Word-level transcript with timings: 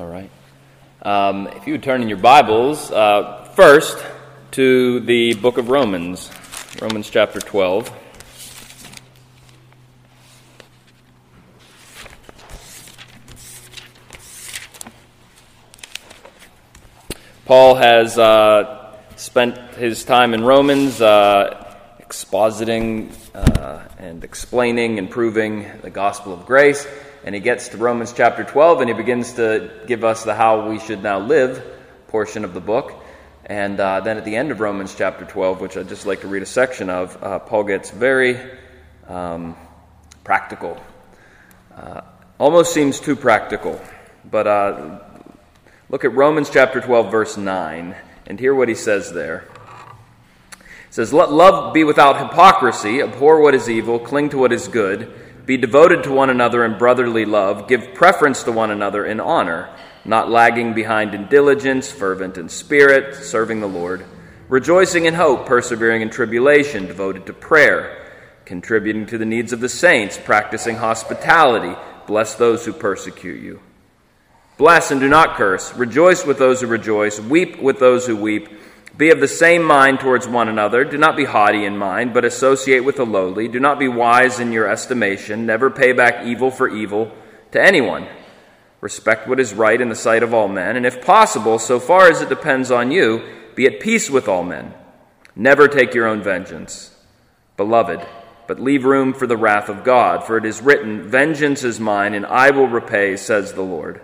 All 0.00 0.06
right. 0.06 0.30
Um, 1.02 1.46
if 1.48 1.66
you 1.66 1.74
would 1.74 1.82
turn 1.82 2.00
in 2.00 2.08
your 2.08 2.16
Bibles 2.16 2.90
uh, 2.90 3.44
first 3.54 4.02
to 4.52 5.00
the 5.00 5.34
book 5.34 5.58
of 5.58 5.68
Romans, 5.68 6.30
Romans 6.80 7.10
chapter 7.10 7.38
12. 7.38 7.92
Paul 17.44 17.74
has 17.74 18.16
uh, 18.16 18.96
spent 19.16 19.58
his 19.74 20.02
time 20.02 20.32
in 20.32 20.42
Romans 20.42 21.02
uh, 21.02 21.76
expositing 22.00 23.12
uh, 23.34 23.82
and 23.98 24.24
explaining 24.24 24.98
and 24.98 25.10
proving 25.10 25.70
the 25.82 25.90
gospel 25.90 26.32
of 26.32 26.46
grace 26.46 26.86
and 27.24 27.34
he 27.34 27.40
gets 27.40 27.68
to 27.68 27.76
Romans 27.76 28.12
chapter 28.12 28.44
12 28.44 28.80
and 28.80 28.90
he 28.90 28.94
begins 28.94 29.34
to 29.34 29.70
give 29.86 30.04
us 30.04 30.24
the 30.24 30.34
how 30.34 30.68
we 30.68 30.78
should 30.78 31.02
now 31.02 31.18
live 31.18 31.62
portion 32.08 32.44
of 32.44 32.54
the 32.54 32.60
book. 32.60 32.94
And 33.46 33.78
uh, 33.80 34.00
then 34.00 34.16
at 34.16 34.24
the 34.24 34.36
end 34.36 34.50
of 34.50 34.60
Romans 34.60 34.94
chapter 34.94 35.24
12, 35.24 35.60
which 35.60 35.76
I'd 35.76 35.88
just 35.88 36.06
like 36.06 36.20
to 36.22 36.28
read 36.28 36.42
a 36.42 36.46
section 36.46 36.88
of, 36.88 37.22
uh, 37.22 37.38
Paul 37.40 37.64
gets 37.64 37.90
very 37.90 38.38
um, 39.08 39.56
practical. 40.24 40.80
Uh, 41.74 42.02
almost 42.38 42.72
seems 42.72 43.00
too 43.00 43.16
practical. 43.16 43.80
But 44.28 44.46
uh, 44.46 45.00
look 45.88 46.04
at 46.04 46.12
Romans 46.12 46.50
chapter 46.50 46.80
12, 46.80 47.10
verse 47.10 47.36
9, 47.36 47.96
and 48.26 48.38
hear 48.38 48.54
what 48.54 48.68
he 48.68 48.74
says 48.74 49.12
there. 49.12 49.48
It 50.88 50.94
says, 50.94 51.12
Let 51.12 51.32
love 51.32 51.74
be 51.74 51.84
without 51.84 52.18
hypocrisy, 52.20 53.00
abhor 53.00 53.40
what 53.40 53.54
is 53.54 53.68
evil, 53.68 53.98
cling 53.98 54.30
to 54.30 54.38
what 54.38 54.52
is 54.52 54.68
good. 54.68 55.12
Be 55.50 55.56
devoted 55.56 56.04
to 56.04 56.12
one 56.12 56.30
another 56.30 56.64
in 56.64 56.78
brotherly 56.78 57.24
love. 57.24 57.66
Give 57.66 57.92
preference 57.92 58.44
to 58.44 58.52
one 58.52 58.70
another 58.70 59.04
in 59.04 59.18
honor, 59.18 59.68
not 60.04 60.30
lagging 60.30 60.74
behind 60.74 61.12
in 61.12 61.26
diligence, 61.26 61.90
fervent 61.90 62.38
in 62.38 62.48
spirit, 62.48 63.16
serving 63.16 63.58
the 63.58 63.66
Lord. 63.66 64.04
Rejoicing 64.48 65.06
in 65.06 65.14
hope, 65.14 65.46
persevering 65.46 66.02
in 66.02 66.10
tribulation, 66.10 66.86
devoted 66.86 67.26
to 67.26 67.32
prayer, 67.32 68.06
contributing 68.44 69.06
to 69.06 69.18
the 69.18 69.24
needs 69.24 69.52
of 69.52 69.58
the 69.58 69.68
saints, 69.68 70.16
practicing 70.16 70.76
hospitality. 70.76 71.76
Bless 72.06 72.36
those 72.36 72.64
who 72.64 72.72
persecute 72.72 73.42
you. 73.42 73.58
Bless 74.56 74.92
and 74.92 75.00
do 75.00 75.08
not 75.08 75.34
curse. 75.34 75.74
Rejoice 75.74 76.24
with 76.24 76.38
those 76.38 76.60
who 76.60 76.68
rejoice. 76.68 77.18
Weep 77.18 77.60
with 77.60 77.80
those 77.80 78.06
who 78.06 78.14
weep. 78.14 78.48
Be 78.96 79.10
of 79.10 79.20
the 79.20 79.28
same 79.28 79.62
mind 79.62 80.00
towards 80.00 80.26
one 80.26 80.48
another. 80.48 80.84
Do 80.84 80.98
not 80.98 81.16
be 81.16 81.24
haughty 81.24 81.64
in 81.64 81.76
mind, 81.76 82.12
but 82.12 82.24
associate 82.24 82.80
with 82.80 82.96
the 82.96 83.06
lowly. 83.06 83.48
Do 83.48 83.60
not 83.60 83.78
be 83.78 83.88
wise 83.88 84.40
in 84.40 84.52
your 84.52 84.68
estimation. 84.68 85.46
Never 85.46 85.70
pay 85.70 85.92
back 85.92 86.26
evil 86.26 86.50
for 86.50 86.68
evil 86.68 87.10
to 87.52 87.62
anyone. 87.62 88.06
Respect 88.80 89.28
what 89.28 89.40
is 89.40 89.54
right 89.54 89.80
in 89.80 89.88
the 89.88 89.94
sight 89.94 90.22
of 90.22 90.34
all 90.34 90.48
men, 90.48 90.76
and 90.76 90.86
if 90.86 91.04
possible, 91.04 91.58
so 91.58 91.78
far 91.78 92.08
as 92.08 92.22
it 92.22 92.28
depends 92.28 92.70
on 92.70 92.90
you, 92.90 93.22
be 93.54 93.66
at 93.66 93.80
peace 93.80 94.08
with 94.08 94.26
all 94.26 94.42
men. 94.42 94.74
Never 95.36 95.68
take 95.68 95.94
your 95.94 96.06
own 96.06 96.22
vengeance. 96.22 96.94
Beloved, 97.56 98.06
but 98.46 98.58
leave 98.58 98.84
room 98.84 99.12
for 99.12 99.26
the 99.26 99.36
wrath 99.36 99.68
of 99.68 99.84
God, 99.84 100.24
for 100.24 100.38
it 100.38 100.46
is 100.46 100.62
written, 100.62 101.02
Vengeance 101.02 101.62
is 101.62 101.78
mine, 101.78 102.14
and 102.14 102.24
I 102.24 102.50
will 102.50 102.68
repay, 102.68 103.16
says 103.16 103.52
the 103.52 103.62
Lord. 103.62 104.00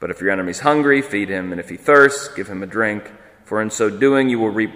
But 0.00 0.10
if 0.10 0.20
your 0.20 0.30
enemy 0.30 0.50
is 0.50 0.60
hungry, 0.60 1.00
feed 1.00 1.28
him, 1.28 1.52
and 1.52 1.60
if 1.60 1.68
he 1.68 1.76
thirsts, 1.76 2.28
give 2.34 2.48
him 2.48 2.62
a 2.62 2.66
drink 2.66 3.10
for 3.44 3.60
in 3.60 3.70
so 3.70 3.90
doing 3.90 4.28
you 4.28 4.38
will 4.38 4.50
reap, 4.50 4.72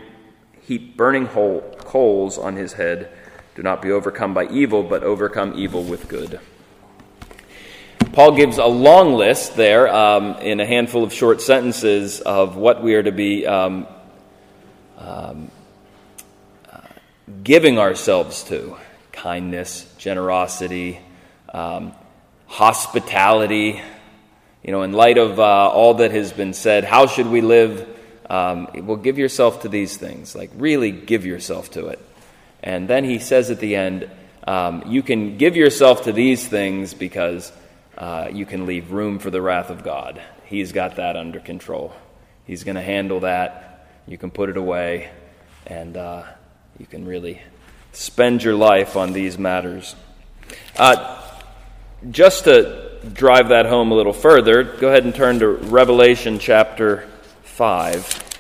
heap 0.61 0.97
burning 0.97 1.27
coals 1.27 2.39
on 2.39 2.57
his 2.57 2.75
head. 2.75 3.11
Do 3.55 3.63
not 3.63 3.83
be 3.83 3.91
overcome 3.91 4.35
by 4.35 4.47
evil, 4.49 4.83
but 4.83 5.03
overcome 5.03 5.55
evil 5.57 5.83
with 5.83 6.09
good. 6.09 6.39
Paul 8.13 8.33
gives 8.33 8.59
a 8.59 8.67
long 8.67 9.15
list 9.15 9.57
there 9.57 9.93
um, 9.93 10.37
in 10.39 10.61
a 10.61 10.67
handful 10.67 11.05
of 11.05 11.13
short 11.13 11.41
sentences 11.41 12.21
of 12.21 12.57
what 12.57 12.83
we 12.83 12.95
are 12.95 13.03
to 13.03 13.13
be 13.13 13.47
um, 13.47 13.87
um, 14.99 15.51
uh, 16.71 16.81
giving 17.43 17.79
ourselves 17.79 18.43
to 18.45 18.77
kindness, 19.13 19.93
generosity, 19.99 21.01
um, 21.53 21.93
hospitality. 22.47 23.81
You 24.63 24.73
know, 24.73 24.83
in 24.83 24.93
light 24.93 25.19
of 25.19 25.39
uh, 25.39 25.43
all 25.43 25.95
that 25.95 26.11
has 26.11 26.33
been 26.33 26.53
said, 26.53 26.85
how 26.85 27.07
should 27.07 27.27
we 27.27 27.41
live? 27.41 27.98
Um, 28.29 28.69
well, 28.75 28.97
give 28.97 29.19
yourself 29.19 29.63
to 29.63 29.69
these 29.69 29.97
things. 29.97 30.35
Like, 30.35 30.51
really 30.55 30.91
give 30.91 31.25
yourself 31.25 31.71
to 31.73 31.87
it. 31.89 31.99
And 32.63 32.89
then 32.89 33.05
he 33.05 33.19
says 33.19 33.51
at 33.51 33.61
the 33.61 33.77
end, 33.77 34.11
um, 34.47 34.85
you 34.87 35.03
can 35.03 35.39
give 35.39 35.57
yourself 35.57 36.05
to 36.05 36.13
these 36.13 36.47
things 36.47 36.95
because 36.95 37.53
uh, 37.97 38.29
you 38.33 38.47
can 38.47 38.67
leave 38.67 38.93
room 38.93 39.19
for 39.19 39.31
the 39.31 39.41
wrath 39.41 39.71
of 39.71 39.83
God. 39.83 40.21
He's 40.45 40.73
got 40.73 40.97
that 40.97 41.17
under 41.17 41.41
control. 41.41 41.93
He's 42.47 42.65
going 42.65 42.77
to 42.77 42.83
handle 42.83 43.21
that. 43.21 43.87
You 44.07 44.17
can 44.17 44.31
put 44.31 44.49
it 44.49 44.57
away, 44.57 45.11
and 45.67 45.97
uh, 45.97 46.23
you 46.79 46.87
can 46.87 47.05
really 47.05 47.43
spend 47.93 48.43
your 48.43 48.55
life 48.55 48.97
on 48.97 49.13
these 49.13 49.37
matters. 49.37 49.95
Uh, 50.77 51.23
just 52.11 52.45
to 52.45 52.99
drive 53.13 53.51
that 53.51 53.67
home 53.67 53.93
a 53.93 53.95
little 53.95 54.13
further, 54.13 54.63
go 54.63 54.89
ahead 54.89 55.05
and 55.05 55.15
turn 55.15 55.41
to 55.41 55.49
Revelation 55.49 56.39
chapter 56.39 57.07
5. 57.59 58.39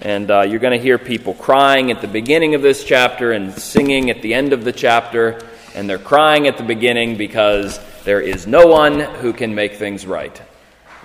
And 0.00 0.28
uh, 0.28 0.40
you're 0.40 0.58
going 0.58 0.76
to 0.76 0.82
hear 0.82 0.98
people 0.98 1.34
crying 1.34 1.92
at 1.92 2.00
the 2.00 2.08
beginning 2.08 2.56
of 2.56 2.62
this 2.62 2.82
chapter 2.82 3.30
and 3.30 3.52
singing 3.54 4.10
at 4.10 4.22
the 4.22 4.34
end 4.34 4.52
of 4.52 4.64
the 4.64 4.72
chapter. 4.72 5.40
And 5.76 5.88
they're 5.88 5.98
crying 5.98 6.48
at 6.48 6.56
the 6.56 6.64
beginning 6.64 7.16
because 7.16 7.78
there 8.02 8.20
is 8.20 8.48
no 8.48 8.66
one 8.66 8.98
who 8.98 9.32
can 9.32 9.54
make 9.54 9.74
things 9.74 10.04
right. 10.04 10.42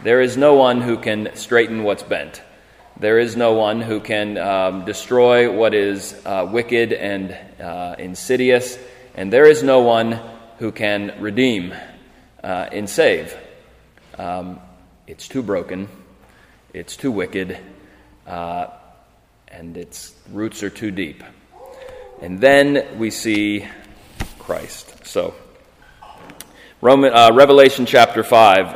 There 0.01 0.21
is 0.21 0.37
no 0.37 0.55
one 0.55 0.81
who 0.81 0.97
can 0.97 1.35
straighten 1.35 1.83
what's 1.83 2.01
bent. 2.01 2.41
There 2.99 3.19
is 3.19 3.37
no 3.37 3.53
one 3.53 3.79
who 3.79 3.99
can 3.99 4.39
um, 4.39 4.83
destroy 4.85 5.55
what 5.55 5.75
is 5.75 6.19
uh, 6.25 6.49
wicked 6.51 6.93
and 6.93 7.37
uh, 7.61 7.95
insidious. 7.99 8.79
And 9.13 9.31
there 9.31 9.45
is 9.45 9.61
no 9.61 9.81
one 9.81 10.19
who 10.57 10.71
can 10.71 11.21
redeem 11.21 11.75
uh, 12.43 12.69
and 12.71 12.89
save. 12.89 13.37
Um, 14.17 14.59
it's 15.05 15.27
too 15.27 15.43
broken 15.43 15.89
it's 16.75 16.97
too 16.97 17.09
wicked, 17.09 17.57
uh, 18.27 18.67
and 19.47 19.77
its 19.77 20.13
roots 20.29 20.61
are 20.61 20.69
too 20.69 20.91
deep. 20.91 21.23
And 22.21 22.41
then 22.41 22.99
we 22.99 23.11
see 23.11 23.65
Christ. 24.39 25.05
So, 25.07 25.35
Roman, 26.81 27.13
uh, 27.13 27.31
Revelation 27.33 27.85
chapter 27.85 28.25
5. 28.25 28.75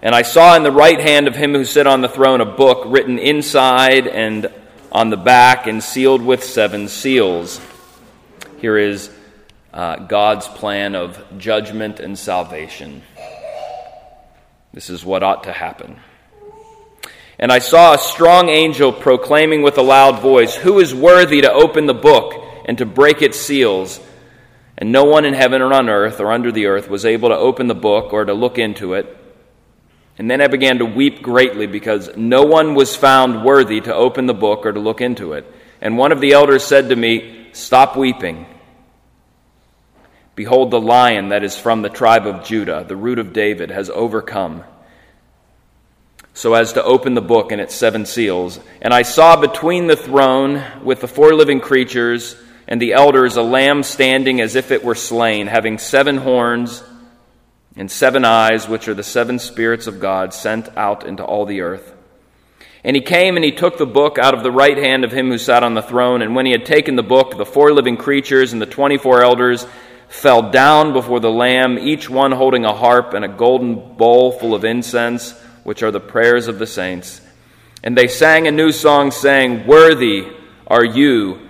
And 0.00 0.14
I 0.14 0.22
saw 0.22 0.56
in 0.56 0.62
the 0.62 0.72
right 0.72 0.98
hand 0.98 1.28
of 1.28 1.36
him 1.36 1.52
who 1.52 1.66
sat 1.66 1.86
on 1.86 2.00
the 2.00 2.08
throne 2.08 2.40
a 2.40 2.46
book 2.46 2.84
written 2.86 3.18
inside 3.18 4.06
and 4.06 4.50
on 4.90 5.10
the 5.10 5.18
back 5.18 5.66
and 5.66 5.82
sealed 5.82 6.22
with 6.22 6.42
seven 6.42 6.88
seals. 6.88 7.60
Here 8.58 8.78
is 8.78 9.10
uh, 9.70 9.96
God's 9.96 10.48
plan 10.48 10.94
of 10.94 11.22
judgment 11.36 12.00
and 12.00 12.18
salvation. 12.18 13.02
This 14.72 14.88
is 14.88 15.04
what 15.04 15.22
ought 15.22 15.44
to 15.44 15.52
happen. 15.52 16.00
And 17.38 17.50
I 17.50 17.58
saw 17.58 17.94
a 17.94 17.98
strong 17.98 18.48
angel 18.48 18.92
proclaiming 18.92 19.62
with 19.62 19.78
a 19.78 19.82
loud 19.82 20.20
voice, 20.20 20.54
Who 20.54 20.78
is 20.78 20.94
worthy 20.94 21.40
to 21.40 21.52
open 21.52 21.86
the 21.86 21.94
book 21.94 22.34
and 22.64 22.78
to 22.78 22.86
break 22.86 23.22
its 23.22 23.38
seals? 23.38 24.00
And 24.78 24.92
no 24.92 25.04
one 25.04 25.24
in 25.24 25.34
heaven 25.34 25.62
or 25.62 25.72
on 25.72 25.88
earth 25.88 26.20
or 26.20 26.32
under 26.32 26.50
the 26.50 26.66
earth 26.66 26.88
was 26.88 27.04
able 27.04 27.28
to 27.28 27.36
open 27.36 27.66
the 27.66 27.74
book 27.74 28.12
or 28.12 28.24
to 28.24 28.34
look 28.34 28.58
into 28.58 28.94
it. 28.94 29.16
And 30.18 30.30
then 30.30 30.40
I 30.40 30.46
began 30.46 30.78
to 30.78 30.84
weep 30.84 31.22
greatly 31.22 31.66
because 31.66 32.16
no 32.16 32.44
one 32.44 32.74
was 32.74 32.94
found 32.94 33.44
worthy 33.44 33.80
to 33.80 33.94
open 33.94 34.26
the 34.26 34.34
book 34.34 34.64
or 34.64 34.72
to 34.72 34.80
look 34.80 35.00
into 35.00 35.32
it. 35.32 35.44
And 35.80 35.98
one 35.98 36.12
of 36.12 36.20
the 36.20 36.32
elders 36.32 36.64
said 36.64 36.88
to 36.88 36.96
me, 36.96 37.48
Stop 37.52 37.96
weeping. 37.96 38.46
Behold, 40.34 40.70
the 40.70 40.80
lion 40.80 41.28
that 41.28 41.44
is 41.44 41.56
from 41.56 41.82
the 41.82 41.88
tribe 41.88 42.26
of 42.26 42.44
Judah, 42.44 42.84
the 42.86 42.96
root 42.96 43.20
of 43.20 43.32
David, 43.32 43.70
has 43.70 43.90
overcome 43.90 44.64
so 46.34 46.54
as 46.54 46.72
to 46.72 46.82
open 46.82 47.14
the 47.14 47.22
book 47.22 47.52
and 47.52 47.60
its 47.60 47.74
seven 47.74 48.04
seals. 48.04 48.58
And 48.82 48.92
I 48.92 49.02
saw 49.02 49.36
between 49.36 49.86
the 49.86 49.96
throne 49.96 50.62
with 50.82 51.00
the 51.00 51.08
four 51.08 51.32
living 51.32 51.60
creatures 51.60 52.36
and 52.66 52.82
the 52.82 52.92
elders 52.92 53.36
a 53.36 53.42
lamb 53.42 53.84
standing 53.84 54.40
as 54.40 54.56
if 54.56 54.72
it 54.72 54.84
were 54.84 54.96
slain, 54.96 55.46
having 55.46 55.78
seven 55.78 56.16
horns 56.16 56.82
and 57.76 57.88
seven 57.90 58.24
eyes, 58.24 58.68
which 58.68 58.88
are 58.88 58.94
the 58.94 59.04
seven 59.04 59.38
spirits 59.38 59.86
of 59.86 60.00
God 60.00 60.34
sent 60.34 60.76
out 60.76 61.06
into 61.06 61.24
all 61.24 61.46
the 61.46 61.60
earth. 61.60 61.94
And 62.82 62.96
he 62.96 63.02
came 63.02 63.36
and 63.36 63.44
he 63.44 63.52
took 63.52 63.78
the 63.78 63.86
book 63.86 64.18
out 64.18 64.34
of 64.34 64.42
the 64.42 64.50
right 64.50 64.76
hand 64.76 65.04
of 65.04 65.12
him 65.12 65.28
who 65.28 65.38
sat 65.38 65.62
on 65.62 65.74
the 65.74 65.82
throne. 65.82 66.20
And 66.20 66.34
when 66.34 66.46
he 66.46 66.52
had 66.52 66.66
taken 66.66 66.96
the 66.96 67.02
book, 67.02 67.36
the 67.36 67.46
four 67.46 67.72
living 67.72 67.96
creatures 67.96 68.52
and 68.52 68.60
the 68.60 68.66
twenty 68.66 68.98
four 68.98 69.22
elders 69.22 69.66
fell 70.08 70.50
down 70.50 70.92
before 70.92 71.20
the 71.20 71.30
Lamb, 71.30 71.78
each 71.78 72.10
one 72.10 72.32
holding 72.32 72.64
a 72.64 72.74
harp 72.74 73.14
and 73.14 73.24
a 73.24 73.28
golden 73.28 73.96
bowl 73.96 74.32
full 74.32 74.54
of 74.54 74.64
incense 74.64 75.34
which 75.64 75.82
are 75.82 75.90
the 75.90 76.00
prayers 76.00 76.46
of 76.46 76.58
the 76.58 76.66
saints. 76.66 77.20
And 77.82 77.96
they 77.96 78.08
sang 78.08 78.46
a 78.46 78.52
new 78.52 78.72
song, 78.72 79.10
saying, 79.10 79.66
Worthy 79.66 80.28
are 80.66 80.84
you 80.84 81.40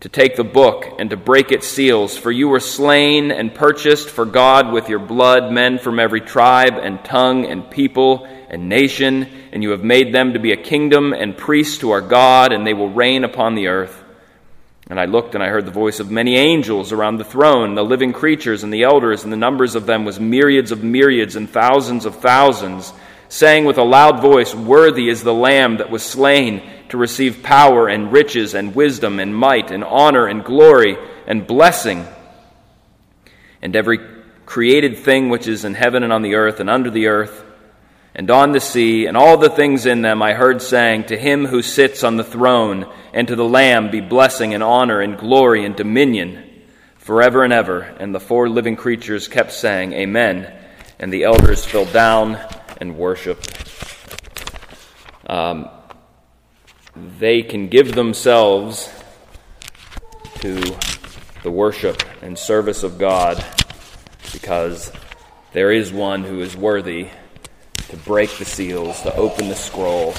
to 0.00 0.08
take 0.08 0.36
the 0.36 0.44
book 0.44 0.86
and 0.98 1.10
to 1.10 1.16
break 1.16 1.50
its 1.50 1.66
seals, 1.66 2.16
for 2.16 2.30
you 2.30 2.48
were 2.48 2.60
slain 2.60 3.32
and 3.32 3.54
purchased 3.54 4.08
for 4.08 4.24
God 4.24 4.72
with 4.72 4.88
your 4.88 4.98
blood 4.98 5.52
men 5.52 5.78
from 5.78 5.98
every 5.98 6.20
tribe 6.20 6.74
and 6.74 7.04
tongue 7.04 7.46
and 7.46 7.70
people 7.70 8.24
and 8.48 8.68
nation, 8.68 9.26
and 9.52 9.62
you 9.62 9.70
have 9.70 9.82
made 9.82 10.14
them 10.14 10.34
to 10.34 10.38
be 10.38 10.52
a 10.52 10.56
kingdom 10.56 11.12
and 11.12 11.36
priests 11.36 11.78
to 11.78 11.90
our 11.90 12.00
God, 12.00 12.52
and 12.52 12.66
they 12.66 12.74
will 12.74 12.90
reign 12.90 13.24
upon 13.24 13.54
the 13.54 13.68
earth. 13.68 14.04
And 14.88 15.00
I 15.00 15.06
looked 15.06 15.34
and 15.34 15.42
I 15.42 15.48
heard 15.48 15.66
the 15.66 15.72
voice 15.72 15.98
of 15.98 16.12
many 16.12 16.36
angels 16.36 16.92
around 16.92 17.16
the 17.16 17.24
throne, 17.24 17.74
the 17.74 17.84
living 17.84 18.12
creatures 18.12 18.62
and 18.62 18.72
the 18.72 18.84
elders, 18.84 19.24
and 19.24 19.32
the 19.32 19.36
numbers 19.36 19.74
of 19.74 19.86
them 19.86 20.04
was 20.04 20.20
myriads 20.20 20.70
of 20.70 20.84
myriads 20.84 21.34
and 21.34 21.50
thousands 21.50 22.06
of 22.06 22.16
thousands, 22.16 22.92
saying 23.28 23.64
with 23.64 23.78
a 23.78 23.82
loud 23.82 24.20
voice, 24.20 24.54
Worthy 24.54 25.08
is 25.08 25.22
the 25.22 25.34
Lamb 25.34 25.78
that 25.78 25.90
was 25.90 26.02
slain 26.02 26.62
to 26.88 26.96
receive 26.96 27.42
power 27.42 27.88
and 27.88 28.12
riches 28.12 28.54
and 28.54 28.74
wisdom 28.74 29.18
and 29.18 29.34
might 29.34 29.70
and 29.70 29.84
honor 29.84 30.26
and 30.26 30.44
glory 30.44 30.96
and 31.26 31.46
blessing. 31.46 32.06
And 33.60 33.74
every 33.74 33.98
created 34.44 34.98
thing 34.98 35.28
which 35.28 35.48
is 35.48 35.64
in 35.64 35.74
heaven 35.74 36.02
and 36.02 36.12
on 36.12 36.22
the 36.22 36.36
earth 36.36 36.60
and 36.60 36.70
under 36.70 36.90
the 36.90 37.08
earth 37.08 37.44
and 38.16 38.30
on 38.30 38.52
the 38.52 38.60
sea, 38.60 39.04
and 39.04 39.14
all 39.14 39.36
the 39.36 39.50
things 39.50 39.84
in 39.84 40.00
them, 40.00 40.22
I 40.22 40.32
heard 40.32 40.62
saying, 40.62 41.04
To 41.04 41.18
him 41.18 41.44
who 41.44 41.60
sits 41.60 42.02
on 42.02 42.16
the 42.16 42.24
throne 42.24 42.90
and 43.12 43.28
to 43.28 43.36
the 43.36 43.44
Lamb 43.44 43.90
be 43.90 44.00
blessing 44.00 44.54
and 44.54 44.62
honor 44.62 45.02
and 45.02 45.18
glory 45.18 45.66
and 45.66 45.76
dominion 45.76 46.42
forever 46.96 47.44
and 47.44 47.52
ever. 47.52 47.80
And 47.80 48.14
the 48.14 48.20
four 48.20 48.48
living 48.48 48.74
creatures 48.74 49.28
kept 49.28 49.52
saying, 49.52 49.92
Amen. 49.92 50.50
And 50.98 51.12
the 51.12 51.24
elders 51.24 51.66
fell 51.66 51.84
down 51.84 52.38
and 52.78 52.96
worship. 52.96 53.42
Um, 55.26 55.68
they 57.18 57.42
can 57.42 57.68
give 57.68 57.94
themselves 57.94 58.90
to 60.40 60.60
the 61.42 61.50
worship 61.50 62.02
and 62.22 62.38
service 62.38 62.82
of 62.82 62.98
God 62.98 63.44
because 64.32 64.92
there 65.52 65.72
is 65.72 65.92
one 65.92 66.22
who 66.22 66.40
is 66.40 66.56
worthy 66.56 67.08
to 67.88 67.96
break 67.98 68.30
the 68.38 68.44
seals, 68.44 69.00
to 69.02 69.14
open 69.14 69.48
the 69.48 69.54
scroll, 69.54 70.14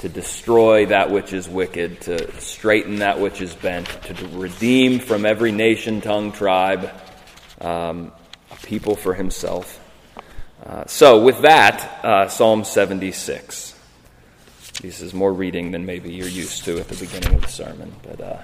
to 0.00 0.08
destroy 0.08 0.86
that 0.86 1.10
which 1.10 1.32
is 1.32 1.48
wicked, 1.48 2.00
to 2.02 2.40
straighten 2.40 2.96
that 2.96 3.20
which 3.20 3.40
is 3.40 3.54
bent, 3.54 3.86
to 4.04 4.14
redeem 4.28 4.98
from 4.98 5.26
every 5.26 5.52
nation, 5.52 6.00
tongue, 6.00 6.32
tribe, 6.32 6.90
um, 7.60 8.12
a 8.50 8.56
people 8.66 8.96
for 8.96 9.14
himself. 9.14 9.79
Uh, 10.64 10.84
so, 10.86 11.22
with 11.22 11.40
that, 11.40 12.04
uh, 12.04 12.28
Psalm 12.28 12.64
76. 12.64 13.74
This 14.82 15.00
is 15.00 15.14
more 15.14 15.32
reading 15.32 15.70
than 15.70 15.86
maybe 15.86 16.12
you're 16.12 16.28
used 16.28 16.64
to 16.64 16.78
at 16.78 16.88
the 16.88 16.96
beginning 16.96 17.34
of 17.34 17.42
the 17.42 17.48
sermon. 17.48 17.94
But, 18.02 18.20
uh, 18.20 18.42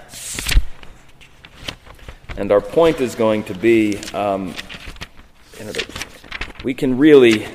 and 2.37 2.53
our 2.53 2.61
point 2.61 3.01
is 3.01 3.15
going 3.15 3.45
to 3.45 3.55
be 3.55 3.99
um, 4.15 4.55
you 5.59 5.65
know, 5.67 5.73
we 6.65 6.75
can 6.75 6.99
really 6.99 7.47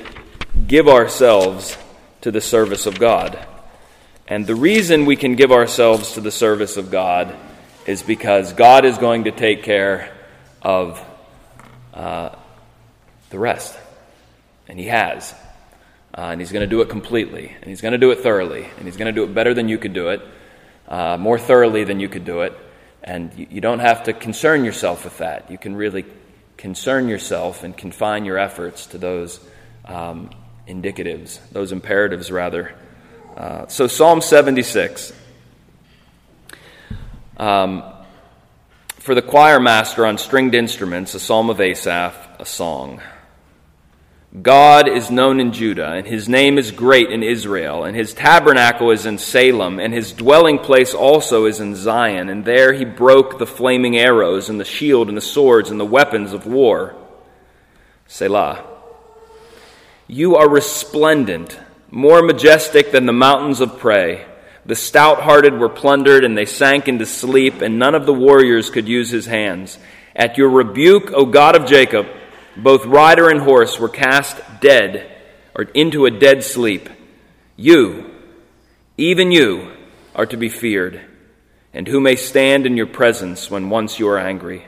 give 0.66 0.88
ourselves 0.88 1.76
to 2.22 2.30
the 2.30 2.40
service 2.40 2.86
of 2.86 2.98
God. 2.98 3.38
And 4.26 4.46
the 4.46 4.54
reason 4.54 5.06
we 5.06 5.16
can 5.16 5.36
give 5.36 5.52
ourselves 5.52 6.12
to 6.14 6.20
the 6.20 6.30
service 6.30 6.76
of 6.76 6.90
God 6.90 7.34
is 7.86 8.02
because 8.02 8.52
God 8.52 8.84
is 8.84 8.98
going 8.98 9.24
to 9.24 9.32
take 9.32 9.62
care 9.62 10.12
of 10.62 11.04
uh, 11.94 12.30
the 13.30 13.38
rest. 13.38 13.76
And 14.72 14.80
He 14.80 14.86
has. 14.86 15.34
Uh, 16.16 16.28
and 16.32 16.40
He's 16.40 16.50
going 16.50 16.62
to 16.62 16.66
do 16.66 16.80
it 16.80 16.88
completely. 16.88 17.54
And 17.60 17.66
He's 17.66 17.82
going 17.82 17.92
to 17.92 17.98
do 17.98 18.10
it 18.10 18.20
thoroughly. 18.20 18.64
And 18.78 18.86
He's 18.86 18.96
going 18.96 19.06
to 19.06 19.12
do 19.12 19.22
it 19.22 19.34
better 19.34 19.52
than 19.52 19.68
you 19.68 19.76
could 19.76 19.92
do 19.92 20.08
it, 20.08 20.22
uh, 20.88 21.18
more 21.18 21.38
thoroughly 21.38 21.84
than 21.84 22.00
you 22.00 22.08
could 22.08 22.24
do 22.24 22.40
it. 22.40 22.58
And 23.04 23.34
you, 23.34 23.46
you 23.50 23.60
don't 23.60 23.80
have 23.80 24.04
to 24.04 24.14
concern 24.14 24.64
yourself 24.64 25.04
with 25.04 25.18
that. 25.18 25.50
You 25.50 25.58
can 25.58 25.76
really 25.76 26.06
concern 26.56 27.08
yourself 27.08 27.64
and 27.64 27.76
confine 27.76 28.24
your 28.24 28.38
efforts 28.38 28.86
to 28.86 28.98
those 28.98 29.46
um, 29.84 30.30
indicatives, 30.66 31.38
those 31.50 31.70
imperatives, 31.70 32.30
rather. 32.30 32.74
Uh, 33.36 33.66
so, 33.66 33.86
Psalm 33.86 34.22
76. 34.22 35.12
Um, 37.36 37.84
for 39.00 39.14
the 39.14 39.20
choir 39.20 39.60
master 39.60 40.06
on 40.06 40.16
stringed 40.16 40.54
instruments, 40.54 41.12
a 41.12 41.20
psalm 41.20 41.50
of 41.50 41.60
Asaph, 41.60 42.14
a 42.38 42.46
song. 42.46 43.02
God 44.40 44.88
is 44.88 45.10
known 45.10 45.40
in 45.40 45.52
Judah, 45.52 45.92
and 45.92 46.06
his 46.06 46.26
name 46.26 46.56
is 46.56 46.70
great 46.70 47.10
in 47.10 47.22
Israel, 47.22 47.84
and 47.84 47.94
his 47.94 48.14
tabernacle 48.14 48.90
is 48.90 49.04
in 49.04 49.18
Salem, 49.18 49.78
and 49.78 49.92
his 49.92 50.12
dwelling 50.12 50.58
place 50.58 50.94
also 50.94 51.44
is 51.44 51.60
in 51.60 51.74
Zion, 51.74 52.30
and 52.30 52.42
there 52.42 52.72
he 52.72 52.86
broke 52.86 53.38
the 53.38 53.46
flaming 53.46 53.98
arrows, 53.98 54.48
and 54.48 54.58
the 54.58 54.64
shield, 54.64 55.08
and 55.08 55.16
the 55.18 55.20
swords, 55.20 55.70
and 55.70 55.78
the 55.78 55.84
weapons 55.84 56.32
of 56.32 56.46
war. 56.46 56.94
Selah. 58.06 58.64
You 60.06 60.36
are 60.36 60.48
resplendent, 60.48 61.58
more 61.90 62.22
majestic 62.22 62.90
than 62.90 63.04
the 63.04 63.12
mountains 63.12 63.60
of 63.60 63.78
prey. 63.78 64.24
The 64.64 64.76
stout 64.76 65.20
hearted 65.20 65.58
were 65.58 65.68
plundered, 65.68 66.24
and 66.24 66.38
they 66.38 66.46
sank 66.46 66.88
into 66.88 67.04
sleep, 67.04 67.60
and 67.60 67.78
none 67.78 67.94
of 67.94 68.06
the 68.06 68.14
warriors 68.14 68.70
could 68.70 68.88
use 68.88 69.10
his 69.10 69.26
hands. 69.26 69.78
At 70.16 70.38
your 70.38 70.48
rebuke, 70.48 71.12
O 71.12 71.26
God 71.26 71.54
of 71.54 71.66
Jacob, 71.66 72.06
both 72.56 72.84
rider 72.86 73.28
and 73.28 73.40
horse 73.40 73.78
were 73.78 73.88
cast 73.88 74.40
dead 74.60 75.10
or 75.54 75.64
into 75.64 76.06
a 76.06 76.10
dead 76.10 76.44
sleep. 76.44 76.88
You, 77.56 78.10
even 78.96 79.30
you, 79.32 79.72
are 80.14 80.26
to 80.26 80.36
be 80.36 80.48
feared. 80.48 81.00
And 81.72 81.88
who 81.88 82.00
may 82.00 82.16
stand 82.16 82.66
in 82.66 82.76
your 82.76 82.86
presence 82.86 83.50
when 83.50 83.70
once 83.70 83.98
you 83.98 84.08
are 84.08 84.18
angry? 84.18 84.66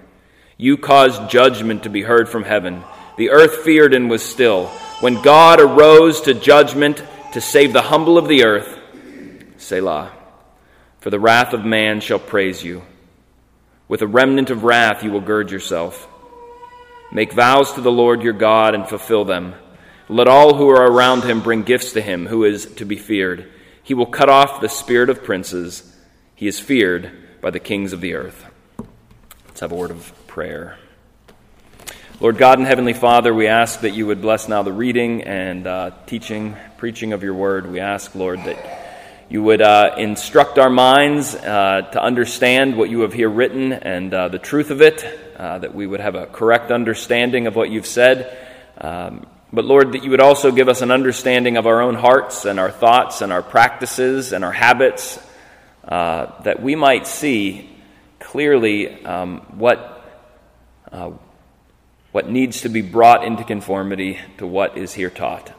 You 0.57 0.77
caused 0.77 1.31
judgment 1.31 1.83
to 1.83 1.91
be 1.91 2.03
heard 2.03 2.29
from 2.29 2.45
heaven. 2.45 2.83
The 3.19 3.31
earth 3.31 3.57
feared 3.65 3.95
and 3.95 4.09
was 4.09 4.23
still. 4.23 4.69
When 5.01 5.21
God 5.23 5.61
arose 5.61 6.23
to 6.23 6.35
judgment 6.35 7.03
to 7.33 7.41
save 7.41 7.73
the 7.73 7.83
humble 7.83 8.17
of 8.17 8.29
the 8.29 8.45
earth, 8.45 8.79
Selah. 9.57 10.13
For 11.01 11.11
the 11.11 11.21
wrath 11.21 11.53
of 11.53 11.65
man 11.65 12.01
shall 12.01 12.19
praise 12.19 12.65
you. 12.65 12.83
With 13.89 14.01
a 14.01 14.07
remnant 14.07 14.51
of 14.51 14.65
wrath 14.65 15.03
you 15.03 15.11
will 15.11 15.21
gird 15.21 15.51
yourself. 15.51 16.09
Make 17.15 17.33
vows 17.33 17.73
to 17.75 17.81
the 17.81 17.93
Lord 17.93 18.23
your 18.23 18.33
God 18.33 18.75
and 18.75 18.89
fulfill 18.89 19.25
them. 19.25 19.55
Let 20.09 20.27
all 20.27 20.57
who 20.57 20.69
are 20.69 20.91
around 20.91 21.23
him 21.23 21.43
bring 21.43 21.63
gifts 21.63 21.93
to 21.93 22.03
him, 22.03 22.27
who 22.27 22.43
is 22.43 22.67
to 22.75 22.85
be 22.85 22.97
feared. 22.97 23.51
He 23.85 23.95
will 23.95 24.07
cut 24.07 24.29
off 24.29 24.61
the 24.61 24.69
spirit 24.69 25.09
of 25.09 25.23
princes. 25.23 25.97
He 26.35 26.49
is 26.49 26.59
feared 26.59 27.13
by 27.41 27.51
the 27.51 27.61
kings 27.61 27.93
of 27.93 28.01
the 28.01 28.15
earth. 28.15 28.45
Let's 29.47 29.61
have 29.61 29.71
a 29.71 29.77
word 29.77 29.93
of 29.93 30.13
prayer. 30.27 30.77
Lord 32.19 32.37
God 32.37 32.59
and 32.59 32.67
Heavenly 32.67 32.95
Father, 32.95 33.33
we 33.33 33.47
ask 33.47 33.83
that 33.83 33.95
you 33.95 34.09
would 34.09 34.21
bless 34.21 34.49
now 34.49 34.65
the 34.65 34.73
reading 34.73 35.23
and 35.23 35.69
uh, 35.69 35.93
teaching, 36.07 36.57
preaching 36.79 37.13
of 37.13 37.23
your 37.23 37.35
word. 37.35 37.71
We 37.71 37.79
ask, 37.79 38.15
Lord, 38.17 38.41
that 38.41 38.59
you 39.29 39.41
would 39.45 39.63
uh, 39.63 39.95
instruct 39.99 40.59
our 40.59 40.69
minds 40.69 41.35
uh, 41.35 41.83
to 41.93 42.03
understand 42.03 42.77
what 42.77 42.91
you 42.91 43.03
have 43.03 43.13
here 43.13 43.29
written 43.29 43.73
and 43.73 44.13
uh, 44.13 44.29
the 44.29 44.41
truth 44.41 44.71
of 44.71 44.83
it, 44.83 45.24
uh, 45.37 45.59
that 45.59 45.75
we 45.75 45.87
would 45.87 46.01
have 46.01 46.15
a 46.15 46.27
correct 46.27 46.71
understanding 46.71 47.47
of 47.47 47.57
what 47.57 47.71
you've 47.71 47.87
said. 47.87 48.37
Um, 48.79 49.27
but 49.53 49.65
Lord, 49.65 49.93
that 49.93 50.03
you 50.05 50.11
would 50.11 50.21
also 50.21 50.51
give 50.51 50.69
us 50.69 50.83
an 50.83 50.91
understanding 50.91 51.57
of 51.57 51.67
our 51.67 51.81
own 51.81 51.95
hearts 51.95 52.45
and 52.45 52.59
our 52.59 52.71
thoughts 52.71 53.23
and 53.23 53.33
our 53.33 53.43
practices 53.43 54.33
and 54.33 54.45
our 54.45 54.53
habits, 54.53 55.19
uh, 55.87 56.43
that 56.43 56.63
we 56.63 56.75
might 56.75 57.07
see 57.07 57.71
clearly 58.19 59.05
um, 59.05 59.41
what. 59.59 59.91
Uh, 60.91 61.13
what 62.15 62.31
needs 62.31 62.61
to 62.61 62.69
be 62.69 62.81
brought 62.81 63.25
into 63.25 63.43
conformity 63.43 64.21
to 64.39 64.47
what 64.47 64.79
is 64.79 64.95
here 64.95 65.11
taught. 65.11 65.53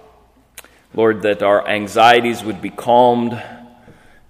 Lord, 0.94 1.24
that 1.24 1.44
our 1.44 1.68
anxieties 1.68 2.46
would 2.46 2.62
be 2.62 2.70
calmed, 2.70 3.34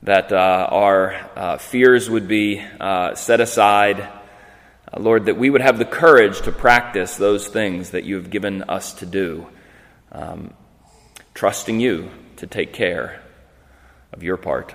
that 0.01 0.31
uh, 0.31 0.67
our 0.71 1.13
uh, 1.35 1.57
fears 1.57 2.09
would 2.09 2.27
be 2.27 2.65
uh, 2.79 3.13
set 3.13 3.41
aside. 3.41 4.09
Uh, 4.95 4.99
Lord, 4.99 5.25
that 5.25 5.37
we 5.37 5.49
would 5.49 5.61
have 5.61 5.77
the 5.77 5.85
courage 5.85 6.41
to 6.41 6.51
practice 6.51 7.17
those 7.17 7.47
things 7.47 7.91
that 7.91 8.03
you 8.03 8.15
have 8.15 8.29
given 8.29 8.63
us 8.63 8.93
to 8.93 9.05
do, 9.05 9.47
um, 10.11 10.53
trusting 11.33 11.79
you 11.79 12.09
to 12.37 12.47
take 12.47 12.73
care 12.73 13.21
of 14.13 14.23
your 14.23 14.37
part. 14.37 14.73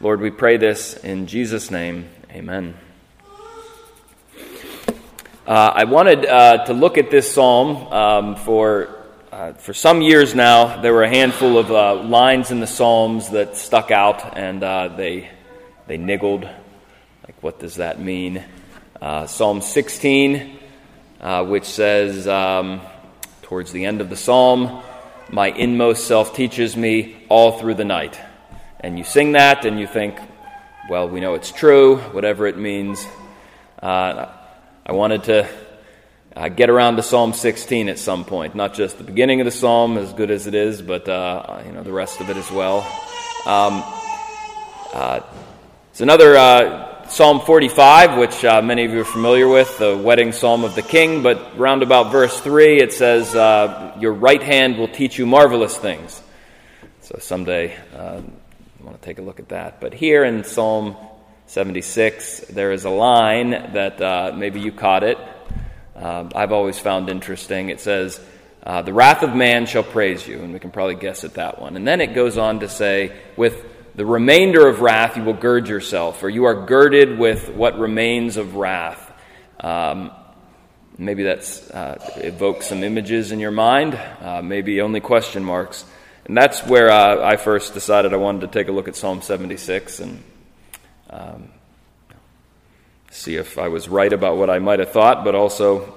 Lord, 0.00 0.20
we 0.20 0.30
pray 0.30 0.56
this 0.56 0.94
in 0.94 1.26
Jesus' 1.26 1.70
name. 1.70 2.08
Amen. 2.30 2.74
Uh, 5.46 5.72
I 5.74 5.84
wanted 5.84 6.26
uh, 6.26 6.64
to 6.64 6.72
look 6.72 6.98
at 6.98 7.10
this 7.10 7.32
psalm 7.32 7.76
um, 7.92 8.36
for 8.36 8.92
uh, 9.32 9.52
for 9.52 9.74
some 9.74 10.00
years 10.00 10.34
now, 10.34 10.80
there 10.80 10.94
were 10.94 11.02
a 11.02 11.10
handful 11.10 11.58
of 11.58 11.70
uh, 11.70 11.94
lines 12.02 12.50
in 12.50 12.60
the 12.60 12.66
Psalms 12.66 13.28
that 13.30 13.56
stuck 13.56 13.90
out 13.90 14.38
and 14.38 14.62
uh, 14.62 14.88
they, 14.88 15.28
they 15.86 15.98
niggled. 15.98 16.44
Like, 16.44 17.42
what 17.42 17.58
does 17.58 17.74
that 17.74 18.00
mean? 18.00 18.42
Uh, 19.00 19.26
Psalm 19.26 19.60
16, 19.60 20.58
uh, 21.20 21.44
which 21.44 21.64
says, 21.64 22.26
um, 22.26 22.80
towards 23.42 23.70
the 23.70 23.84
end 23.84 24.00
of 24.00 24.08
the 24.08 24.16
psalm, 24.16 24.82
My 25.28 25.48
inmost 25.48 26.06
self 26.06 26.34
teaches 26.34 26.76
me 26.76 27.16
all 27.28 27.58
through 27.58 27.74
the 27.74 27.84
night. 27.84 28.18
And 28.80 28.96
you 28.96 29.04
sing 29.04 29.32
that 29.32 29.64
and 29.64 29.78
you 29.78 29.86
think, 29.86 30.18
well, 30.88 31.08
we 31.08 31.20
know 31.20 31.34
it's 31.34 31.50
true, 31.50 31.96
whatever 32.12 32.46
it 32.46 32.56
means. 32.56 33.04
Uh, 33.82 34.32
I 34.86 34.92
wanted 34.92 35.24
to 35.24 35.48
uh, 36.34 36.48
get 36.48 36.70
around 36.70 36.96
to 36.96 37.02
Psalm 37.02 37.34
16 37.34 37.88
at 37.88 37.98
some 37.98 38.24
point. 38.24 38.54
Not 38.54 38.72
just 38.72 38.98
the 38.98 39.04
beginning 39.04 39.40
of 39.40 39.44
the 39.44 39.50
psalm, 39.50 39.98
as 39.98 40.12
good 40.12 40.30
as 40.30 40.46
it 40.46 40.54
is, 40.54 40.80
but 40.80 41.08
uh, 41.08 41.62
you 41.66 41.72
know 41.72 41.82
the 41.82 41.92
rest 41.92 42.20
of 42.20 42.30
it 42.30 42.36
as 42.36 42.50
well. 42.50 42.78
Um, 43.44 43.82
uh, 44.94 45.20
it's 45.90 46.00
another 46.00 46.36
uh, 46.36 46.95
Psalm 47.08 47.40
45, 47.40 48.18
which 48.18 48.44
uh, 48.44 48.62
many 48.62 48.84
of 48.84 48.92
you 48.92 49.00
are 49.00 49.04
familiar 49.04 49.48
with, 49.48 49.78
the 49.78 49.96
wedding 49.96 50.32
psalm 50.32 50.64
of 50.64 50.74
the 50.74 50.82
king. 50.82 51.22
But 51.22 51.58
round 51.58 51.82
about 51.82 52.12
verse 52.12 52.40
3, 52.40 52.80
it 52.80 52.92
says, 52.92 53.34
uh, 53.34 53.96
Your 54.00 54.12
right 54.12 54.42
hand 54.42 54.78
will 54.78 54.88
teach 54.88 55.18
you 55.18 55.26
marvelous 55.26 55.76
things. 55.76 56.22
So 57.02 57.18
someday 57.20 57.76
I 57.94 58.22
want 58.80 59.00
to 59.00 59.04
take 59.04 59.18
a 59.18 59.22
look 59.22 59.40
at 59.40 59.50
that. 59.50 59.80
But 59.80 59.94
here 59.94 60.24
in 60.24 60.44
Psalm 60.44 60.96
76, 61.46 62.40
there 62.50 62.72
is 62.72 62.84
a 62.84 62.90
line 62.90 63.50
that 63.50 64.36
maybe 64.36 64.60
you 64.60 64.72
caught 64.72 65.02
it 65.02 65.18
uh, 65.96 66.28
I've 66.34 66.52
always 66.52 66.78
found 66.78 67.08
interesting. 67.08 67.70
It 67.70 67.80
says, 67.80 68.20
uh, 68.62 68.82
The 68.82 68.92
wrath 68.92 69.22
of 69.22 69.34
man 69.34 69.66
shall 69.66 69.82
praise 69.82 70.26
you, 70.26 70.40
and 70.40 70.52
we 70.52 70.58
can 70.58 70.70
probably 70.70 70.96
guess 70.96 71.24
at 71.24 71.34
that 71.34 71.60
one. 71.60 71.76
And 71.76 71.88
then 71.88 72.00
it 72.00 72.14
goes 72.14 72.36
on 72.36 72.60
to 72.60 72.68
say, 72.68 73.16
With 73.36 73.64
the 73.96 74.04
remainder 74.04 74.68
of 74.68 74.82
wrath 74.82 75.16
you 75.16 75.24
will 75.24 75.32
gird 75.32 75.68
yourself, 75.68 76.22
or 76.22 76.28
you 76.28 76.44
are 76.44 76.66
girded 76.66 77.18
with 77.18 77.48
what 77.48 77.78
remains 77.78 78.36
of 78.36 78.54
wrath. 78.54 79.10
Um, 79.58 80.10
maybe 80.98 81.22
that 81.22 81.70
uh, 81.72 81.96
evokes 82.16 82.66
some 82.66 82.84
images 82.84 83.32
in 83.32 83.40
your 83.40 83.50
mind, 83.50 83.94
uh, 84.20 84.42
maybe 84.42 84.82
only 84.82 85.00
question 85.00 85.42
marks. 85.42 85.86
And 86.26 86.36
that's 86.36 86.62
where 86.62 86.90
uh, 86.90 87.24
I 87.24 87.36
first 87.36 87.72
decided 87.72 88.12
I 88.12 88.18
wanted 88.18 88.42
to 88.42 88.48
take 88.48 88.68
a 88.68 88.72
look 88.72 88.86
at 88.86 88.96
Psalm 88.96 89.22
76 89.22 90.00
and 90.00 90.22
um, 91.08 91.48
see 93.10 93.36
if 93.36 93.56
I 93.56 93.68
was 93.68 93.88
right 93.88 94.12
about 94.12 94.36
what 94.36 94.50
I 94.50 94.58
might 94.58 94.80
have 94.80 94.92
thought, 94.92 95.24
but 95.24 95.34
also 95.34 95.94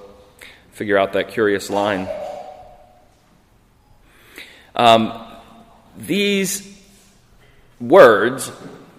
figure 0.71 0.97
out 0.97 1.13
that 1.13 1.27
curious 1.27 1.69
line. 1.69 2.07
Um, 4.73 5.25
these 5.97 6.78
words 7.79 8.51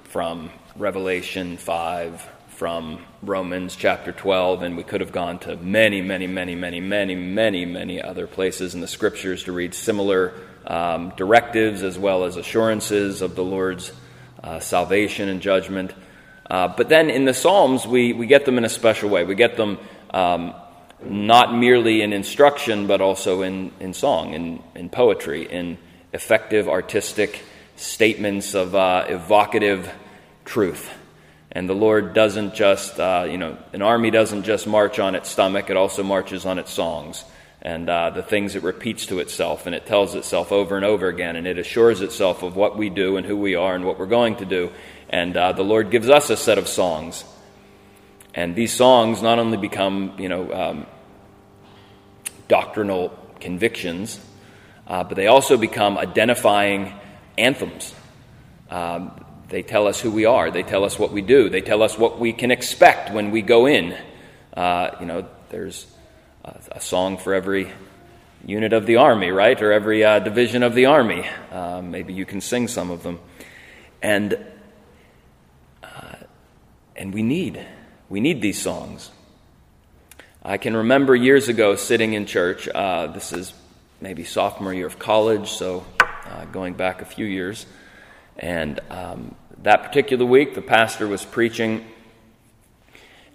from 0.04 0.50
Revelation 0.74 1.58
5, 1.58 2.28
from 2.48 3.04
Romans 3.22 3.76
chapter 3.76 4.10
12, 4.10 4.62
and 4.62 4.76
we 4.76 4.82
could 4.82 5.02
have 5.02 5.12
gone 5.12 5.38
to 5.40 5.56
many, 5.56 6.00
many, 6.00 6.26
many, 6.26 6.54
many, 6.54 6.80
many, 6.80 7.14
many, 7.14 7.66
many 7.66 8.02
other 8.02 8.26
places 8.26 8.74
in 8.74 8.80
the 8.80 8.88
scriptures 8.88 9.44
to 9.44 9.52
read 9.52 9.74
similar 9.74 10.32
um, 10.66 11.12
directives 11.16 11.82
as 11.82 11.98
well 11.98 12.24
as 12.24 12.36
assurances 12.36 13.20
of 13.20 13.34
the 13.34 13.44
Lord's 13.44 13.92
uh, 14.42 14.60
salvation 14.60 15.28
and 15.28 15.42
judgment. 15.42 15.92
Uh, 16.48 16.68
but 16.68 16.88
then 16.88 17.10
in 17.10 17.26
the 17.26 17.34
Psalms, 17.34 17.86
we, 17.86 18.14
we 18.14 18.26
get 18.26 18.46
them 18.46 18.56
in 18.56 18.64
a 18.64 18.70
special 18.70 19.10
way. 19.10 19.24
We 19.24 19.34
get 19.34 19.58
them 19.58 19.78
um, 20.10 20.54
not 21.02 21.54
merely 21.54 22.00
in 22.00 22.14
instruction, 22.14 22.86
but 22.86 23.02
also 23.02 23.42
in, 23.42 23.72
in 23.78 23.92
song, 23.92 24.32
in, 24.32 24.62
in 24.74 24.88
poetry, 24.88 25.46
in 25.46 25.76
effective 26.12 26.66
artistic 26.66 27.42
statements 27.80 28.54
of 28.54 28.74
uh, 28.74 29.06
evocative 29.08 29.90
truth. 30.44 30.90
And 31.50 31.68
the 31.68 31.74
Lord 31.74 32.14
doesn't 32.14 32.54
just, 32.54 33.00
uh, 33.00 33.26
you 33.28 33.38
know, 33.38 33.56
an 33.72 33.82
army 33.82 34.10
doesn't 34.10 34.44
just 34.44 34.66
march 34.66 34.98
on 34.98 35.14
its 35.14 35.28
stomach, 35.28 35.70
it 35.70 35.76
also 35.76 36.02
marches 36.02 36.44
on 36.44 36.58
its 36.58 36.72
songs 36.72 37.24
and 37.62 37.90
uh, 37.90 38.10
the 38.10 38.22
things 38.22 38.54
it 38.56 38.62
repeats 38.62 39.06
to 39.06 39.18
itself, 39.18 39.66
and 39.66 39.74
it 39.74 39.84
tells 39.84 40.14
itself 40.14 40.50
over 40.50 40.76
and 40.76 40.84
over 40.84 41.08
again, 41.08 41.36
and 41.36 41.46
it 41.46 41.58
assures 41.58 42.00
itself 42.00 42.42
of 42.42 42.56
what 42.56 42.78
we 42.78 42.88
do 42.88 43.18
and 43.18 43.26
who 43.26 43.36
we 43.36 43.54
are 43.54 43.74
and 43.74 43.84
what 43.84 43.98
we're 43.98 44.06
going 44.06 44.36
to 44.36 44.46
do. 44.46 44.72
And 45.10 45.36
uh, 45.36 45.52
the 45.52 45.62
Lord 45.62 45.90
gives 45.90 46.08
us 46.08 46.30
a 46.30 46.36
set 46.36 46.56
of 46.56 46.68
songs. 46.68 47.22
And 48.34 48.56
these 48.56 48.72
songs 48.72 49.20
not 49.20 49.38
only 49.38 49.58
become, 49.58 50.14
you 50.18 50.30
know, 50.30 50.52
um, 50.52 50.86
doctrinal 52.48 53.10
convictions, 53.40 54.18
uh, 54.86 55.04
but 55.04 55.16
they 55.16 55.26
also 55.26 55.58
become 55.58 55.98
identifying 55.98 56.94
anthems. 57.40 57.94
Um, 58.70 59.24
they 59.48 59.62
tell 59.62 59.88
us 59.88 60.00
who 60.00 60.10
we 60.10 60.26
are. 60.26 60.50
They 60.50 60.62
tell 60.62 60.84
us 60.84 60.98
what 60.98 61.12
we 61.12 61.22
do. 61.22 61.48
They 61.48 61.60
tell 61.60 61.82
us 61.82 61.98
what 61.98 62.20
we 62.20 62.32
can 62.32 62.50
expect 62.50 63.12
when 63.12 63.30
we 63.32 63.42
go 63.42 63.66
in. 63.66 63.96
Uh, 64.54 64.96
you 65.00 65.06
know, 65.06 65.26
there's 65.48 65.86
a, 66.44 66.60
a, 66.72 66.80
song 66.80 67.16
for 67.16 67.34
every 67.34 67.70
unit 68.44 68.72
of 68.72 68.86
the 68.86 68.96
army, 68.96 69.30
right? 69.30 69.60
Or 69.60 69.72
every 69.72 70.04
uh, 70.04 70.20
division 70.20 70.62
of 70.62 70.74
the 70.74 70.86
army. 70.86 71.28
Uh, 71.50 71.82
maybe 71.82 72.12
you 72.12 72.24
can 72.24 72.40
sing 72.40 72.68
some 72.68 72.90
of 72.90 73.02
them. 73.02 73.18
And 74.02 74.38
and 77.00 77.14
we 77.14 77.22
need, 77.22 77.66
we 78.10 78.20
need 78.20 78.42
these 78.42 78.60
songs. 78.60 79.10
I 80.44 80.58
can 80.58 80.76
remember 80.76 81.16
years 81.16 81.48
ago 81.48 81.74
sitting 81.74 82.12
in 82.12 82.26
church. 82.26 82.68
Uh, 82.68 83.06
this 83.06 83.32
is 83.32 83.54
maybe 84.02 84.22
sophomore 84.22 84.74
year 84.74 84.86
of 84.86 84.98
college, 84.98 85.48
so 85.48 85.86
uh, 86.26 86.44
going 86.46 86.74
back 86.74 87.02
a 87.02 87.04
few 87.04 87.26
years. 87.26 87.66
And 88.38 88.80
um, 88.90 89.34
that 89.62 89.82
particular 89.82 90.24
week, 90.24 90.54
the 90.54 90.62
pastor 90.62 91.06
was 91.06 91.24
preaching, 91.24 91.84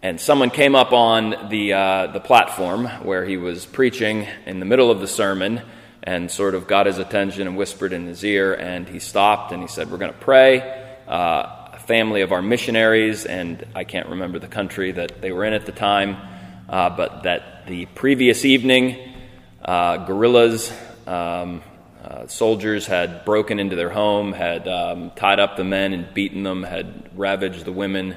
and 0.02 0.20
someone 0.20 0.50
came 0.50 0.76
up 0.76 0.94
on 0.94 1.50
the, 1.50 1.74
uh, 1.74 2.08
the 2.08 2.20
platform 2.20 2.86
where 3.04 3.26
he 3.26 3.38
was 3.38 3.66
preaching 3.66 4.28
in 4.46 4.60
the 4.60 4.66
middle 4.66 4.92
of 4.92 5.00
the 5.00 5.08
sermon 5.08 5.62
and 6.04 6.30
sort 6.30 6.54
of 6.54 6.68
got 6.68 6.86
his 6.86 7.00
attention 7.00 7.48
and 7.48 7.58
whispered 7.58 7.94
in 7.94 8.06
his 8.06 8.24
ear. 8.24 8.54
And 8.54 8.88
he 8.88 9.00
stopped 9.00 9.52
and 9.52 9.62
he 9.62 9.68
said, 9.68 9.90
We're 9.90 9.98
going 9.98 10.14
to 10.14 10.20
pray. 10.20 10.84
Uh, 11.08 11.66
family 11.86 12.22
of 12.22 12.32
our 12.32 12.42
missionaries, 12.42 13.26
and 13.26 13.64
I 13.76 13.84
can't 13.84 14.10
remember 14.10 14.40
the 14.40 14.48
country 14.48 14.92
that 14.92 15.22
they 15.22 15.32
were 15.32 15.46
in 15.46 15.54
at 15.54 15.66
the 15.68 15.72
time, 15.72 16.18
uh, 16.68 16.90
but 16.90 17.24
that 17.24 17.68
the 17.68 17.86
previous 17.86 18.44
evening, 18.44 19.14
uh, 19.64 19.98
guerrillas, 19.98 20.74
um, 21.06 21.62
uh, 22.16 22.28
soldiers 22.28 22.88
had 22.88 23.26
broken 23.26 23.60
into 23.60 23.76
their 23.76 23.90
home, 23.90 24.32
had 24.32 24.68
um, 24.68 25.12
tied 25.16 25.40
up 25.40 25.58
the 25.58 25.64
men 25.64 25.94
and 25.94 26.14
beaten 26.14 26.44
them, 26.44 26.64
had 26.64 27.10
ravaged 27.18 27.66
the 27.66 27.72
women 27.72 28.16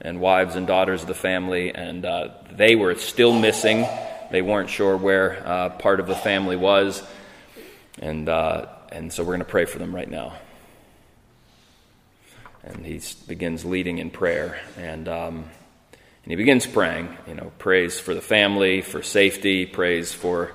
and 0.00 0.20
wives 0.20 0.54
and 0.54 0.66
daughters 0.66 1.02
of 1.02 1.08
the 1.08 1.14
family, 1.14 1.74
and 1.74 2.04
uh, 2.04 2.28
they 2.52 2.76
were 2.76 2.94
still 2.96 3.32
missing. 3.32 3.86
They 4.30 4.42
weren't 4.42 4.68
sure 4.68 4.96
where 4.96 5.42
uh, 5.46 5.70
part 5.70 6.00
of 6.00 6.06
the 6.06 6.14
family 6.14 6.56
was, 6.56 7.02
and, 7.98 8.28
uh, 8.28 8.66
and 8.92 9.12
so 9.12 9.22
we're 9.22 9.32
going 9.32 9.40
to 9.40 9.44
pray 9.46 9.64
for 9.64 9.78
them 9.78 9.94
right 9.94 10.10
now 10.10 10.34
and 12.68 12.84
he 12.84 13.00
begins 13.26 13.64
leading 13.64 13.98
in 13.98 14.10
prayer. 14.10 14.60
And, 14.76 15.08
um, 15.08 15.34
and 15.92 16.30
he 16.32 16.36
begins 16.36 16.66
praying, 16.66 17.16
you 17.26 17.34
know, 17.34 17.52
prays 17.58 17.98
for 17.98 18.14
the 18.14 18.20
family, 18.20 18.82
for 18.82 19.02
safety, 19.02 19.64
prays 19.64 20.12
for 20.12 20.52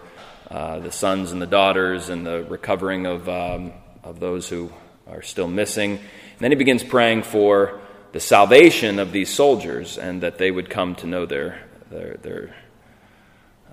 uh, 0.50 0.80
the 0.80 0.92
sons 0.92 1.32
and 1.32 1.42
the 1.42 1.48
daughters, 1.48 2.10
and 2.10 2.26
the 2.26 2.44
recovering 2.44 3.06
of, 3.06 3.28
um, 3.30 3.74
of 4.04 4.20
those 4.20 4.50
who 4.50 4.72
are 5.08 5.22
still 5.22 5.48
missing. 5.48 5.92
And 5.92 6.40
then 6.40 6.52
he 6.52 6.56
begins 6.56 6.84
praying 6.84 7.24
for 7.24 7.80
the 8.12 8.20
salvation 8.20 9.00
of 9.00 9.12
these 9.12 9.30
soldiers 9.30 9.98
and 9.98 10.22
that 10.22 10.38
they 10.38 10.52
would 10.52 10.70
come 10.70 10.96
to 10.96 11.08
know 11.08 11.26
their, 11.26 11.64
their, 11.90 12.18
their 12.22 12.56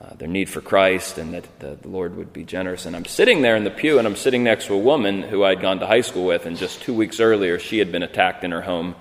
uh, 0.01 0.15
their 0.15 0.29
need 0.29 0.49
for 0.49 0.63
Christ 0.63 1.19
and 1.19 1.35
that 1.35 1.61
the, 1.61 1.77
the 1.83 1.89
Lord 1.89 2.17
would 2.17 2.33
be 2.33 2.43
generous. 2.43 2.87
And 2.87 2.97
I'm 2.97 3.05
sitting 3.05 3.43
there 3.43 3.55
in 3.57 3.65
the 3.65 3.71
pew 3.71 3.99
and 3.99 4.09
I'm 4.09 4.17
sitting 4.17 4.43
next 4.43 4.67
to 4.67 4.75
a 4.75 4.79
woman 4.79 5.23
who 5.23 5.45
I'd 5.45 5.61
gone 5.61 5.81
to 5.81 5.87
high 5.87 6.01
school 6.01 6.25
with, 6.25 6.47
and 6.47 6.57
just 6.57 6.81
two 6.81 6.95
weeks 6.95 7.21
earlier 7.21 7.59
she 7.59 7.79
had 7.79 7.93
been 7.93 8.03
attacked 8.03 8.43
in 8.43 8.51
her 8.51 8.63
home 8.63 8.95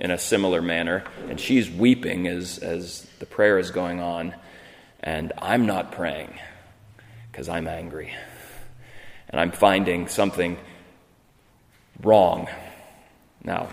in 0.00 0.10
a 0.10 0.16
similar 0.16 0.62
manner. 0.62 1.04
And 1.28 1.38
she's 1.38 1.70
weeping 1.70 2.26
as, 2.26 2.58
as 2.58 3.06
the 3.18 3.26
prayer 3.26 3.58
is 3.58 3.70
going 3.70 4.00
on. 4.00 4.34
And 5.00 5.32
I'm 5.38 5.66
not 5.66 5.92
praying 5.92 6.38
because 7.36 7.50
I'm 7.50 7.68
angry. 7.68 8.14
And 9.28 9.38
I'm 9.38 9.52
finding 9.52 10.08
something 10.08 10.56
wrong. 12.02 12.48
Now, 13.44 13.68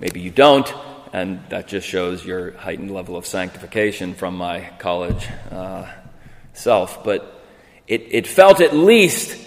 maybe 0.00 0.18
you 0.18 0.32
don't, 0.32 0.68
and 1.12 1.48
that 1.50 1.68
just 1.68 1.86
shows 1.86 2.26
your 2.26 2.50
heightened 2.56 2.90
level 2.90 3.16
of 3.16 3.24
sanctification 3.24 4.14
from 4.14 4.36
my 4.36 4.68
college 4.80 5.28
uh, 5.52 5.86
self. 6.54 7.04
But 7.04 7.40
it, 7.86 8.08
it 8.10 8.26
felt 8.26 8.60
at 8.60 8.74
least 8.74 9.40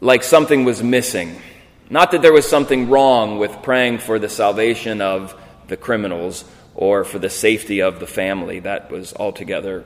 like 0.00 0.24
something 0.24 0.64
was 0.64 0.82
missing. 0.82 1.40
Not 1.88 2.10
that 2.10 2.20
there 2.20 2.32
was 2.32 2.48
something 2.48 2.88
wrong 2.88 3.38
with 3.38 3.62
praying 3.62 3.98
for 3.98 4.18
the 4.18 4.28
salvation 4.28 5.00
of 5.00 5.40
the 5.68 5.76
criminals 5.76 6.44
or 6.74 7.04
for 7.04 7.20
the 7.20 7.30
safety 7.30 7.80
of 7.80 8.00
the 8.00 8.08
family. 8.08 8.58
That 8.58 8.90
was 8.90 9.12
altogether, 9.14 9.84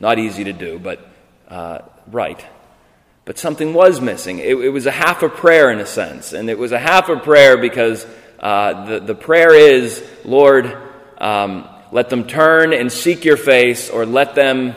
not 0.00 0.18
easy 0.18 0.44
to 0.44 0.52
do, 0.52 0.78
but 0.78 1.06
uh, 1.48 1.78
right. 2.06 2.44
But 3.24 3.38
something 3.38 3.74
was 3.74 4.00
missing. 4.00 4.38
It, 4.38 4.56
it 4.56 4.70
was 4.70 4.86
a 4.86 4.90
half 4.90 5.22
a 5.22 5.28
prayer 5.28 5.70
in 5.70 5.80
a 5.80 5.86
sense. 5.86 6.32
And 6.32 6.48
it 6.48 6.58
was 6.58 6.72
a 6.72 6.78
half 6.78 7.08
a 7.08 7.16
prayer 7.16 7.56
because 7.56 8.06
uh, 8.38 8.86
the, 8.86 9.00
the 9.00 9.14
prayer 9.14 9.52
is, 9.54 10.04
Lord, 10.24 10.76
um, 11.18 11.68
let 11.92 12.10
them 12.10 12.26
turn 12.26 12.72
and 12.72 12.92
seek 12.92 13.24
your 13.24 13.36
face, 13.36 13.90
or 13.90 14.04
let 14.06 14.34
them 14.34 14.74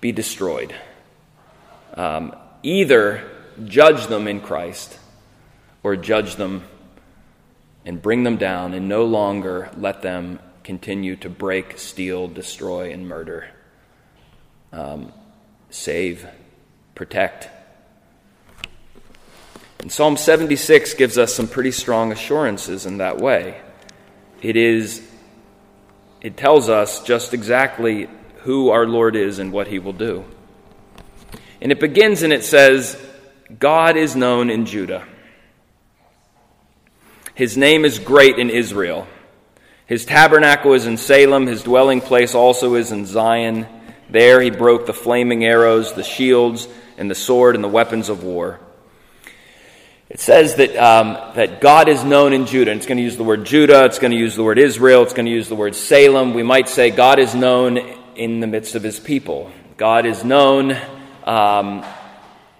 be 0.00 0.12
destroyed. 0.12 0.74
Um, 1.94 2.34
either 2.62 3.28
judge 3.64 4.06
them 4.06 4.26
in 4.26 4.40
Christ, 4.40 4.98
or 5.82 5.96
judge 5.96 6.36
them 6.36 6.64
and 7.84 8.00
bring 8.00 8.22
them 8.22 8.36
down, 8.36 8.72
and 8.72 8.88
no 8.88 9.04
longer 9.04 9.70
let 9.76 10.02
them 10.02 10.38
continue 10.64 11.16
to 11.16 11.28
break, 11.28 11.78
steal, 11.78 12.28
destroy, 12.28 12.92
and 12.92 13.08
murder. 13.08 13.48
Um, 14.72 15.12
save, 15.70 16.26
protect. 16.94 17.48
And 19.80 19.90
Psalm 19.90 20.16
76 20.16 20.94
gives 20.94 21.18
us 21.18 21.34
some 21.34 21.48
pretty 21.48 21.72
strong 21.72 22.12
assurances 22.12 22.86
in 22.86 22.98
that 22.98 23.18
way. 23.18 23.60
It 24.40 24.56
is 24.56 25.06
it 26.22 26.36
tells 26.36 26.68
us 26.68 27.02
just 27.02 27.34
exactly 27.34 28.08
who 28.42 28.70
our 28.70 28.86
Lord 28.86 29.16
is 29.16 29.40
and 29.40 29.52
what 29.52 29.66
he 29.66 29.80
will 29.80 29.92
do. 29.92 30.24
And 31.60 31.72
it 31.72 31.80
begins 31.80 32.22
and 32.22 32.32
it 32.32 32.44
says, 32.44 32.96
God 33.58 33.96
is 33.96 34.14
known 34.14 34.48
in 34.48 34.64
Judah. 34.64 35.04
His 37.34 37.56
name 37.56 37.84
is 37.84 37.98
great 37.98 38.38
in 38.38 38.50
Israel. 38.50 39.08
His 39.86 40.04
tabernacle 40.04 40.74
is 40.74 40.86
in 40.86 40.96
Salem. 40.96 41.48
His 41.48 41.64
dwelling 41.64 42.00
place 42.00 42.36
also 42.36 42.74
is 42.76 42.92
in 42.92 43.04
Zion. 43.04 43.66
There 44.12 44.42
he 44.42 44.50
broke 44.50 44.86
the 44.86 44.92
flaming 44.92 45.42
arrows, 45.42 45.94
the 45.94 46.04
shields, 46.04 46.68
and 46.98 47.10
the 47.10 47.14
sword, 47.14 47.54
and 47.54 47.64
the 47.64 47.68
weapons 47.68 48.10
of 48.10 48.22
war. 48.22 48.60
It 50.10 50.20
says 50.20 50.56
that, 50.56 50.76
um, 50.76 51.14
that 51.36 51.62
God 51.62 51.88
is 51.88 52.04
known 52.04 52.34
in 52.34 52.44
Judah. 52.44 52.70
And 52.70 52.78
it's 52.78 52.86
going 52.86 52.98
to 52.98 53.02
use 53.02 53.16
the 53.16 53.24
word 53.24 53.46
Judah, 53.46 53.86
it's 53.86 53.98
going 53.98 54.10
to 54.10 54.16
use 54.18 54.36
the 54.36 54.42
word 54.42 54.58
Israel, 54.58 55.02
it's 55.02 55.14
going 55.14 55.24
to 55.24 55.32
use 55.32 55.48
the 55.48 55.54
word 55.54 55.74
Salem. 55.74 56.34
We 56.34 56.42
might 56.42 56.68
say 56.68 56.90
God 56.90 57.18
is 57.18 57.34
known 57.34 57.78
in 58.14 58.40
the 58.40 58.46
midst 58.46 58.74
of 58.74 58.82
his 58.82 59.00
people. 59.00 59.50
God 59.78 60.04
is 60.04 60.22
known 60.22 60.76
um, 61.24 61.82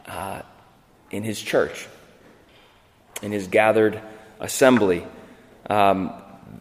uh, 0.07 0.41
in 1.11 1.23
his 1.23 1.39
church, 1.39 1.87
in 3.21 3.31
his 3.31 3.49
gathered 3.49 4.01
assembly. 4.41 5.07
Um, 5.69 6.15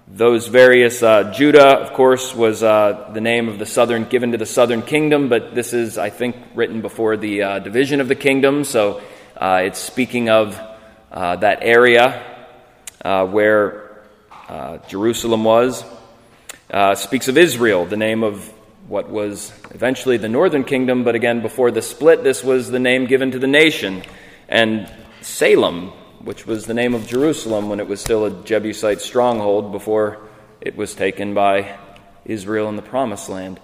those 0.08 0.48
various, 0.48 1.02
uh, 1.02 1.32
Judah, 1.32 1.80
of 1.80 1.94
course, 1.94 2.36
was 2.36 2.64
uh, 2.64 3.10
the 3.14 3.22
name 3.22 3.48
of 3.48 3.60
the 3.60 3.66
southern, 3.66 4.06
given 4.06 4.32
to 4.34 4.38
the 4.38 4.46
southern 4.46 4.82
kingdom, 4.82 5.30
but 5.30 5.56
this 5.56 5.74
is, 5.74 5.98
I 5.98 6.10
think, 6.10 6.36
written 6.54 6.82
before 6.82 7.18
the 7.18 7.44
uh, 7.44 7.60
division 7.60 8.02
of 8.02 8.08
the 8.08 8.16
kingdom, 8.16 8.64
so 8.64 9.02
uh, 9.38 9.62
it's 9.64 9.80
speaking 9.80 10.30
of 10.30 10.60
uh, 11.12 11.38
that 11.38 11.60
area 11.62 12.24
uh, 13.04 13.26
where 13.26 14.04
Jerusalem 14.90 15.44
was. 15.44 15.84
Speaks 16.96 17.28
of 17.28 17.38
Israel, 17.38 17.86
the 17.86 17.98
name 17.98 18.24
of 18.24 18.48
what 18.88 19.10
was 19.10 19.54
eventually 19.72 20.18
the 20.18 20.30
northern 20.30 20.66
kingdom, 20.66 21.04
but 21.04 21.16
again, 21.16 21.42
before 21.42 21.72
the 21.72 21.82
split, 21.82 22.24
this 22.24 22.44
was 22.44 22.70
the 22.70 22.80
name 22.80 23.06
given 23.06 23.32
to 23.32 23.40
the 23.40 23.48
nation. 23.48 24.04
And 24.50 24.92
Salem, 25.22 25.94
which 26.24 26.46
was 26.46 26.66
the 26.66 26.74
name 26.74 26.94
of 26.94 27.08
Jerusalem 27.08 27.70
when 27.70 27.80
it 27.80 27.88
was 27.88 28.01
still 28.01 28.25
a 28.25 28.44
Jebusite 28.44 29.01
stronghold 29.01 29.72
before 29.72 30.20
it 30.60 30.75
was 30.75 30.94
taken 30.94 31.34
by 31.34 31.78
Israel 32.25 32.70
in 32.70 32.75
the 32.75 32.82
Promised 32.82 33.30
Land. 33.30 33.60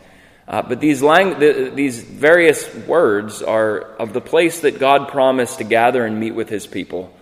Uh, 0.47 0.61
but 0.61 0.79
these, 0.79 1.01
lang- 1.01 1.39
the, 1.39 1.71
these 1.73 2.01
various 2.01 2.73
words 2.87 3.41
are 3.41 3.79
of 3.97 4.13
the 4.13 4.21
place 4.21 4.61
that 4.61 4.79
God 4.79 5.09
promised 5.09 5.57
to 5.57 5.65
gather 5.65 6.05
and 6.05 6.19
meet 6.19 6.31
with 6.31 6.49
his 6.49 6.65
people. 6.65 7.13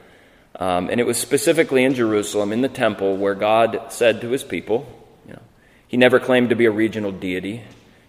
Um, 0.58 0.90
and 0.90 1.00
it 1.00 1.06
was 1.06 1.18
specifically 1.18 1.84
in 1.84 1.96
Jerusalem, 1.96 2.54
in 2.54 2.62
the 2.62 2.70
temple, 2.70 3.18
where 3.18 3.36
God 3.36 3.88
said 3.90 4.22
to 4.22 4.30
his 4.30 4.44
people, 4.44 4.88
you 5.28 5.34
know, 5.34 5.42
he 5.88 5.98
never 5.98 6.20
claimed 6.20 6.50
to 6.50 6.56
be 6.56 6.66
a 6.66 6.72
regional 6.72 7.12
deity. 7.12 7.64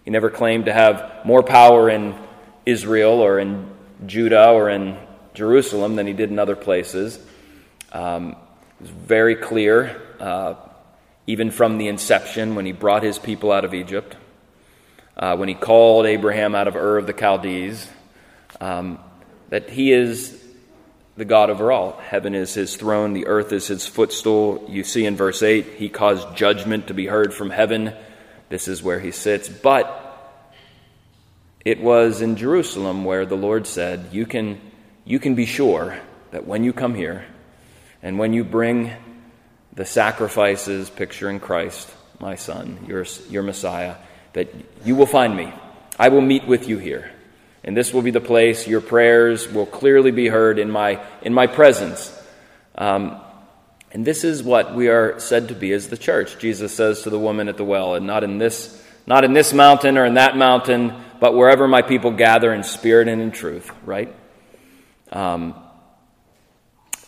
He 0.05 0.11
never 0.11 0.31
claimed 0.31 0.67
to 0.67 0.73
have 0.73 1.25
more 1.25 1.43
power 1.43 1.89
in 1.91 2.15
Israel 2.67 3.21
or 3.21 3.39
in 3.39 3.71
Judah 4.07 4.51
or 4.51 4.69
in 4.69 4.97
Jerusalem 5.37 5.97
than 5.97 6.07
he 6.07 6.15
did 6.15 6.31
in 6.31 6.39
other 6.39 6.57
places. 6.57 7.19
Um, 7.93 8.31
it 8.81 8.83
was 8.83 8.91
very 8.91 9.37
clear, 9.37 10.01
uh, 10.19 10.55
even 11.27 11.51
from 11.51 11.79
the 11.79 11.89
inception, 11.89 12.55
when 12.55 12.67
he 12.67 12.73
brought 12.73 13.03
his 13.03 13.19
people 13.19 13.53
out 13.53 13.65
of 13.65 13.75
Egypt, 13.75 14.17
uh, 15.17 15.37
when 15.37 15.49
he 15.49 15.55
called 15.55 16.07
Abraham 16.07 16.55
out 16.55 16.69
of 16.69 16.75
Ur 16.75 16.97
of 16.97 17.07
the 17.07 17.13
Chaldees, 17.13 17.89
um, 18.61 18.99
that 19.51 19.71
he 19.71 19.93
is 19.93 20.43
the 21.17 21.25
God 21.25 21.51
over 21.51 21.71
all. 21.71 21.93
Heaven 21.99 22.35
is 22.35 22.55
his 22.55 22.77
throne, 22.77 23.13
the 23.13 23.27
earth 23.27 23.53
is 23.53 23.67
his 23.67 23.87
footstool. 23.87 24.67
You 24.69 24.85
see 24.85 25.05
in 25.05 25.17
verse 25.17 25.43
8, 25.43 25.67
he 25.77 25.89
caused 25.89 26.35
judgment 26.35 26.89
to 26.89 26.95
be 26.95 27.07
heard 27.07 27.33
from 27.33 27.51
heaven. 27.51 27.95
This 28.49 28.69
is 28.69 28.83
where 28.83 29.01
he 29.01 29.11
sits. 29.11 29.49
But 29.49 30.03
it 31.65 31.81
was 31.81 32.23
in 32.23 32.37
Jerusalem 32.37 33.05
where 33.05 33.27
the 33.27 33.37
Lord 33.37 33.67
said, 33.67 34.09
You 34.13 34.27
can, 34.27 34.61
you 35.07 35.19
can 35.19 35.35
be 35.35 35.47
sure 35.47 35.99
that 36.33 36.47
when 36.47 36.65
you 36.65 36.75
come 36.75 36.95
here 36.95 37.25
and 38.03 38.19
when 38.19 38.35
you 38.35 38.45
bring 38.45 38.93
the 39.73 39.87
sacrifices 39.87 40.91
picturing 40.91 41.41
Christ, 41.41 41.91
my 42.21 42.35
son, 42.35 42.85
your, 42.87 43.07
your 43.31 43.43
Messiah, 43.43 43.97
that 44.35 44.53
you 44.85 44.95
will 44.95 45.07
find 45.07 45.35
me. 45.35 45.53
I 45.99 46.11
will 46.11 46.21
meet 46.21 46.47
with 46.47 46.69
you 46.69 46.77
here 46.77 47.11
and 47.67 47.77
this 47.77 47.93
will 47.93 48.03
be 48.03 48.13
the 48.13 48.21
place 48.21 48.69
your 48.69 48.81
prayers 48.81 49.51
will 49.51 49.67
clearly 49.67 50.13
be 50.13 50.29
heard 50.29 50.61
in 50.61 50.71
my, 50.71 51.01
in 51.21 51.35
my 51.35 51.49
presence. 51.49 52.17
Um, 52.77 53.21
and 53.91 54.05
this 54.05 54.23
is 54.23 54.43
what 54.43 54.75
we 54.75 54.89
are 54.89 55.19
said 55.19 55.49
to 55.49 55.55
be 55.55 55.73
as 55.73 55.89
the 55.89 55.97
church. 55.97 56.39
Jesus 56.39 56.73
says 56.75 57.03
to 57.03 57.11
the 57.11 57.19
woman 57.19 57.49
at 57.49 57.57
the 57.57 57.65
well, 57.65 57.97
and 57.97 58.07
not 58.07 58.23
in 58.23 58.39
this, 58.39 58.81
not 59.05 59.25
in 59.25 59.33
this 59.33 59.53
mountain 59.53 59.99
or 59.99 60.05
in 60.05 60.15
that 60.15 60.37
mountain, 60.37 60.95
but 61.19 61.35
wherever 61.35 61.67
my 61.67 61.83
people 61.83 62.13
gather 62.13 62.55
in 62.55 62.63
spirit 62.63 63.09
and 63.09 63.21
in 63.21 63.33
truth, 63.33 63.69
right? 63.85 64.15
Um, 65.13 65.55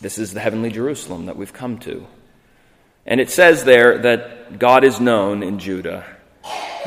this 0.01 0.17
is 0.17 0.33
the 0.33 0.39
heavenly 0.39 0.71
Jerusalem 0.71 1.25
that 1.25 1.35
we've 1.35 1.53
come 1.53 1.77
to. 1.79 2.07
And 3.05 3.19
it 3.19 3.29
says 3.29 3.63
there 3.63 3.97
that 3.99 4.59
God 4.59 4.83
is 4.83 4.99
known 4.99 5.43
in 5.43 5.59
Judah 5.59 6.05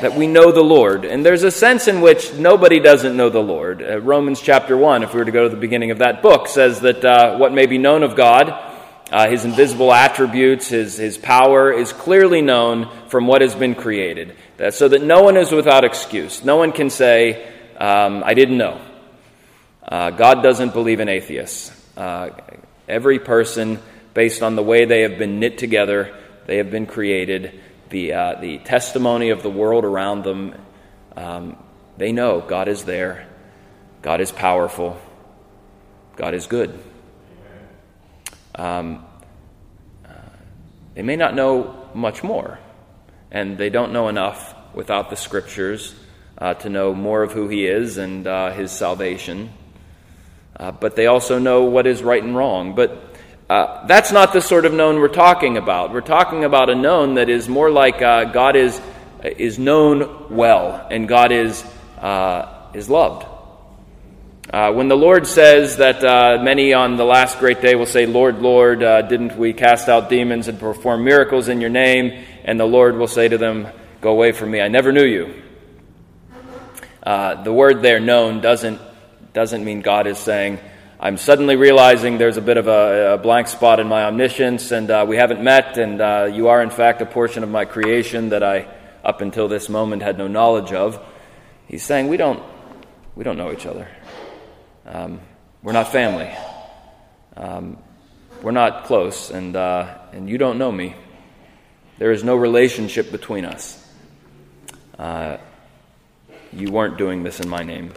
that 0.01 0.15
we 0.15 0.27
know 0.27 0.51
the 0.51 0.63
Lord. 0.63 1.05
And 1.05 1.25
there's 1.25 1.43
a 1.43 1.51
sense 1.51 1.87
in 1.87 2.01
which 2.01 2.33
nobody 2.35 2.81
doesn't 2.81 3.17
know 3.17 3.29
the 3.29 3.43
Lord. 3.43 3.83
Uh, 3.83 4.01
Romans 4.01 4.41
chapter 4.41 4.77
1, 4.77 5.03
if 5.03 5.13
we 5.13 5.19
were 5.19 5.25
to 5.25 5.31
go 5.31 5.45
to 5.45 5.49
the 5.49 5.61
beginning 5.61 5.91
of 5.91 5.99
that 5.99 6.23
book, 6.23 6.49
says 6.49 6.81
that 6.81 7.05
uh, 7.05 7.37
what 7.37 7.53
may 7.53 7.67
be 7.67 7.79
known 7.79 8.03
of 8.03 8.17
God, 8.17 8.51
uh, 9.11 9.29
his 9.29 9.45
invisible 9.45 9.93
attributes, 9.93 10.69
his, 10.69 10.97
his 10.97 11.19
power, 11.19 11.73
is 11.73 11.93
clearly 11.93 12.41
known 12.41 12.91
from 13.09 13.27
what 13.27 13.43
has 13.43 13.55
been 13.55 13.75
created. 13.75 14.35
That, 14.57 14.75
so 14.75 14.89
that 14.89 15.03
no 15.03 15.23
one 15.23 15.37
is 15.37 15.53
without 15.53 15.85
excuse. 15.85 16.45
No 16.45 16.57
one 16.57 16.73
can 16.73 16.91
say, 16.91 17.47
um, 17.77 18.23
I 18.25 18.35
didn't 18.35 18.59
know. 18.59 18.81
Uh, 19.83 20.11
God 20.11 20.43
doesn't 20.43 20.73
believe 20.73 21.01
in 21.01 21.09
atheists. 21.09 21.73
Uh, 21.97 22.31
every 22.89 23.19
person, 23.19 23.81
based 24.15 24.43
on 24.43 24.55
the 24.55 24.63
way 24.63 24.85
they 24.85 25.03
have 25.03 25.19
been 25.19 25.41
knit 25.41 25.59
together, 25.59 26.17
they 26.47 26.59
have 26.59 26.71
been 26.71 26.87
created 26.87 27.61
the, 27.91 28.13
uh, 28.13 28.41
the 28.41 28.59
testimony 28.59 29.31
of 29.31 29.43
the 29.43 29.51
world 29.51 29.85
around 29.85 30.25
them, 30.25 30.55
um, 31.17 31.63
they 31.99 32.11
know 32.13 32.41
God 32.41 32.69
is 32.69 32.85
there, 32.85 33.29
God 34.01 34.21
is 34.21 34.33
powerful, 34.33 34.99
God 36.17 36.35
is 36.35 36.47
good. 36.47 36.83
Um, 38.55 39.05
uh, 40.05 40.13
they 40.95 41.03
may 41.03 41.17
not 41.17 41.35
know 41.35 41.89
much 41.93 42.23
more, 42.23 42.59
and 43.31 43.59
they 43.59 43.69
don't 43.69 43.93
know 43.93 44.09
enough 44.09 44.55
without 44.75 45.11
the 45.11 45.17
scriptures 45.17 45.95
uh, 46.39 46.55
to 46.55 46.71
know 46.71 46.95
more 46.95 47.23
of 47.23 47.33
who 47.33 47.49
He 47.49 47.67
is 47.67 47.99
and 47.99 48.27
His 48.55 48.71
salvation. 48.71 49.51
Uh, 50.57 50.71
but 50.71 50.97
they 50.97 51.07
also 51.07 51.39
know 51.39 51.65
what 51.65 51.87
is 51.87 52.03
right 52.03 52.23
and 52.23 52.37
wrong. 52.37 52.75
But 52.75 53.13
uh, 53.53 53.87
that's 53.87 54.13
not 54.13 54.33
the 54.33 54.41
sort 54.41 54.65
of 54.65 54.73
known 54.73 54.99
we're 54.99 55.09
talking 55.09 55.57
about. 55.57 55.93
We're 55.93 56.01
talking 56.01 56.45
about 56.45 56.71
a 56.71 56.75
known 56.75 57.15
that 57.15 57.29
is 57.29 57.49
more 57.49 57.71
like 57.71 58.01
uh, 58.01 58.25
God 58.25 58.57
is, 58.57 58.81
is 59.23 59.59
known 59.59 60.35
well 60.35 60.87
and 60.91 61.09
God 61.09 61.33
is, 61.33 61.65
uh, 61.99 62.49
is 62.73 62.89
loved. 62.89 63.27
Uh, 64.51 64.73
when 64.73 64.89
the 64.89 64.97
Lord 64.97 65.27
says 65.27 65.77
that 65.79 66.03
many 66.43 66.73
on 66.73 66.97
the 66.97 67.05
last 67.05 67.39
great 67.39 67.61
day 67.61 67.75
will 67.75 67.87
say, 67.87 68.07
Lord, 68.07 68.41
Lord, 68.41 68.81
didn't 68.81 69.37
we 69.37 69.53
cast 69.53 69.89
out 69.89 70.09
demons 70.09 70.49
and 70.49 70.59
perform 70.59 71.05
miracles 71.05 71.49
in 71.49 71.61
your 71.61 71.71
name? 71.71 72.25
And 72.45 72.59
the 72.59 72.67
Lord 72.67 72.97
will 72.97 73.07
say 73.07 73.29
to 73.29 73.39
them, 73.39 73.69
Go 74.01 74.11
away 74.11 74.33
from 74.33 74.51
me, 74.51 74.61
I 74.61 74.69
never 74.69 74.93
knew 74.93 75.05
you. 75.05 75.43
the 77.05 77.53
word 77.53 77.83
there, 77.83 78.01
known, 78.01 78.41
doesn't, 78.41 78.81
doesn't 79.33 79.65
mean 79.65 79.81
God 79.81 80.07
is 80.07 80.19
saying, 80.19 80.59
I'm 81.01 81.17
suddenly 81.17 81.57
realizing 81.57 82.19
there's 82.19 82.37
a 82.37 82.43
bit 82.43 82.59
of 82.59 82.69
a, 82.69 83.15
a 83.15 83.19
blank 83.19 83.49
spot 83.49 83.81
in 83.81 83.89
my 83.89 84.05
omniscience, 84.05 84.71
and 84.71 84.91
uh, 84.91 85.05
we 85.09 85.17
haven't 85.17 85.43
met, 85.43 85.77
and 85.77 86.01
uh, 86.01 86.31
you 86.33 86.49
are, 86.49 86.63
in 86.63 86.71
fact, 86.71 87.03
a 87.03 87.07
portion 87.07 87.43
of 87.43 87.49
my 87.49 87.65
creation 87.65 88.29
that 88.29 88.43
I, 88.43 88.69
up 89.03 89.21
until 89.21 89.49
this 89.49 89.69
moment, 89.69 90.03
had 90.03 90.17
no 90.17 90.29
knowledge 90.29 90.73
of. 90.73 91.05
He's 91.67 91.83
saying, 91.83 92.09
We 92.09 92.19
don't, 92.19 92.43
we 93.17 93.25
don't 93.25 93.37
know 93.37 93.53
each 93.53 93.67
other. 93.67 93.89
Um, 94.87 95.21
we're 95.63 95.73
not 95.73 95.91
family. 95.91 96.31
Um, 97.37 97.79
we're 98.43 98.53
not 98.53 98.85
close, 98.85 99.31
and, 99.31 99.57
uh, 99.57 99.99
and 100.13 100.29
you 100.29 100.39
don't 100.39 100.59
know 100.59 100.71
me. 100.71 100.95
There 101.99 102.13
is 102.13 102.23
no 102.23 102.37
relationship 102.37 103.11
between 103.11 103.45
us. 103.45 103.85
Uh, 104.99 105.39
you 106.53 106.71
weren't 106.71 106.99
doing 106.99 107.23
this 107.23 107.41
in 107.41 107.49
my 107.49 107.63
name. 107.63 107.93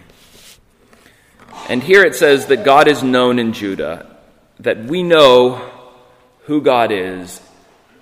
And 1.69 1.81
here 1.81 2.03
it 2.03 2.15
says 2.15 2.45
that 2.47 2.63
God 2.63 2.87
is 2.87 3.01
known 3.01 3.39
in 3.39 3.53
Judah, 3.53 4.05
that 4.59 4.85
we 4.85 5.03
know 5.03 5.71
who 6.45 6.61
God 6.61 6.91
is 6.91 7.41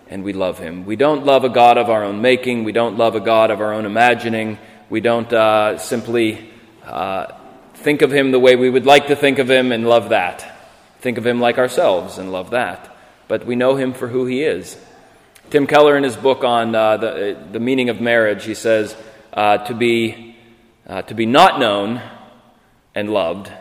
and 0.08 0.24
we 0.24 0.34
love 0.34 0.60
him. 0.60 0.86
We 0.86 0.96
don't 0.96 1.26
love 1.26 1.44
a 1.44 1.50
God 1.50 1.78
of 1.78 1.89
our 1.89 2.04
own 2.04 2.22
making. 2.22 2.66
We 2.66 2.72
don't 2.72 2.98
love 2.98 3.16
a 3.16 3.20
God 3.20 3.52
of 3.52 3.62
our 3.62 3.74
own 3.74 3.86
imagining. 3.86 4.60
We 4.89 5.02
don't 5.02 5.32
uh, 5.32 5.78
simply 5.78 6.52
uh, 6.84 7.34
think 7.76 8.02
of 8.02 8.12
him 8.12 8.32
the 8.32 8.39
way 8.39 8.56
we 8.56 8.70
would 8.70 8.86
like 8.86 9.08
to 9.08 9.16
think 9.16 9.39
of 9.39 9.50
him 9.50 9.72
and 9.72 9.88
love 9.88 10.10
that. 10.10 10.60
Think 11.00 11.18
of 11.18 11.26
him 11.26 11.39
like 11.39 11.58
ourselves 11.58 12.18
and 12.18 12.32
love 12.32 12.52
that. 12.52 12.96
But 13.28 13.46
we 13.46 13.56
know 13.56 13.76
him 13.76 13.94
for 13.94 14.08
who 14.08 14.26
he 14.26 14.44
is. 14.44 14.78
Tim 15.50 15.68
Keller, 15.68 15.98
in 15.98 16.04
his 16.04 16.16
book 16.16 16.44
on 16.44 16.76
uh, 16.76 16.98
the, 16.98 17.38
the 17.52 17.60
meaning 17.60 17.89
of 17.89 18.02
marriage, 18.02 18.46
he 18.46 18.54
says, 18.54 18.96
uh, 19.34 19.58
to, 19.66 19.74
be, 19.74 20.36
uh, 20.88 21.02
to 21.04 21.13
be 21.13 21.26
not 21.26 21.60
known 21.60 22.02
and 22.95 23.10
loved 23.10 23.51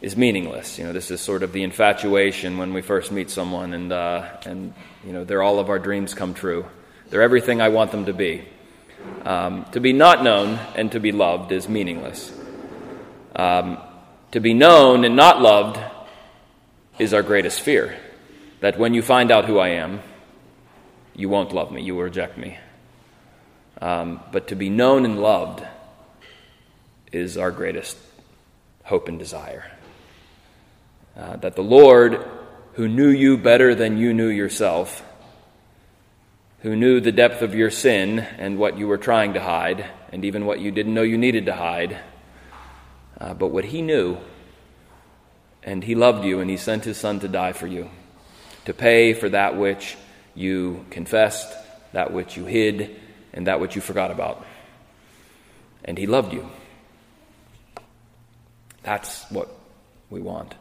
is 0.00 0.16
meaningless. 0.16 0.78
You 0.78 0.84
know, 0.84 0.92
this 0.92 1.10
is 1.10 1.20
sort 1.20 1.42
of 1.42 1.52
the 1.52 1.62
infatuation 1.62 2.58
when 2.58 2.72
we 2.72 2.82
first 2.82 3.12
meet 3.12 3.30
someone, 3.30 3.74
and, 3.74 3.92
uh, 3.92 4.26
and 4.44 4.72
you 5.04 5.12
know, 5.12 5.24
they're 5.24 5.42
all 5.42 5.58
of 5.58 5.68
our 5.68 5.78
dreams 5.78 6.14
come 6.14 6.34
true. 6.34 6.66
They're 7.10 7.22
everything 7.22 7.60
I 7.60 7.68
want 7.68 7.90
them 7.90 8.06
to 8.06 8.12
be. 8.12 8.44
Um, 9.24 9.64
to 9.72 9.80
be 9.80 9.92
not 9.92 10.22
known 10.22 10.58
and 10.74 10.92
to 10.92 11.00
be 11.00 11.12
loved 11.12 11.52
is 11.52 11.68
meaningless. 11.68 12.32
Um, 13.34 13.78
to 14.32 14.40
be 14.40 14.54
known 14.54 15.04
and 15.04 15.16
not 15.16 15.40
loved 15.40 15.80
is 16.98 17.14
our 17.14 17.22
greatest 17.22 17.60
fear. 17.60 17.96
That 18.60 18.78
when 18.78 18.94
you 18.94 19.02
find 19.02 19.30
out 19.30 19.46
who 19.46 19.58
I 19.58 19.68
am, 19.68 20.00
you 21.14 21.28
won't 21.28 21.52
love 21.52 21.72
me, 21.72 21.82
you 21.82 21.94
will 21.94 22.04
reject 22.04 22.38
me. 22.38 22.58
Um, 23.80 24.20
but 24.32 24.48
to 24.48 24.54
be 24.54 24.68
known 24.68 25.04
and 25.04 25.20
loved 25.20 25.62
is 27.12 27.38
our 27.38 27.50
greatest 27.50 27.96
hope 28.90 29.06
and 29.06 29.20
desire. 29.20 29.70
Uh, 31.16 31.36
that 31.36 31.54
the 31.54 31.62
Lord, 31.62 32.26
who 32.72 32.88
knew 32.88 33.08
you 33.08 33.36
better 33.36 33.72
than 33.72 33.96
you 33.96 34.12
knew 34.12 34.26
yourself, 34.26 35.00
who 36.62 36.74
knew 36.74 36.98
the 36.98 37.12
depth 37.12 37.40
of 37.40 37.54
your 37.54 37.70
sin 37.70 38.18
and 38.18 38.58
what 38.58 38.76
you 38.76 38.88
were 38.88 38.98
trying 38.98 39.34
to 39.34 39.40
hide, 39.40 39.86
and 40.10 40.24
even 40.24 40.44
what 40.44 40.58
you 40.58 40.72
didn't 40.72 40.92
know 40.92 41.02
you 41.02 41.16
needed 41.16 41.46
to 41.46 41.54
hide, 41.54 41.98
uh, 43.20 43.32
but 43.32 43.52
what 43.52 43.64
He 43.64 43.80
knew, 43.80 44.18
and 45.62 45.84
He 45.84 45.94
loved 45.94 46.24
you, 46.24 46.40
and 46.40 46.50
He 46.50 46.56
sent 46.56 46.84
His 46.84 46.98
Son 46.98 47.20
to 47.20 47.28
die 47.28 47.52
for 47.52 47.68
you, 47.68 47.88
to 48.64 48.74
pay 48.74 49.14
for 49.14 49.28
that 49.28 49.56
which 49.56 49.96
you 50.34 50.84
confessed, 50.90 51.52
that 51.92 52.12
which 52.12 52.36
you 52.36 52.44
hid, 52.44 53.00
and 53.32 53.46
that 53.46 53.60
which 53.60 53.76
you 53.76 53.80
forgot 53.80 54.10
about. 54.10 54.44
And 55.84 55.96
He 55.96 56.08
loved 56.08 56.32
you. 56.32 56.50
That's 58.82 59.30
what 59.30 59.48
we 60.08 60.20
want. 60.20 60.54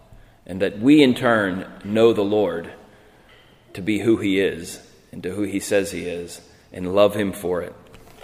And 0.46 0.62
that 0.62 0.80
we, 0.80 1.04
in 1.04 1.16
turn, 1.16 1.66
know 1.84 2.14
the 2.14 2.24
Lord 2.24 2.72
to 3.74 3.82
be 3.82 4.00
who 4.00 4.18
He 4.18 4.40
is 4.40 4.82
and 5.12 5.22
to 5.24 5.32
who 5.32 5.44
He 5.44 5.60
says 5.60 5.92
He 5.92 6.04
is 6.04 6.42
and 6.74 6.94
love 6.94 7.16
Him 7.16 7.34
for 7.34 7.62
it. 7.62 7.76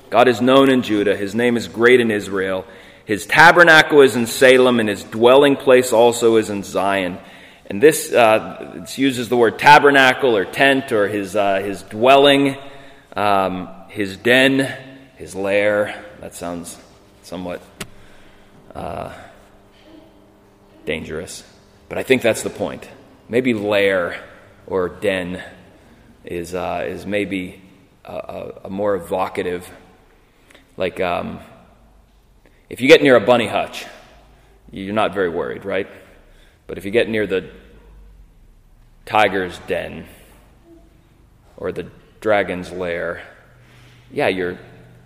God 0.10 0.28
is 0.28 0.42
known 0.42 0.70
in 0.70 0.82
Judah, 0.82 1.16
His 1.16 1.36
name 1.36 1.58
is 1.58 1.68
great 1.68 2.00
in 2.00 2.12
Israel. 2.12 2.66
His 3.06 3.28
tabernacle 3.28 4.02
is 4.02 4.16
in 4.16 4.26
Salem, 4.26 4.80
and 4.80 4.90
His 4.90 5.04
dwelling 5.04 5.56
place 5.56 5.94
also 5.94 6.38
is 6.38 6.50
in 6.50 6.64
Zion. 6.64 7.20
And 7.68 7.82
this 7.82 8.12
uh, 8.12 8.86
uses 8.96 9.28
the 9.28 9.38
word 9.38 9.58
tabernacle 9.58 10.38
or 10.38 10.46
tent 10.46 10.92
or 10.92 11.08
his, 11.08 11.36
uh, 11.36 11.60
his 11.62 11.82
dwelling, 11.82 12.58
um, 13.16 13.70
his 13.90 14.18
den, 14.18 14.72
his 15.18 15.34
lair. 15.34 16.04
That 16.20 16.36
sounds 16.36 16.78
somewhat 17.24 17.62
uh, 18.76 19.14
dangerous. 20.86 21.44
But 21.90 21.98
I 21.98 22.04
think 22.04 22.22
that's 22.22 22.44
the 22.44 22.50
point. 22.50 22.88
Maybe 23.30 23.54
lair 23.54 24.24
or 24.68 24.90
den 24.90 25.44
is, 26.24 26.56
uh, 26.56 26.86
is 26.88 27.06
maybe 27.06 27.62
a, 28.04 28.14
a, 28.14 28.62
a, 28.66 28.70
more 28.70 28.96
evocative. 28.96 29.70
Like 30.78 31.00
um, 31.00 31.40
if 32.70 32.82
you 32.82 32.88
get 32.88 33.02
near 33.02 33.16
a 33.16 33.22
bunny 33.22 33.48
hutch, 33.48 33.86
you're 34.72 34.94
not 34.94 35.14
very 35.14 35.30
worried, 35.30 35.66
right? 35.66 35.88
But 36.68 36.78
if 36.78 36.86
you 36.86 36.92
get 36.92 37.08
near 37.08 37.28
the 37.28 37.50
tiger's 39.06 39.58
den 39.68 40.06
or 41.58 41.72
the 41.72 41.88
dragon's 42.22 42.72
lair, 42.72 43.22
yeah, 44.12 44.28
you're, 44.28 44.58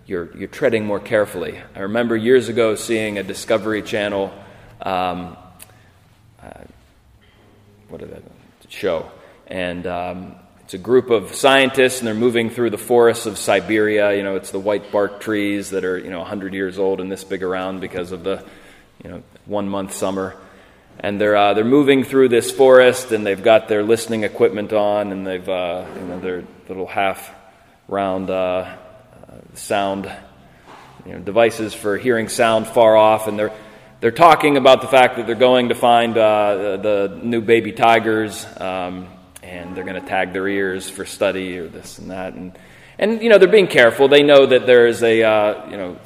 you're, 0.06 0.36
you're 0.38 0.48
treading 0.48 0.86
more 0.86 1.00
carefully. 1.00 1.62
I 1.76 1.80
remember 1.80 2.16
years 2.16 2.48
ago 2.48 2.76
seeing 2.76 3.18
a 3.18 3.24
Discovery 3.24 3.82
Channel 3.82 4.34
um, 4.82 5.36
what 7.90 8.02
is 8.02 8.10
that 8.10 8.24
show, 8.70 9.12
and 9.48 9.86
um, 9.88 10.36
it's 10.64 10.76
a 10.76 10.78
group 10.78 11.10
of 11.10 11.34
scientists, 11.34 12.00
and 12.00 12.08
they're 12.08 12.14
moving 12.14 12.52
through 12.52 12.70
the 12.70 12.78
forests 12.78 13.26
of 13.26 13.38
Siberia. 13.38 14.16
You 14.16 14.22
know, 14.22 14.36
it's 14.36 14.52
the 14.52 14.60
white 14.60 14.92
bark 14.92 15.20
trees 15.20 15.72
that 15.72 15.84
are 15.84 15.98
you 15.98 16.12
know 16.12 16.20
100 16.20 16.54
years 16.54 16.78
old 16.78 17.02
and 17.02 17.12
this 17.12 17.24
big 17.24 17.42
around 17.42 17.82
because 17.82 18.12
of 18.12 18.24
the 18.24 18.46
you 19.04 19.10
know 19.10 19.24
one 19.46 19.68
month 19.68 19.94
summer. 19.94 20.36
And 21.00 21.20
they're 21.20 21.36
uh, 21.36 21.54
they're 21.54 21.64
moving 21.66 22.04
through 22.04 22.30
this 22.30 22.52
forest, 22.52 23.12
and 23.12 23.26
they've 23.26 23.42
got 23.42 23.68
their 23.68 23.84
listening 23.84 24.24
equipment 24.24 24.74
on, 24.74 25.12
and 25.12 25.26
they've 25.26 25.50
uh, 25.50 25.86
you 25.96 26.06
know 26.06 26.20
their 26.20 26.44
little 26.68 26.86
half 26.86 27.32
round 27.88 28.30
uh, 28.30 28.34
uh, 28.34 28.76
sound 29.56 30.12
you 31.06 31.14
know, 31.14 31.20
devices 31.20 31.74
for 31.74 31.98
hearing 31.98 32.30
sound 32.30 32.68
far 32.68 32.96
off, 32.96 33.28
and 33.28 33.40
they're 33.40 33.54
they're 34.00 34.12
talking 34.12 34.56
about 34.56 34.82
the 34.82 34.88
fact 34.88 35.18
that 35.18 35.28
they're 35.28 35.36
going 35.36 35.70
to 35.70 35.76
find 35.76 36.18
uh, 36.18 36.78
the 36.78 37.20
new 37.22 37.42
baby 37.42 37.74
tigers, 37.74 38.46
um, 38.58 39.08
and 39.44 39.76
they're 39.76 39.84
going 39.84 40.02
to 40.02 40.08
tag 40.08 40.32
their 40.32 40.48
ears 40.48 40.90
for 40.90 41.06
study 41.06 41.58
or 41.58 41.68
this 41.68 42.00
and 42.00 42.12
that, 42.12 42.34
and 42.34 42.58
and 42.98 43.22
you 43.22 43.30
know 43.30 43.38
they're 43.38 43.48
being 43.48 43.68
careful. 43.68 44.08
They 44.08 44.24
know 44.24 44.46
that 44.46 44.66
there 44.66 44.88
is 44.88 45.04
a 45.04 45.24
uh, 45.24 45.70
you 45.70 45.78
know 45.78 46.00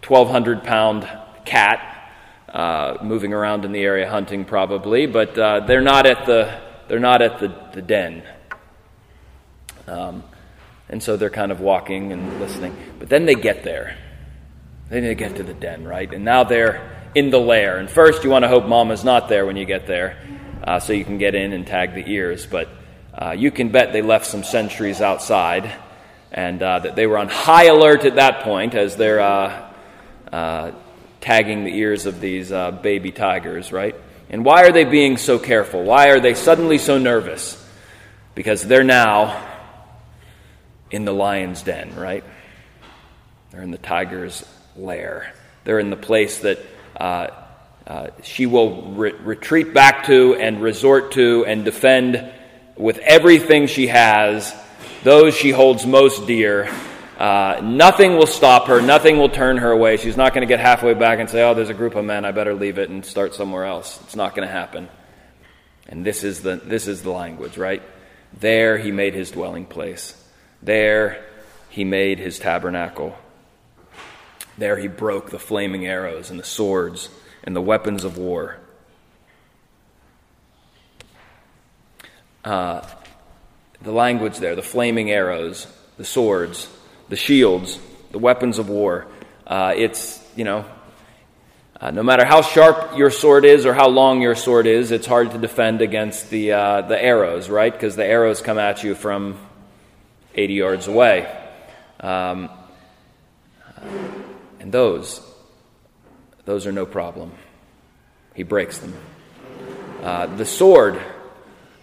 twelve 0.00 0.30
hundred 0.30 0.64
pound 0.64 1.08
cat 1.44 2.12
uh, 2.48 2.98
moving 3.02 3.32
around 3.32 3.64
in 3.64 3.72
the 3.72 3.82
area 3.82 4.08
hunting 4.08 4.44
probably, 4.44 5.06
but 5.06 5.38
uh, 5.38 5.60
they're 5.60 5.82
not 5.82 6.06
at 6.06 6.24
the 6.26 6.60
they're 6.88 6.98
not 6.98 7.22
at 7.22 7.38
the, 7.40 7.54
the 7.72 7.82
den. 7.82 8.22
Um, 9.86 10.22
and 10.88 11.02
so 11.02 11.16
they're 11.16 11.30
kind 11.30 11.52
of 11.52 11.60
walking 11.60 12.12
and 12.12 12.40
listening. 12.40 12.76
But 12.98 13.08
then 13.08 13.24
they 13.24 13.34
get 13.34 13.64
there. 13.64 13.96
They 14.90 15.14
get 15.14 15.36
to 15.36 15.42
the 15.42 15.54
den, 15.54 15.84
right? 15.84 16.12
And 16.12 16.24
now 16.24 16.44
they're 16.44 17.01
in 17.14 17.30
the 17.30 17.38
lair. 17.38 17.78
And 17.78 17.88
first, 17.88 18.24
you 18.24 18.30
want 18.30 18.44
to 18.44 18.48
hope 18.48 18.66
mama's 18.66 19.04
not 19.04 19.28
there 19.28 19.46
when 19.46 19.56
you 19.56 19.64
get 19.64 19.86
there, 19.86 20.18
uh, 20.64 20.80
so 20.80 20.92
you 20.92 21.04
can 21.04 21.18
get 21.18 21.34
in 21.34 21.52
and 21.52 21.66
tag 21.66 21.94
the 21.94 22.08
ears. 22.08 22.46
But 22.46 22.68
uh, 23.14 23.32
you 23.32 23.50
can 23.50 23.68
bet 23.68 23.92
they 23.92 24.02
left 24.02 24.26
some 24.26 24.44
sentries 24.44 25.00
outside, 25.00 25.70
and 26.30 26.62
uh, 26.62 26.78
that 26.80 26.96
they 26.96 27.06
were 27.06 27.18
on 27.18 27.28
high 27.28 27.64
alert 27.64 28.04
at 28.04 28.16
that 28.16 28.42
point 28.42 28.74
as 28.74 28.96
they're 28.96 29.20
uh, 29.20 29.70
uh, 30.32 30.72
tagging 31.20 31.64
the 31.64 31.76
ears 31.76 32.06
of 32.06 32.20
these 32.20 32.50
baby 32.50 33.12
tigers, 33.12 33.72
right? 33.72 33.94
And 34.30 34.44
why 34.44 34.64
are 34.64 34.72
they 34.72 34.84
being 34.84 35.18
so 35.18 35.38
careful? 35.38 35.84
Why 35.84 36.08
are 36.08 36.20
they 36.20 36.34
suddenly 36.34 36.78
so 36.78 36.98
nervous? 36.98 37.62
Because 38.34 38.62
they're 38.62 38.82
now 38.82 39.46
in 40.90 41.04
the 41.04 41.12
lion's 41.12 41.62
den, 41.62 41.94
right? 41.94 42.24
They're 43.50 43.62
in 43.62 43.70
the 43.70 43.78
tiger's 43.78 44.42
lair. 44.74 45.34
They're 45.64 45.78
in 45.78 45.90
the 45.90 45.96
place 45.96 46.38
that 46.40 46.58
uh, 46.96 47.28
uh, 47.86 48.08
she 48.22 48.46
will 48.46 48.92
re- 48.92 49.12
retreat 49.12 49.74
back 49.74 50.06
to 50.06 50.34
and 50.36 50.62
resort 50.62 51.12
to 51.12 51.44
and 51.46 51.64
defend 51.64 52.32
with 52.76 52.98
everything 52.98 53.66
she 53.66 53.88
has 53.88 54.54
those 55.02 55.34
she 55.34 55.50
holds 55.50 55.84
most 55.84 56.26
dear. 56.28 56.72
Uh, 57.18 57.60
nothing 57.62 58.16
will 58.16 58.26
stop 58.26 58.68
her. 58.68 58.80
Nothing 58.80 59.18
will 59.18 59.28
turn 59.28 59.56
her 59.56 59.70
away. 59.70 59.96
She's 59.96 60.16
not 60.16 60.32
going 60.32 60.42
to 60.42 60.46
get 60.46 60.60
halfway 60.60 60.94
back 60.94 61.18
and 61.18 61.28
say, 61.28 61.42
Oh, 61.42 61.54
there's 61.54 61.70
a 61.70 61.74
group 61.74 61.96
of 61.96 62.04
men. 62.04 62.24
I 62.24 62.30
better 62.30 62.54
leave 62.54 62.78
it 62.78 62.88
and 62.88 63.04
start 63.04 63.34
somewhere 63.34 63.64
else. 63.64 64.00
It's 64.04 64.16
not 64.16 64.34
going 64.34 64.46
to 64.46 64.52
happen. 64.52 64.88
And 65.88 66.06
this 66.06 66.22
is, 66.22 66.40
the, 66.40 66.56
this 66.56 66.86
is 66.86 67.02
the 67.02 67.10
language, 67.10 67.58
right? 67.58 67.82
There 68.38 68.78
he 68.78 68.92
made 68.92 69.14
his 69.14 69.30
dwelling 69.30 69.66
place. 69.66 70.14
There 70.62 71.24
he 71.68 71.84
made 71.84 72.18
his 72.18 72.38
tabernacle. 72.38 73.16
There 74.58 74.76
he 74.76 74.88
broke 74.88 75.30
the 75.30 75.38
flaming 75.38 75.86
arrows 75.86 76.30
and 76.30 76.38
the 76.38 76.44
swords 76.44 77.08
and 77.44 77.56
the 77.56 77.60
weapons 77.60 78.04
of 78.04 78.18
war. 78.18 78.58
Uh, 82.44 82.86
the 83.82 83.92
language 83.92 84.38
there, 84.38 84.54
the 84.54 84.62
flaming 84.62 85.10
arrows, 85.10 85.66
the 85.96 86.04
swords, 86.04 86.68
the 87.08 87.16
shields, 87.16 87.78
the 88.10 88.18
weapons 88.18 88.58
of 88.58 88.68
war. 88.68 89.06
Uh, 89.46 89.74
it's, 89.76 90.24
you 90.36 90.44
know, 90.44 90.64
uh, 91.80 91.90
no 91.90 92.02
matter 92.02 92.24
how 92.24 92.42
sharp 92.42 92.96
your 92.96 93.10
sword 93.10 93.44
is 93.44 93.66
or 93.66 93.74
how 93.74 93.88
long 93.88 94.22
your 94.22 94.36
sword 94.36 94.66
is, 94.66 94.92
it's 94.92 95.06
hard 95.06 95.32
to 95.32 95.38
defend 95.38 95.82
against 95.82 96.30
the, 96.30 96.52
uh, 96.52 96.82
the 96.82 97.02
arrows, 97.02 97.48
right? 97.48 97.72
Because 97.72 97.96
the 97.96 98.04
arrows 98.04 98.40
come 98.40 98.58
at 98.58 98.84
you 98.84 98.94
from 98.94 99.36
80 100.34 100.54
yards 100.54 100.86
away. 100.86 101.26
Um, 101.98 102.50
and 104.62 104.70
those, 104.70 105.20
those 106.44 106.68
are 106.68 106.72
no 106.72 106.86
problem. 106.86 107.32
He 108.32 108.44
breaks 108.44 108.78
them. 108.78 108.94
Uh, 110.00 110.26
the 110.36 110.46
sword, 110.46 111.02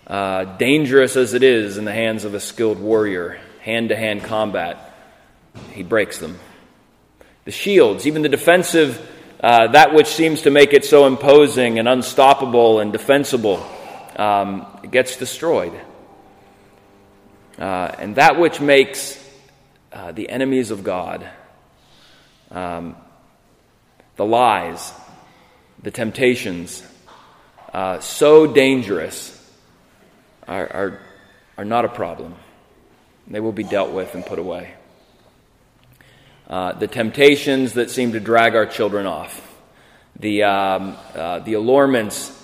uh, 0.08 0.46
dangerous 0.58 1.18
as 1.18 1.34
it 1.34 1.44
is 1.44 1.78
in 1.78 1.84
the 1.84 1.92
hands 1.92 2.24
of 2.24 2.34
a 2.34 2.40
skilled 2.40 2.80
warrior, 2.80 3.38
hand 3.60 3.90
to 3.90 3.98
hand 3.98 4.24
combat, 4.24 4.96
he 5.74 5.84
breaks 5.84 6.20
them. 6.20 6.40
The 7.44 7.52
shields, 7.52 8.08
even 8.08 8.22
the 8.22 8.30
defensive, 8.30 9.06
uh, 9.42 9.68
that 9.74 9.94
which 9.94 10.08
seems 10.08 10.44
to 10.44 10.50
make 10.50 10.72
it 10.72 10.86
so 10.86 11.06
imposing 11.06 11.80
and 11.80 11.88
unstoppable 11.88 12.80
and 12.80 12.94
defensible, 12.94 13.62
um, 14.16 14.66
gets 14.90 15.18
destroyed. 15.18 15.74
Uh, 17.58 17.94
and 18.00 18.16
that 18.16 18.40
which 18.40 18.62
makes 18.62 19.22
uh, 19.92 20.14
the 20.14 20.30
enemies 20.30 20.72
of 20.72 20.86
God, 20.86 21.30
um, 22.52 22.96
the 24.16 24.26
lies, 24.26 24.92
the 25.82 25.92
temptations, 25.92 26.84
uh, 27.74 28.00
so 28.00 28.48
dangerous 28.48 29.36
are, 30.48 30.68
are, 30.74 31.00
are 31.58 31.66
not 31.66 31.86
a 31.86 31.90
problem. 31.90 32.36
They 33.28 33.40
will 33.40 33.52
be 33.52 33.64
dealt 33.64 33.92
with 33.92 34.16
and 34.16 34.26
put 34.26 34.40
away. 34.40 34.74
Uh, 36.50 36.74
the 36.74 36.88
temptations 36.88 37.74
that 37.74 37.92
seem 37.92 38.14
to 38.14 38.20
drag 38.20 38.56
our 38.56 38.66
children 38.66 39.06
off, 39.06 39.46
the, 40.20 40.44
um, 40.44 40.98
uh, 41.14 41.40
the 41.40 41.54
allurements 41.54 42.36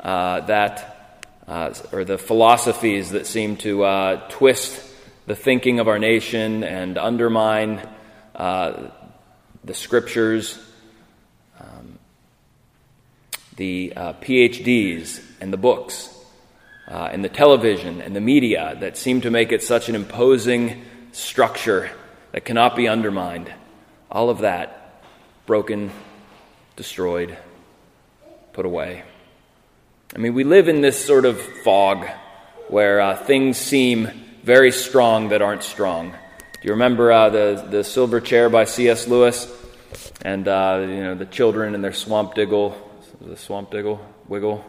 uh, 0.00 0.40
that, 0.40 1.24
uh, 1.48 1.72
or 1.90 2.04
the 2.04 2.18
philosophies 2.18 3.10
that 3.12 3.26
seem 3.26 3.56
to 3.56 3.82
uh, 3.82 4.28
twist 4.28 4.82
the 5.26 5.34
thinking 5.34 5.80
of 5.80 5.88
our 5.88 5.98
nation 5.98 6.62
and 6.62 6.98
undermine 6.98 7.80
uh, 8.34 8.90
the 9.64 9.74
scriptures, 9.74 10.58
um, 11.58 11.98
the 13.56 13.92
PhDs 13.96 15.22
and 15.40 15.52
the 15.52 15.56
books 15.56 16.14
uh, 16.88 17.08
and 17.12 17.24
the 17.24 17.28
television 17.28 18.00
and 18.00 18.14
the 18.14 18.20
media 18.20 18.76
that 18.80 18.96
seem 18.96 19.20
to 19.22 19.30
make 19.30 19.52
it 19.52 19.62
such 19.62 19.88
an 19.88 19.94
imposing 19.94 20.84
structure 21.12 21.90
that 22.32 22.44
cannot 22.44 22.76
be 22.76 22.88
undermined. 22.88 23.52
All 24.10 24.30
of 24.30 24.38
that 24.38 25.02
broken, 25.46 25.90
destroyed, 26.76 27.36
put 28.52 28.66
away. 28.66 29.02
I 30.14 30.18
mean, 30.18 30.34
we 30.34 30.44
live 30.44 30.68
in 30.68 30.80
this 30.80 31.02
sort 31.02 31.24
of 31.24 31.40
fog 31.40 32.06
where 32.68 33.00
uh, 33.00 33.16
things 33.16 33.56
seem 33.56 34.08
very 34.42 34.72
strong 34.72 35.28
that 35.30 35.42
aren't 35.42 35.62
strong. 35.62 36.14
You 36.64 36.70
remember 36.70 37.12
uh, 37.12 37.28
the, 37.28 37.66
the 37.70 37.84
Silver 37.84 38.22
Chair 38.22 38.48
by 38.48 38.64
C.S. 38.64 39.06
Lewis? 39.06 39.54
And, 40.22 40.48
uh, 40.48 40.78
you 40.80 41.04
know, 41.04 41.14
the 41.14 41.26
children 41.26 41.74
and 41.74 41.84
their 41.84 41.92
swamp 41.92 42.32
diggle, 42.32 42.74
the 43.20 43.36
swamp 43.36 43.70
diggle, 43.70 44.00
wiggle, 44.28 44.64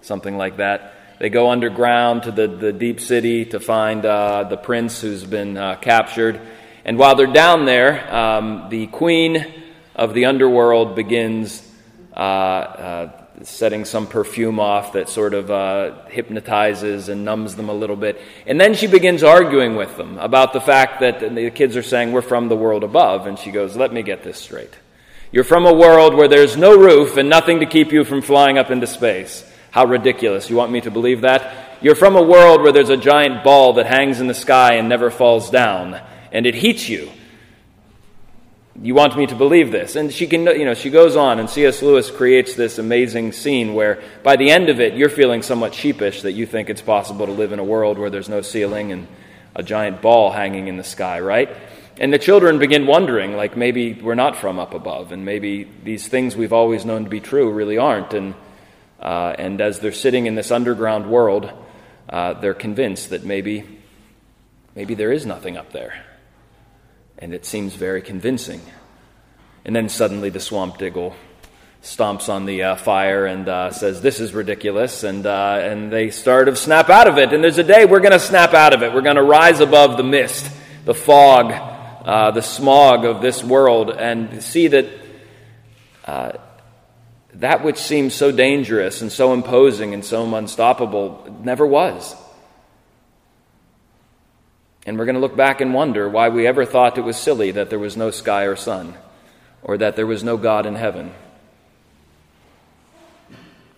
something 0.00 0.36
like 0.36 0.58
that. 0.58 0.92
They 1.18 1.28
go 1.28 1.50
underground 1.50 2.22
to 2.22 2.30
the, 2.30 2.46
the 2.46 2.72
deep 2.72 3.00
city 3.00 3.46
to 3.46 3.58
find 3.58 4.06
uh, 4.06 4.44
the 4.44 4.56
prince 4.56 5.00
who's 5.00 5.24
been 5.24 5.56
uh, 5.56 5.74
captured. 5.80 6.40
And 6.84 6.96
while 6.96 7.16
they're 7.16 7.26
down 7.26 7.64
there, 7.64 8.14
um, 8.14 8.68
the 8.70 8.86
queen 8.86 9.44
of 9.96 10.14
the 10.14 10.26
underworld 10.26 10.94
begins 10.94 11.68
uh, 12.16 12.20
uh 12.20 13.17
setting 13.44 13.84
some 13.84 14.06
perfume 14.06 14.58
off 14.58 14.92
that 14.92 15.08
sort 15.08 15.34
of 15.34 15.50
uh, 15.50 16.04
hypnotizes 16.06 17.08
and 17.08 17.24
numbs 17.24 17.56
them 17.56 17.68
a 17.68 17.74
little 17.74 17.96
bit. 17.96 18.20
And 18.46 18.60
then 18.60 18.74
she 18.74 18.86
begins 18.86 19.22
arguing 19.22 19.76
with 19.76 19.96
them 19.96 20.18
about 20.18 20.52
the 20.52 20.60
fact 20.60 21.00
that 21.00 21.20
the 21.20 21.50
kids 21.50 21.76
are 21.76 21.82
saying, 21.82 22.12
We're 22.12 22.22
from 22.22 22.48
the 22.48 22.56
world 22.56 22.84
above. 22.84 23.26
And 23.26 23.38
she 23.38 23.50
goes, 23.50 23.76
Let 23.76 23.92
me 23.92 24.02
get 24.02 24.22
this 24.24 24.38
straight. 24.38 24.76
You're 25.30 25.44
from 25.44 25.66
a 25.66 25.72
world 25.72 26.14
where 26.14 26.28
there's 26.28 26.56
no 26.56 26.76
roof 26.78 27.16
and 27.16 27.28
nothing 27.28 27.60
to 27.60 27.66
keep 27.66 27.92
you 27.92 28.04
from 28.04 28.22
flying 28.22 28.56
up 28.56 28.70
into 28.70 28.86
space. 28.86 29.44
How 29.70 29.84
ridiculous. 29.84 30.48
You 30.48 30.56
want 30.56 30.72
me 30.72 30.80
to 30.80 30.90
believe 30.90 31.20
that? 31.20 31.78
You're 31.82 31.94
from 31.94 32.16
a 32.16 32.22
world 32.22 32.62
where 32.62 32.72
there's 32.72 32.88
a 32.88 32.96
giant 32.96 33.44
ball 33.44 33.74
that 33.74 33.86
hangs 33.86 34.20
in 34.20 34.26
the 34.26 34.34
sky 34.34 34.74
and 34.74 34.88
never 34.88 35.10
falls 35.10 35.50
down, 35.50 36.00
and 36.32 36.46
it 36.46 36.54
heats 36.54 36.88
you. 36.88 37.10
You 38.80 38.94
want 38.94 39.16
me 39.16 39.26
to 39.26 39.34
believe 39.34 39.72
this? 39.72 39.96
And 39.96 40.12
she 40.12 40.26
can, 40.26 40.46
you 40.46 40.64
know, 40.64 40.74
she 40.74 40.90
goes 40.90 41.16
on, 41.16 41.40
and 41.40 41.50
C.S. 41.50 41.82
Lewis 41.82 42.10
creates 42.10 42.54
this 42.54 42.78
amazing 42.78 43.32
scene 43.32 43.74
where, 43.74 44.02
by 44.22 44.36
the 44.36 44.50
end 44.50 44.68
of 44.68 44.80
it, 44.80 44.94
you're 44.94 45.08
feeling 45.08 45.42
somewhat 45.42 45.74
sheepish 45.74 46.22
that 46.22 46.32
you 46.32 46.46
think 46.46 46.70
it's 46.70 46.82
possible 46.82 47.26
to 47.26 47.32
live 47.32 47.52
in 47.52 47.58
a 47.58 47.64
world 47.64 47.98
where 47.98 48.10
there's 48.10 48.28
no 48.28 48.40
ceiling 48.40 48.92
and 48.92 49.08
a 49.54 49.62
giant 49.62 50.00
ball 50.00 50.30
hanging 50.30 50.68
in 50.68 50.76
the 50.76 50.84
sky, 50.84 51.18
right? 51.20 51.50
And 51.98 52.12
the 52.12 52.18
children 52.18 52.60
begin 52.60 52.86
wondering, 52.86 53.36
like 53.36 53.56
maybe 53.56 53.94
we're 53.94 54.14
not 54.14 54.36
from 54.36 54.60
up 54.60 54.74
above, 54.74 55.10
and 55.10 55.24
maybe 55.24 55.68
these 55.82 56.06
things 56.06 56.36
we've 56.36 56.52
always 56.52 56.84
known 56.84 57.04
to 57.04 57.10
be 57.10 57.20
true 57.20 57.50
really 57.50 57.78
aren't. 57.78 58.14
And 58.14 58.34
uh, 59.00 59.34
and 59.38 59.60
as 59.60 59.78
they're 59.78 59.92
sitting 59.92 60.26
in 60.26 60.34
this 60.34 60.50
underground 60.50 61.08
world, 61.08 61.52
uh, 62.08 62.34
they're 62.34 62.54
convinced 62.54 63.10
that 63.10 63.24
maybe, 63.24 63.64
maybe 64.74 64.94
there 64.94 65.12
is 65.12 65.24
nothing 65.24 65.56
up 65.56 65.72
there. 65.72 66.04
And 67.18 67.34
it 67.34 67.44
seems 67.44 67.74
very 67.74 68.00
convincing. 68.00 68.60
And 69.64 69.74
then 69.74 69.88
suddenly 69.88 70.30
the 70.30 70.40
swamp 70.40 70.78
diggle 70.78 71.14
stomps 71.82 72.28
on 72.28 72.46
the 72.46 72.62
uh, 72.62 72.76
fire 72.76 73.26
and 73.26 73.48
uh, 73.48 73.70
says, 73.70 74.00
This 74.00 74.20
is 74.20 74.32
ridiculous. 74.32 75.02
And, 75.02 75.26
uh, 75.26 75.58
and 75.60 75.92
they 75.92 76.10
start 76.10 76.46
to 76.46 76.56
snap 76.56 76.90
out 76.90 77.08
of 77.08 77.18
it. 77.18 77.32
And 77.32 77.42
there's 77.42 77.58
a 77.58 77.64
day 77.64 77.84
we're 77.84 78.00
going 78.00 78.12
to 78.12 78.20
snap 78.20 78.54
out 78.54 78.72
of 78.72 78.82
it. 78.82 78.92
We're 78.92 79.02
going 79.02 79.16
to 79.16 79.22
rise 79.22 79.60
above 79.60 79.96
the 79.96 80.04
mist, 80.04 80.50
the 80.84 80.94
fog, 80.94 81.52
uh, 81.52 82.30
the 82.30 82.42
smog 82.42 83.04
of 83.04 83.20
this 83.20 83.42
world, 83.42 83.90
and 83.90 84.42
see 84.42 84.68
that 84.68 84.86
that 87.38 87.62
which 87.62 87.78
seems 87.78 88.14
so 88.14 88.32
dangerous 88.32 89.00
and 89.00 89.12
so 89.12 89.32
imposing 89.32 89.94
and 89.94 90.04
so 90.04 90.34
unstoppable 90.34 91.40
never 91.42 91.66
was. 91.66 92.16
And 94.88 94.98
we're 94.98 95.04
going 95.04 95.16
to 95.16 95.20
look 95.20 95.36
back 95.36 95.60
and 95.60 95.74
wonder 95.74 96.08
why 96.08 96.30
we 96.30 96.46
ever 96.46 96.64
thought 96.64 96.96
it 96.96 97.02
was 97.02 97.18
silly 97.18 97.50
that 97.50 97.68
there 97.68 97.78
was 97.78 97.94
no 97.94 98.10
sky 98.10 98.44
or 98.44 98.56
sun, 98.56 98.94
or 99.62 99.76
that 99.76 99.96
there 99.96 100.06
was 100.06 100.24
no 100.24 100.38
God 100.38 100.64
in 100.64 100.76
heaven, 100.76 101.12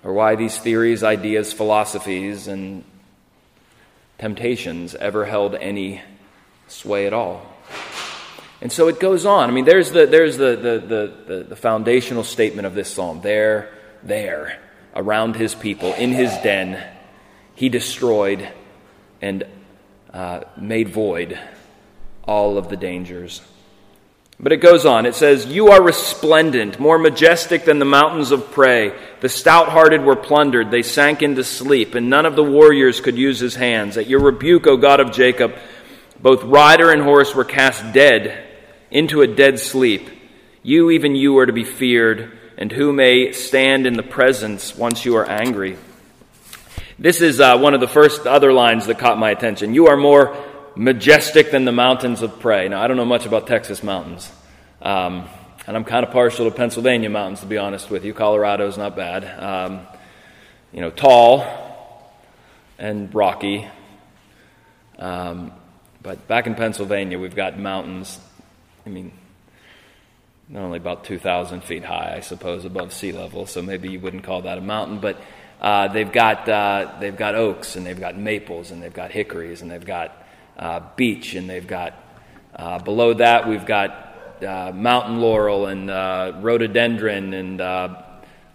or 0.04 0.12
why 0.12 0.36
these 0.36 0.56
theories, 0.56 1.02
ideas, 1.02 1.52
philosophies, 1.52 2.46
and 2.46 2.84
temptations 4.18 4.94
ever 4.94 5.24
held 5.24 5.56
any 5.56 6.00
sway 6.68 7.08
at 7.08 7.12
all. 7.12 7.44
And 8.60 8.70
so 8.70 8.86
it 8.86 9.00
goes 9.00 9.26
on. 9.26 9.50
I 9.50 9.52
mean, 9.52 9.64
there's 9.64 9.90
the, 9.90 10.06
there's 10.06 10.36
the, 10.36 10.54
the, 10.54 11.34
the, 11.34 11.42
the, 11.42 11.56
foundational 11.56 12.22
statement 12.22 12.66
of 12.66 12.76
this 12.76 12.88
psalm. 12.88 13.20
There, 13.20 13.74
there, 14.04 14.60
around 14.94 15.34
his 15.34 15.56
people, 15.56 15.92
in 15.94 16.12
his 16.12 16.30
den, 16.44 16.80
he 17.56 17.68
destroyed 17.68 18.48
and 19.20 19.44
uh, 20.12 20.40
made 20.56 20.88
void 20.88 21.38
all 22.24 22.58
of 22.58 22.68
the 22.68 22.76
dangers. 22.76 23.42
But 24.42 24.52
it 24.52 24.58
goes 24.58 24.86
on. 24.86 25.04
It 25.04 25.14
says, 25.14 25.46
You 25.46 25.68
are 25.68 25.82
resplendent, 25.82 26.80
more 26.80 26.98
majestic 26.98 27.66
than 27.66 27.78
the 27.78 27.84
mountains 27.84 28.30
of 28.30 28.50
prey. 28.52 28.98
The 29.20 29.28
stout 29.28 29.68
hearted 29.68 30.02
were 30.02 30.16
plundered. 30.16 30.70
They 30.70 30.82
sank 30.82 31.22
into 31.22 31.44
sleep, 31.44 31.94
and 31.94 32.08
none 32.08 32.24
of 32.24 32.36
the 32.36 32.44
warriors 32.44 33.00
could 33.00 33.18
use 33.18 33.38
his 33.38 33.54
hands. 33.54 33.98
At 33.98 34.06
your 34.06 34.20
rebuke, 34.20 34.66
O 34.66 34.78
God 34.78 34.98
of 34.98 35.12
Jacob, 35.12 35.54
both 36.20 36.42
rider 36.42 36.90
and 36.90 37.02
horse 37.02 37.34
were 37.34 37.44
cast 37.44 37.92
dead 37.92 38.46
into 38.90 39.20
a 39.20 39.26
dead 39.26 39.58
sleep. 39.58 40.08
You, 40.62 40.90
even 40.90 41.14
you, 41.14 41.36
are 41.38 41.46
to 41.46 41.52
be 41.52 41.64
feared, 41.64 42.38
and 42.56 42.72
who 42.72 42.92
may 42.92 43.32
stand 43.32 43.86
in 43.86 43.94
the 43.94 44.02
presence 44.02 44.74
once 44.74 45.04
you 45.04 45.16
are 45.16 45.28
angry. 45.28 45.76
This 47.02 47.22
is 47.22 47.40
uh, 47.40 47.56
one 47.56 47.72
of 47.72 47.80
the 47.80 47.88
first 47.88 48.26
other 48.26 48.52
lines 48.52 48.86
that 48.86 48.98
caught 48.98 49.16
my 49.16 49.30
attention. 49.30 49.72
You 49.72 49.86
are 49.86 49.96
more 49.96 50.36
majestic 50.76 51.50
than 51.50 51.64
the 51.64 51.72
mountains 51.72 52.20
of 52.20 52.38
prey. 52.40 52.68
Now, 52.68 52.82
I 52.82 52.88
don't 52.88 52.98
know 52.98 53.06
much 53.06 53.24
about 53.24 53.46
Texas 53.46 53.82
mountains, 53.82 54.30
um, 54.82 55.26
and 55.66 55.78
I'm 55.78 55.84
kind 55.84 56.04
of 56.04 56.12
partial 56.12 56.48
to 56.50 56.54
Pennsylvania 56.54 57.08
mountains, 57.08 57.40
to 57.40 57.46
be 57.46 57.56
honest 57.56 57.90
with 57.90 58.04
you. 58.04 58.12
Colorado's 58.12 58.76
not 58.76 58.96
bad. 58.96 59.24
Um, 59.24 59.86
you 60.74 60.82
know, 60.82 60.90
tall 60.90 62.12
and 62.78 63.14
rocky. 63.14 63.66
Um, 64.98 65.52
but 66.02 66.28
back 66.28 66.46
in 66.46 66.54
Pennsylvania, 66.54 67.18
we've 67.18 67.34
got 67.34 67.58
mountains 67.58 68.18
I 68.84 68.88
mean, 68.90 69.12
not 70.48 70.62
only 70.62 70.78
about 70.78 71.04
2,000 71.04 71.62
feet 71.62 71.84
high, 71.84 72.14
I 72.16 72.20
suppose, 72.20 72.64
above 72.64 72.92
sea 72.92 73.12
level, 73.12 73.46
so 73.46 73.62
maybe 73.62 73.90
you 73.90 74.00
wouldn't 74.00 74.24
call 74.24 74.42
that 74.42 74.58
a 74.58 74.60
mountain, 74.60 74.98
but 74.98 75.20
uh, 75.60 75.88
they've, 75.88 76.10
got, 76.10 76.48
uh, 76.48 76.94
they've 77.00 77.16
got 77.16 77.34
oaks, 77.34 77.76
and 77.76 77.84
they've 77.84 78.00
got 78.00 78.16
maples, 78.16 78.70
and 78.70 78.82
they've 78.82 78.94
got 78.94 79.10
hickories, 79.10 79.60
and 79.60 79.70
they've 79.70 79.84
got 79.84 80.16
uh, 80.58 80.80
beech, 80.96 81.34
and 81.34 81.50
they've 81.50 81.66
got, 81.66 81.92
uh, 82.56 82.78
below 82.78 83.12
that, 83.12 83.46
we've 83.46 83.66
got 83.66 84.06
uh, 84.46 84.72
mountain 84.74 85.20
laurel 85.20 85.66
and 85.66 85.90
uh, 85.90 86.32
rhododendron 86.40 87.34
and 87.34 87.60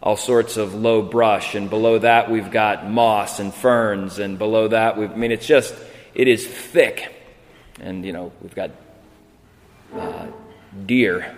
all 0.02 0.18
sorts 0.18 0.58
of 0.58 0.74
low 0.74 1.04
brush, 1.04 1.54
and 1.54 1.70
below 1.70 2.00
that, 2.00 2.32
we've 2.32 2.50
got 2.50 2.90
moss 2.90 3.40
and 3.40 3.54
ferns, 3.54 4.18
and 4.18 4.40
below 4.40 4.68
that, 4.68 4.96
I 4.96 5.08
mean, 5.16 5.32
it's 5.32 5.48
just, 5.48 5.76
it 6.16 6.28
is 6.28 6.46
thick. 6.48 7.12
And, 7.80 8.06
you 8.06 8.14
know, 8.14 8.32
we've 8.42 8.56
got 8.56 8.72
deer, 10.86 11.36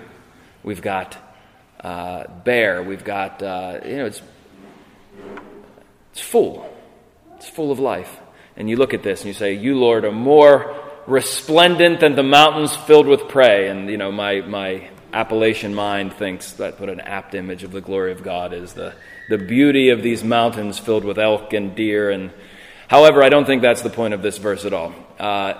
we've 0.64 0.82
got 0.82 1.18
bear, 2.46 2.84
we've 2.84 3.04
got, 3.04 3.42
you 3.42 3.98
know, 3.98 4.06
it's, 4.06 4.22
it's 6.18 6.26
full. 6.26 6.68
It's 7.36 7.48
full 7.48 7.72
of 7.72 7.78
life. 7.78 8.20
And 8.56 8.68
you 8.68 8.76
look 8.76 8.96
at 8.96 9.04
this 9.04 9.22
and 9.22 9.28
you 9.28 9.34
say, 9.34 9.54
You, 9.54 9.78
Lord, 9.78 10.04
are 10.04 10.12
more 10.12 10.76
resplendent 11.06 12.00
than 12.00 12.16
the 12.16 12.24
mountains 12.24 12.76
filled 12.76 13.06
with 13.06 13.28
prey. 13.28 13.68
And, 13.68 13.88
you 13.88 13.98
know, 13.98 14.12
my, 14.12 14.42
my 14.42 14.90
Appalachian 15.14 15.76
mind 15.76 16.14
thinks 16.14 16.54
that 16.54 16.80
what 16.80 16.90
an 16.90 17.02
apt 17.02 17.36
image 17.36 17.64
of 17.64 17.72
the 17.72 17.82
glory 17.82 18.14
of 18.14 18.24
God 18.24 18.52
is 18.52 18.74
the, 18.74 18.96
the 19.30 19.38
beauty 19.38 19.90
of 19.90 20.02
these 20.02 20.24
mountains 20.24 20.80
filled 20.80 21.06
with 21.06 21.20
elk 21.20 21.54
and 21.54 21.76
deer. 21.76 22.10
And 22.10 22.32
however, 22.88 23.22
I 23.22 23.30
don't 23.30 23.46
think 23.46 23.62
that's 23.62 23.84
the 23.84 23.92
point 23.92 24.16
of 24.16 24.24
this 24.24 24.40
verse 24.40 24.66
at 24.66 24.74
all. 24.74 24.96
Uh, 25.20 25.54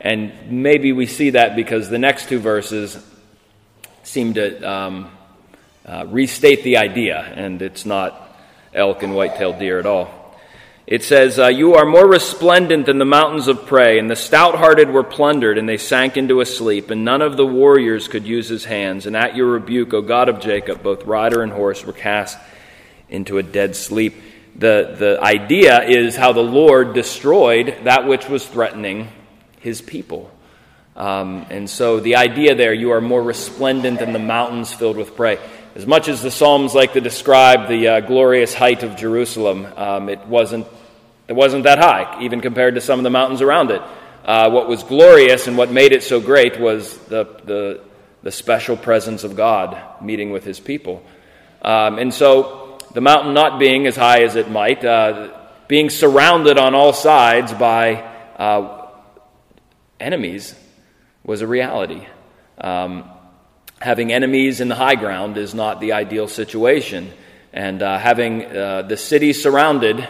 and 0.00 0.50
maybe 0.50 0.90
we 0.90 1.06
see 1.06 1.30
that 1.30 1.54
because 1.54 1.88
the 1.88 1.98
next 1.98 2.28
two 2.28 2.40
verses 2.40 2.98
seem 4.02 4.34
to 4.34 4.68
um, 4.68 5.16
uh, 5.86 6.04
restate 6.08 6.64
the 6.64 6.78
idea, 6.78 7.20
and 7.20 7.62
it's 7.62 7.86
not 7.86 8.26
elk 8.74 9.02
and 9.02 9.14
white-tailed 9.14 9.58
deer 9.58 9.78
at 9.78 9.86
all. 9.86 10.20
It 10.86 11.04
says, 11.04 11.38
uh, 11.38 11.46
You 11.46 11.74
are 11.74 11.86
more 11.86 12.06
resplendent 12.06 12.86
than 12.86 12.98
the 12.98 13.04
mountains 13.04 13.46
of 13.46 13.66
prey, 13.66 13.98
and 13.98 14.10
the 14.10 14.16
stout 14.16 14.56
hearted 14.56 14.90
were 14.90 15.04
plundered, 15.04 15.56
and 15.56 15.68
they 15.68 15.76
sank 15.76 16.16
into 16.16 16.40
a 16.40 16.46
sleep, 16.46 16.90
and 16.90 17.04
none 17.04 17.22
of 17.22 17.36
the 17.36 17.46
warriors 17.46 18.08
could 18.08 18.26
use 18.26 18.48
his 18.48 18.64
hands. 18.64 19.06
And 19.06 19.16
at 19.16 19.36
your 19.36 19.46
rebuke, 19.46 19.94
O 19.94 20.02
God 20.02 20.28
of 20.28 20.40
Jacob, 20.40 20.82
both 20.82 21.04
rider 21.04 21.42
and 21.42 21.52
horse 21.52 21.84
were 21.84 21.92
cast 21.92 22.38
into 23.08 23.38
a 23.38 23.42
dead 23.42 23.76
sleep. 23.76 24.14
The, 24.56 24.96
the 24.98 25.18
idea 25.22 25.82
is 25.84 26.16
how 26.16 26.32
the 26.32 26.42
Lord 26.42 26.92
destroyed 26.92 27.76
that 27.84 28.06
which 28.06 28.28
was 28.28 28.44
threatening 28.46 29.08
his 29.60 29.80
people. 29.80 30.30
Um, 30.96 31.46
and 31.50 31.70
so 31.70 32.00
the 32.00 32.16
idea 32.16 32.56
there, 32.56 32.74
you 32.74 32.90
are 32.90 33.00
more 33.00 33.22
resplendent 33.22 34.00
than 34.00 34.12
the 34.12 34.18
mountains 34.18 34.72
filled 34.72 34.96
with 34.96 35.14
prey. 35.14 35.38
As 35.74 35.86
much 35.86 36.08
as 36.08 36.20
the 36.20 36.30
Psalms 36.30 36.74
like 36.74 36.94
to 36.94 37.00
describe 37.00 37.68
the 37.68 37.86
uh, 37.86 38.00
glorious 38.00 38.54
height 38.54 38.82
of 38.82 38.96
Jerusalem, 38.96 39.66
um, 39.76 40.08
it, 40.08 40.26
wasn't, 40.26 40.66
it 41.28 41.34
wasn't 41.34 41.64
that 41.64 41.78
high, 41.78 42.20
even 42.22 42.40
compared 42.40 42.74
to 42.74 42.80
some 42.80 42.98
of 42.98 43.04
the 43.04 43.10
mountains 43.10 43.40
around 43.40 43.70
it. 43.70 43.80
Uh, 44.24 44.50
what 44.50 44.68
was 44.68 44.82
glorious 44.82 45.46
and 45.46 45.56
what 45.56 45.70
made 45.70 45.92
it 45.92 46.02
so 46.02 46.20
great 46.20 46.58
was 46.58 46.98
the, 47.06 47.24
the, 47.44 47.80
the 48.22 48.32
special 48.32 48.76
presence 48.76 49.24
of 49.24 49.36
God 49.36 50.02
meeting 50.02 50.30
with 50.30 50.44
his 50.44 50.60
people. 50.60 51.04
Um, 51.62 51.98
and 51.98 52.12
so 52.12 52.78
the 52.92 53.00
mountain 53.00 53.34
not 53.34 53.58
being 53.58 53.86
as 53.86 53.96
high 53.96 54.22
as 54.22 54.36
it 54.36 54.50
might, 54.50 54.84
uh, 54.84 55.36
being 55.68 55.90
surrounded 55.90 56.58
on 56.58 56.74
all 56.74 56.92
sides 56.92 57.52
by 57.52 58.02
uh, 58.36 58.88
enemies, 59.98 60.54
was 61.22 61.42
a 61.42 61.46
reality. 61.46 62.06
Um, 62.58 63.09
having 63.80 64.12
enemies 64.12 64.60
in 64.60 64.68
the 64.68 64.74
high 64.74 64.94
ground 64.94 65.38
is 65.38 65.54
not 65.54 65.80
the 65.80 65.92
ideal 65.92 66.28
situation. 66.28 67.10
And 67.52 67.82
uh, 67.82 67.98
having 67.98 68.44
uh, 68.44 68.82
the 68.82 68.96
city 68.96 69.32
surrounded 69.32 70.06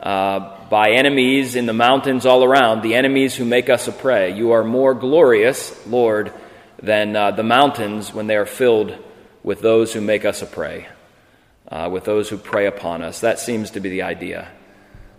uh, 0.00 0.68
by 0.68 0.90
enemies 0.90 1.54
in 1.54 1.66
the 1.66 1.72
mountains 1.72 2.26
all 2.26 2.42
around, 2.42 2.82
the 2.82 2.96
enemies 2.96 3.34
who 3.34 3.44
make 3.44 3.70
us 3.70 3.86
a 3.88 3.92
prey, 3.92 4.36
you 4.36 4.52
are 4.52 4.64
more 4.64 4.92
glorious, 4.92 5.86
Lord, 5.86 6.32
than 6.82 7.14
uh, 7.14 7.30
the 7.30 7.44
mountains 7.44 8.12
when 8.12 8.26
they 8.26 8.36
are 8.36 8.46
filled 8.46 8.96
with 9.42 9.60
those 9.60 9.92
who 9.92 10.00
make 10.00 10.24
us 10.24 10.42
a 10.42 10.46
prey, 10.46 10.88
uh, 11.68 11.88
with 11.90 12.04
those 12.04 12.28
who 12.28 12.36
prey 12.36 12.66
upon 12.66 13.02
us. 13.02 13.20
That 13.20 13.38
seems 13.38 13.70
to 13.70 13.80
be 13.80 13.88
the 13.88 14.02
idea. 14.02 14.48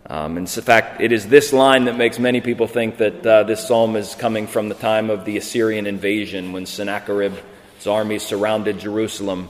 Um, 0.10 0.38
in 0.38 0.46
fact, 0.46 1.02
it 1.02 1.12
is 1.12 1.28
this 1.28 1.52
line 1.54 1.86
that 1.86 1.98
makes 1.98 2.20
many 2.20 2.42
people 2.42 2.68
think 2.68 2.98
that 2.98 3.26
uh, 3.26 3.44
this 3.44 3.68
psalm 3.68 3.96
is 3.96 4.14
coming 4.16 4.48
from 4.48 4.70
the 4.70 4.76
time 4.76 5.10
of 5.10 5.26
the 5.26 5.38
Assyrian 5.38 5.88
invasion 5.88 6.52
when 6.52 6.66
Sennacherib 6.66 7.34
his 7.78 7.88
armies 7.88 8.24
surrounded 8.24 8.80
Jerusalem. 8.80 9.50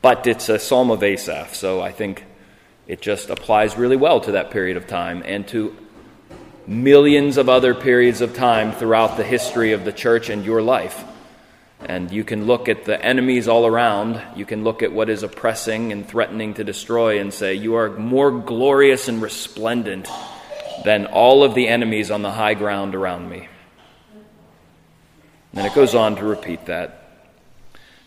But 0.00 0.26
it's 0.26 0.48
a 0.48 0.58
psalm 0.58 0.90
of 0.90 1.02
Asaph, 1.02 1.54
so 1.54 1.80
I 1.80 1.92
think 1.92 2.24
it 2.86 3.00
just 3.00 3.30
applies 3.30 3.76
really 3.76 3.96
well 3.96 4.20
to 4.20 4.32
that 4.32 4.50
period 4.50 4.76
of 4.76 4.86
time 4.86 5.22
and 5.24 5.46
to 5.48 5.76
millions 6.66 7.36
of 7.36 7.48
other 7.48 7.74
periods 7.74 8.20
of 8.20 8.34
time 8.34 8.72
throughout 8.72 9.16
the 9.16 9.24
history 9.24 9.72
of 9.72 9.84
the 9.84 9.92
church 9.92 10.28
and 10.28 10.44
your 10.44 10.62
life. 10.62 11.04
And 11.80 12.12
you 12.12 12.22
can 12.22 12.46
look 12.46 12.68
at 12.68 12.84
the 12.84 13.02
enemies 13.04 13.48
all 13.48 13.66
around. 13.66 14.22
You 14.36 14.46
can 14.46 14.62
look 14.62 14.82
at 14.82 14.92
what 14.92 15.10
is 15.10 15.24
oppressing 15.24 15.90
and 15.90 16.06
threatening 16.06 16.54
to 16.54 16.64
destroy 16.64 17.20
and 17.20 17.34
say, 17.34 17.54
You 17.54 17.74
are 17.74 17.90
more 17.90 18.30
glorious 18.30 19.08
and 19.08 19.20
resplendent 19.20 20.08
than 20.84 21.06
all 21.06 21.42
of 21.42 21.54
the 21.54 21.68
enemies 21.68 22.10
on 22.10 22.22
the 22.22 22.30
high 22.30 22.54
ground 22.54 22.94
around 22.94 23.28
me. 23.28 23.48
And 25.54 25.66
it 25.66 25.74
goes 25.74 25.94
on 25.94 26.16
to 26.16 26.24
repeat 26.24 26.66
that. 26.66 27.01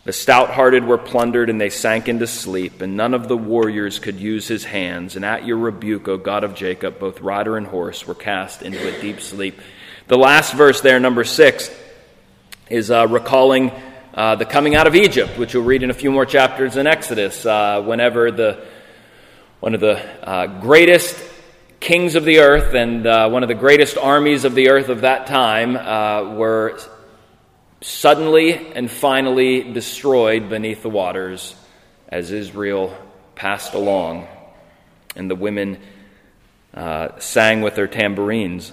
The 0.06 0.12
stout 0.12 0.50
hearted 0.50 0.84
were 0.84 0.98
plundered, 0.98 1.50
and 1.50 1.60
they 1.60 1.68
sank 1.68 2.08
into 2.08 2.28
sleep, 2.28 2.80
and 2.80 2.96
none 2.96 3.12
of 3.12 3.26
the 3.26 3.36
warriors 3.36 3.98
could 3.98 4.20
use 4.20 4.46
his 4.46 4.62
hands. 4.62 5.16
And 5.16 5.24
at 5.24 5.44
your 5.44 5.56
rebuke, 5.56 6.06
O 6.06 6.16
God 6.16 6.44
of 6.44 6.54
Jacob, 6.54 7.00
both 7.00 7.20
rider 7.20 7.56
and 7.56 7.66
horse 7.66 8.06
were 8.06 8.14
cast 8.14 8.62
into 8.62 8.86
a 8.86 9.00
deep 9.00 9.20
sleep. 9.20 9.58
The 10.06 10.16
last 10.16 10.54
verse 10.54 10.80
there, 10.80 11.00
number 11.00 11.24
six, 11.24 11.76
is 12.70 12.88
uh, 12.88 13.08
recalling 13.08 13.72
uh, 14.14 14.36
the 14.36 14.44
coming 14.44 14.76
out 14.76 14.86
of 14.86 14.94
Egypt, 14.94 15.36
which 15.38 15.54
we'll 15.54 15.64
read 15.64 15.82
in 15.82 15.90
a 15.90 15.94
few 15.94 16.12
more 16.12 16.24
chapters 16.24 16.76
in 16.76 16.86
Exodus, 16.86 17.44
uh, 17.44 17.82
whenever 17.82 18.30
the, 18.30 18.64
one 19.58 19.74
of 19.74 19.80
the 19.80 19.98
uh, 20.24 20.60
greatest 20.60 21.20
kings 21.80 22.14
of 22.14 22.24
the 22.24 22.38
earth 22.38 22.74
and 22.74 23.08
uh, 23.08 23.28
one 23.28 23.42
of 23.42 23.48
the 23.48 23.56
greatest 23.56 23.98
armies 23.98 24.44
of 24.44 24.54
the 24.54 24.70
earth 24.70 24.88
of 24.88 25.00
that 25.00 25.26
time 25.26 25.74
uh, 25.74 26.32
were 26.36 26.78
suddenly 27.86 28.52
and 28.52 28.90
finally 28.90 29.62
destroyed 29.62 30.48
beneath 30.48 30.82
the 30.82 30.90
waters 30.90 31.54
as 32.08 32.32
Israel 32.32 32.92
passed 33.36 33.74
along, 33.74 34.26
and 35.14 35.30
the 35.30 35.36
women 35.36 35.78
uh, 36.74 37.16
sang 37.20 37.60
with 37.60 37.76
their 37.76 37.86
tambourines. 37.86 38.72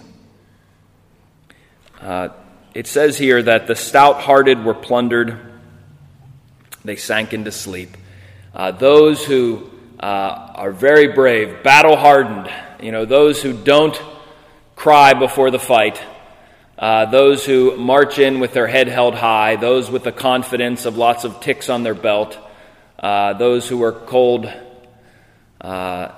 Uh, 2.01 2.29
it 2.73 2.87
says 2.87 3.15
here 3.15 3.43
that 3.43 3.67
the 3.67 3.75
stout 3.75 4.19
hearted 4.19 4.65
were 4.65 4.73
plundered, 4.73 5.37
they 6.83 6.95
sank 6.95 7.33
into 7.33 7.51
sleep. 7.51 7.95
Uh, 8.51 8.71
those 8.71 9.23
who 9.23 9.69
uh, 9.99 10.53
are 10.55 10.71
very 10.71 11.09
brave, 11.09 11.61
battle 11.61 11.95
hardened, 11.95 12.51
you 12.81 12.91
know, 12.91 13.05
those 13.05 13.43
who 13.43 13.53
don't 13.53 14.01
cry 14.75 15.13
before 15.13 15.51
the 15.51 15.59
fight, 15.59 16.01
uh, 16.77 17.05
those 17.05 17.45
who 17.45 17.77
march 17.77 18.17
in 18.17 18.39
with 18.39 18.53
their 18.53 18.67
head 18.67 18.87
held 18.87 19.13
high, 19.15 19.55
those 19.55 19.91
with 19.91 20.03
the 20.03 20.11
confidence 20.11 20.85
of 20.85 20.97
lots 20.97 21.23
of 21.23 21.39
ticks 21.39 21.69
on 21.69 21.83
their 21.83 21.93
belt, 21.93 22.37
uh, 22.97 23.33
those 23.33 23.67
who 23.67 23.83
are 23.83 23.91
cold, 23.91 24.51
uh, 25.61 26.09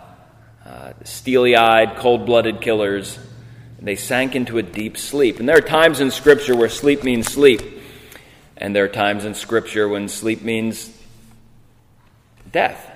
uh 0.65 0.94
steely 1.04 1.56
eyed, 1.56 1.98
cold 1.98 2.26
blooded 2.26 2.62
killers. 2.62 3.20
They 3.82 3.96
sank 3.96 4.36
into 4.36 4.58
a 4.58 4.63
deep 4.63 4.98
sleep. 4.98 5.39
And 5.39 5.48
there 5.48 5.58
are 5.58 5.62
times 5.62 6.00
in 6.00 6.10
Scripture 6.10 6.56
where 6.56 6.70
sleep 6.70 7.04
means 7.04 7.32
sleep, 7.32 7.62
and 8.58 8.76
there 8.76 8.86
are 8.86 8.88
times 8.89 9.26
in 9.26 9.36
Scripture 9.36 9.88
when 9.88 10.08
sleep 10.10 10.41
means 10.41 10.91
death. 12.52 12.91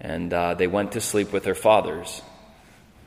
And 0.00 0.32
uh, 0.32 0.54
they 0.54 0.68
went 0.68 0.92
to 0.92 1.00
sleep 1.00 1.32
with 1.32 1.44
their 1.44 1.54
fathers 1.54 2.22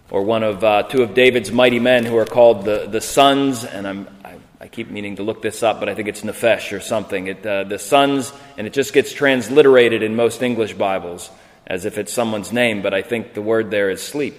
or 0.10 0.24
one 0.24 0.44
of 0.44 0.64
uh, 0.64 0.84
two 0.84 1.04
of 1.04 1.14
David's 1.14 1.52
mighty 1.52 1.80
men 1.80 2.06
who 2.06 2.18
are 2.18 2.26
called 2.26 2.66
the, 2.66 2.88
the 2.90 3.02
sons, 3.02 3.66
and 3.66 3.88
I'm, 3.88 4.08
I, 4.24 4.36
I 4.62 4.68
keep 4.68 4.90
meaning 4.90 5.18
to 5.18 5.24
look 5.24 5.42
this 5.42 5.64
up, 5.64 5.80
but 5.80 5.90
I 5.90 5.96
think 5.96 6.08
it's 6.08 6.22
Nephesh 6.22 6.76
or 6.76 6.80
something. 6.80 7.28
It, 7.28 7.46
uh, 7.46 7.66
the 7.66 7.80
sons, 7.80 8.32
and 8.58 8.66
it 8.66 8.74
just 8.74 8.94
gets 8.94 9.14
transliterated 9.14 10.04
in 10.04 10.16
most 10.16 10.42
English 10.42 10.74
Bibles 10.74 11.30
as 11.66 11.84
if 11.84 11.98
it's 11.98 12.14
someone's 12.14 12.54
name, 12.54 12.82
but 12.82 12.94
I 12.94 13.02
think 13.02 13.34
the 13.34 13.42
word 13.42 13.70
there 13.72 13.90
is 13.90 14.02
sleep. 14.02 14.36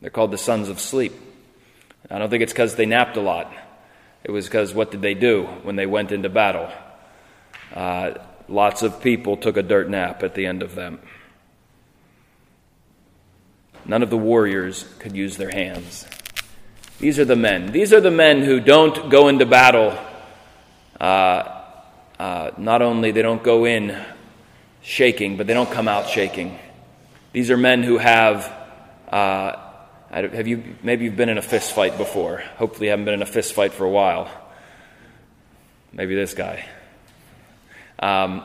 They're 0.00 0.10
called 0.10 0.30
the 0.30 0.38
sons 0.38 0.68
of 0.70 0.80
sleep. 0.80 1.12
I 2.10 2.18
don't 2.18 2.30
think 2.30 2.42
it's 2.42 2.52
because 2.52 2.76
they 2.76 2.86
napped 2.86 3.16
a 3.16 3.20
lot. 3.20 3.52
It 4.24 4.30
was 4.30 4.46
because 4.46 4.72
what 4.72 4.90
did 4.90 5.02
they 5.02 5.14
do 5.14 5.44
when 5.62 5.76
they 5.76 5.86
went 5.86 6.12
into 6.12 6.28
battle? 6.28 6.70
Uh, 7.74 8.14
lots 8.48 8.82
of 8.82 9.02
people 9.02 9.36
took 9.36 9.56
a 9.56 9.62
dirt 9.62 9.90
nap 9.90 10.22
at 10.22 10.34
the 10.34 10.46
end 10.46 10.62
of 10.62 10.74
them. 10.74 11.00
None 13.86 14.02
of 14.02 14.10
the 14.10 14.16
warriors 14.16 14.84
could 14.98 15.14
use 15.14 15.36
their 15.36 15.50
hands. 15.50 16.06
These 16.98 17.18
are 17.18 17.24
the 17.24 17.36
men. 17.36 17.72
These 17.72 17.92
are 17.92 18.00
the 18.00 18.10
men 18.10 18.42
who 18.42 18.58
don't 18.58 19.10
go 19.10 19.28
into 19.28 19.46
battle. 19.46 19.96
Uh, 20.98 21.62
uh, 22.18 22.50
not 22.56 22.82
only 22.82 23.12
they 23.12 23.22
don't 23.22 23.42
go 23.42 23.64
in 23.64 23.96
shaking, 24.82 25.36
but 25.36 25.46
they 25.46 25.54
don't 25.54 25.70
come 25.70 25.88
out 25.88 26.08
shaking. 26.08 26.58
These 27.32 27.50
are 27.50 27.56
men 27.56 27.82
who 27.82 27.98
have. 27.98 28.52
Uh, 29.08 29.62
have 30.10 30.46
you 30.46 30.76
maybe 30.82 31.04
you've 31.04 31.16
been 31.16 31.28
in 31.28 31.38
a 31.38 31.42
fist 31.42 31.72
fight 31.72 31.98
before? 31.98 32.38
Hopefully, 32.56 32.86
you 32.86 32.90
haven't 32.90 33.04
been 33.04 33.14
in 33.14 33.22
a 33.22 33.26
fist 33.26 33.52
fight 33.52 33.72
for 33.72 33.84
a 33.84 33.90
while. 33.90 34.30
Maybe 35.92 36.14
this 36.14 36.32
guy. 36.34 36.66
Um, 37.98 38.42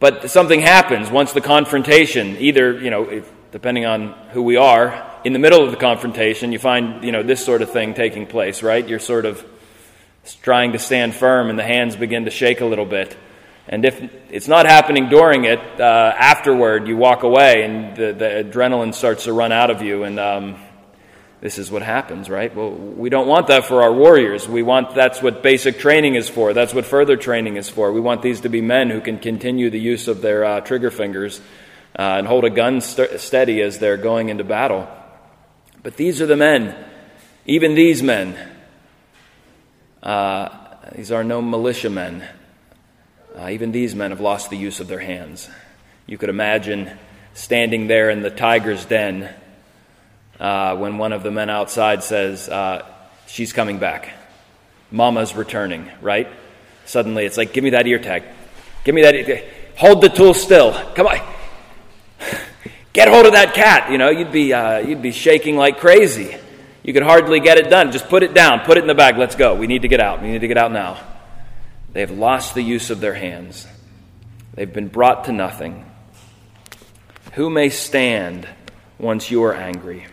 but 0.00 0.30
something 0.30 0.60
happens 0.60 1.10
once 1.10 1.32
the 1.32 1.40
confrontation. 1.40 2.36
Either 2.38 2.80
you 2.80 2.90
know, 2.90 3.04
if 3.04 3.30
depending 3.56 3.86
on 3.86 4.12
who 4.32 4.42
we 4.42 4.58
are, 4.58 5.10
in 5.24 5.32
the 5.32 5.38
middle 5.38 5.64
of 5.64 5.70
the 5.70 5.78
confrontation, 5.78 6.52
you 6.52 6.58
find, 6.58 7.02
you 7.02 7.10
know, 7.10 7.22
this 7.22 7.42
sort 7.42 7.62
of 7.62 7.70
thing 7.70 7.94
taking 7.94 8.26
place, 8.26 8.62
right? 8.62 8.86
You're 8.86 8.98
sort 8.98 9.24
of 9.24 9.42
trying 10.42 10.72
to 10.72 10.78
stand 10.78 11.14
firm 11.14 11.48
and 11.48 11.58
the 11.58 11.62
hands 11.62 11.96
begin 11.96 12.26
to 12.26 12.30
shake 12.30 12.60
a 12.60 12.66
little 12.66 12.84
bit. 12.84 13.16
And 13.66 13.86
if 13.86 13.98
it's 14.28 14.46
not 14.46 14.66
happening 14.66 15.08
during 15.08 15.46
it, 15.46 15.58
uh, 15.80 16.12
afterward 16.18 16.86
you 16.86 16.98
walk 16.98 17.22
away 17.22 17.62
and 17.62 17.96
the, 17.96 18.12
the, 18.12 18.44
adrenaline 18.44 18.92
starts 18.92 19.24
to 19.24 19.32
run 19.32 19.52
out 19.52 19.70
of 19.70 19.80
you, 19.80 20.02
and 20.02 20.20
um, 20.20 20.56
this 21.40 21.56
is 21.56 21.70
what 21.70 21.80
happens, 21.80 22.28
right? 22.28 22.54
Well, 22.54 22.72
we 22.72 23.08
don't 23.08 23.26
want 23.26 23.46
that 23.46 23.64
for 23.64 23.82
our 23.82 23.92
warriors. 23.92 24.46
We 24.46 24.62
want 24.62 24.94
that's 24.94 25.22
what 25.22 25.42
basic 25.42 25.78
training 25.78 26.14
is 26.14 26.28
for. 26.28 26.52
That's 26.52 26.74
what 26.74 26.84
further 26.84 27.16
training 27.16 27.56
is 27.56 27.70
for. 27.70 27.90
We 27.90 28.00
want 28.00 28.20
these 28.20 28.42
to 28.42 28.50
be 28.50 28.60
men 28.60 28.90
who 28.90 29.00
can 29.00 29.18
continue 29.18 29.70
the 29.70 29.80
use 29.80 30.08
of 30.08 30.20
their 30.20 30.44
uh, 30.44 30.60
trigger 30.60 30.90
fingers 30.90 31.40
uh, 31.98 32.16
and 32.18 32.26
hold 32.26 32.44
a 32.44 32.50
gun 32.50 32.80
st- 32.80 33.20
steady 33.20 33.62
as 33.62 33.78
they're 33.78 33.96
going 33.96 34.28
into 34.28 34.44
battle. 34.44 34.88
But 35.82 35.96
these 35.96 36.20
are 36.20 36.26
the 36.26 36.36
men, 36.36 36.76
even 37.46 37.74
these 37.74 38.02
men. 38.02 38.36
Uh, 40.02 40.48
these 40.94 41.10
are 41.10 41.24
no 41.24 41.40
militiamen. 41.40 42.22
Uh, 43.36 43.48
even 43.50 43.72
these 43.72 43.94
men 43.94 44.10
have 44.10 44.20
lost 44.20 44.50
the 44.50 44.56
use 44.56 44.80
of 44.80 44.88
their 44.88 45.00
hands. 45.00 45.48
You 46.06 46.18
could 46.18 46.28
imagine 46.28 46.90
standing 47.34 47.86
there 47.86 48.10
in 48.10 48.22
the 48.22 48.30
tiger's 48.30 48.84
den 48.84 49.28
uh, 50.38 50.76
when 50.76 50.98
one 50.98 51.12
of 51.12 51.22
the 51.22 51.30
men 51.30 51.50
outside 51.50 52.02
says, 52.02 52.48
uh, 52.48 52.84
She's 53.26 53.52
coming 53.52 53.78
back. 53.78 54.10
Mama's 54.92 55.34
returning, 55.34 55.90
right? 56.00 56.28
Suddenly 56.84 57.26
it's 57.26 57.36
like, 57.36 57.52
Give 57.52 57.64
me 57.64 57.70
that 57.70 57.86
ear 57.86 57.98
tag. 57.98 58.22
Give 58.84 58.94
me 58.94 59.02
that. 59.02 59.14
Ear- 59.14 59.44
Hold 59.76 60.00
the 60.00 60.08
tool 60.08 60.32
still. 60.32 60.72
Come 60.94 61.06
on. 61.06 61.20
Get 62.96 63.08
hold 63.08 63.26
of 63.26 63.32
that 63.32 63.52
cat. 63.52 63.90
You 63.90 63.98
know, 63.98 64.08
you'd 64.08 64.32
be, 64.32 64.54
uh, 64.54 64.78
you'd 64.78 65.02
be 65.02 65.12
shaking 65.12 65.54
like 65.54 65.80
crazy. 65.80 66.34
You 66.82 66.94
could 66.94 67.02
hardly 67.02 67.40
get 67.40 67.58
it 67.58 67.68
done. 67.68 67.92
Just 67.92 68.08
put 68.08 68.22
it 68.22 68.32
down, 68.32 68.60
put 68.60 68.78
it 68.78 68.80
in 68.80 68.86
the 68.86 68.94
bag. 68.94 69.18
Let's 69.18 69.34
go. 69.34 69.54
We 69.54 69.66
need 69.66 69.82
to 69.82 69.88
get 69.88 70.00
out. 70.00 70.22
We 70.22 70.28
need 70.28 70.40
to 70.40 70.48
get 70.48 70.56
out 70.56 70.72
now. 70.72 70.98
They 71.92 72.00
have 72.00 72.10
lost 72.10 72.54
the 72.54 72.62
use 72.62 72.88
of 72.88 73.00
their 73.00 73.12
hands. 73.12 73.66
They've 74.54 74.72
been 74.72 74.88
brought 74.88 75.24
to 75.24 75.32
nothing. 75.32 75.84
Who 77.32 77.50
may 77.50 77.68
stand 77.68 78.48
once 78.98 79.30
you 79.30 79.42
are 79.42 79.52
angry? 79.52 80.06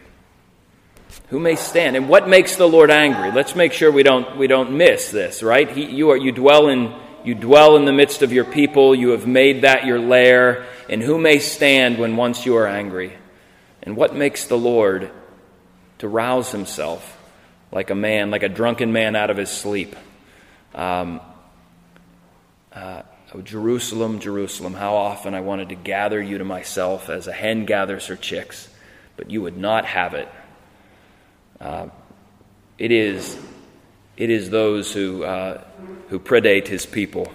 Who 1.29 1.39
may 1.39 1.55
stand? 1.55 1.95
And 1.95 2.09
what 2.09 2.27
makes 2.27 2.57
the 2.57 2.67
Lord 2.67 2.91
angry? 2.91 3.31
Let's 3.31 3.55
make 3.55 3.71
sure 3.71 3.93
we 3.93 4.03
don't, 4.03 4.35
we 4.37 4.47
don't 4.47 4.75
miss 4.75 5.09
this, 5.09 5.41
right? 5.41 5.71
He, 5.71 5.85
you, 5.85 6.09
are, 6.09 6.17
you, 6.17 6.33
dwell 6.33 6.67
in, 6.67 6.93
you 7.23 7.33
dwell 7.33 7.77
in 7.77 7.85
the 7.85 7.93
midst 7.93 8.23
of 8.23 8.33
your 8.33 8.43
people. 8.43 8.93
You 8.93 9.11
have 9.11 9.25
made 9.25 9.61
that 9.61 9.85
your 9.85 9.99
lair. 9.99 10.65
And 10.89 11.01
who 11.01 11.17
may 11.17 11.39
stand 11.39 11.97
when 11.97 12.15
once 12.17 12.45
you 12.45 12.57
are 12.57 12.67
angry? 12.67 13.13
And 13.81 13.95
what 13.95 14.15
makes 14.15 14.47
the 14.47 14.57
Lord 14.57 15.11
to 15.99 16.07
rouse 16.07 16.51
himself 16.51 17.17
like 17.71 17.89
a 17.89 17.95
man, 17.95 18.31
like 18.31 18.43
a 18.43 18.49
drunken 18.49 18.93
man 18.93 19.15
out 19.15 19.29
of 19.29 19.37
his 19.37 19.49
sleep? 19.49 19.95
Um, 20.73 21.21
uh, 22.73 23.03
oh, 23.33 23.41
Jerusalem, 23.41 24.19
Jerusalem, 24.19 24.73
how 24.73 24.95
often 24.95 25.33
I 25.33 25.41
wanted 25.41 25.69
to 25.69 25.75
gather 25.75 26.21
you 26.21 26.37
to 26.39 26.45
myself 26.45 27.09
as 27.09 27.27
a 27.27 27.33
hen 27.33 27.65
gathers 27.65 28.07
her 28.07 28.15
chicks, 28.15 28.67
but 29.15 29.29
you 29.29 29.41
would 29.41 29.57
not 29.57 29.85
have 29.85 30.13
it. 30.13 30.29
Uh, 31.61 31.87
it 32.77 32.91
is, 32.91 33.37
it 34.17 34.29
is 34.29 34.49
those 34.49 34.91
who, 34.91 35.23
uh, 35.23 35.63
who 36.09 36.19
predate 36.19 36.67
his 36.67 36.85
people. 36.85 37.31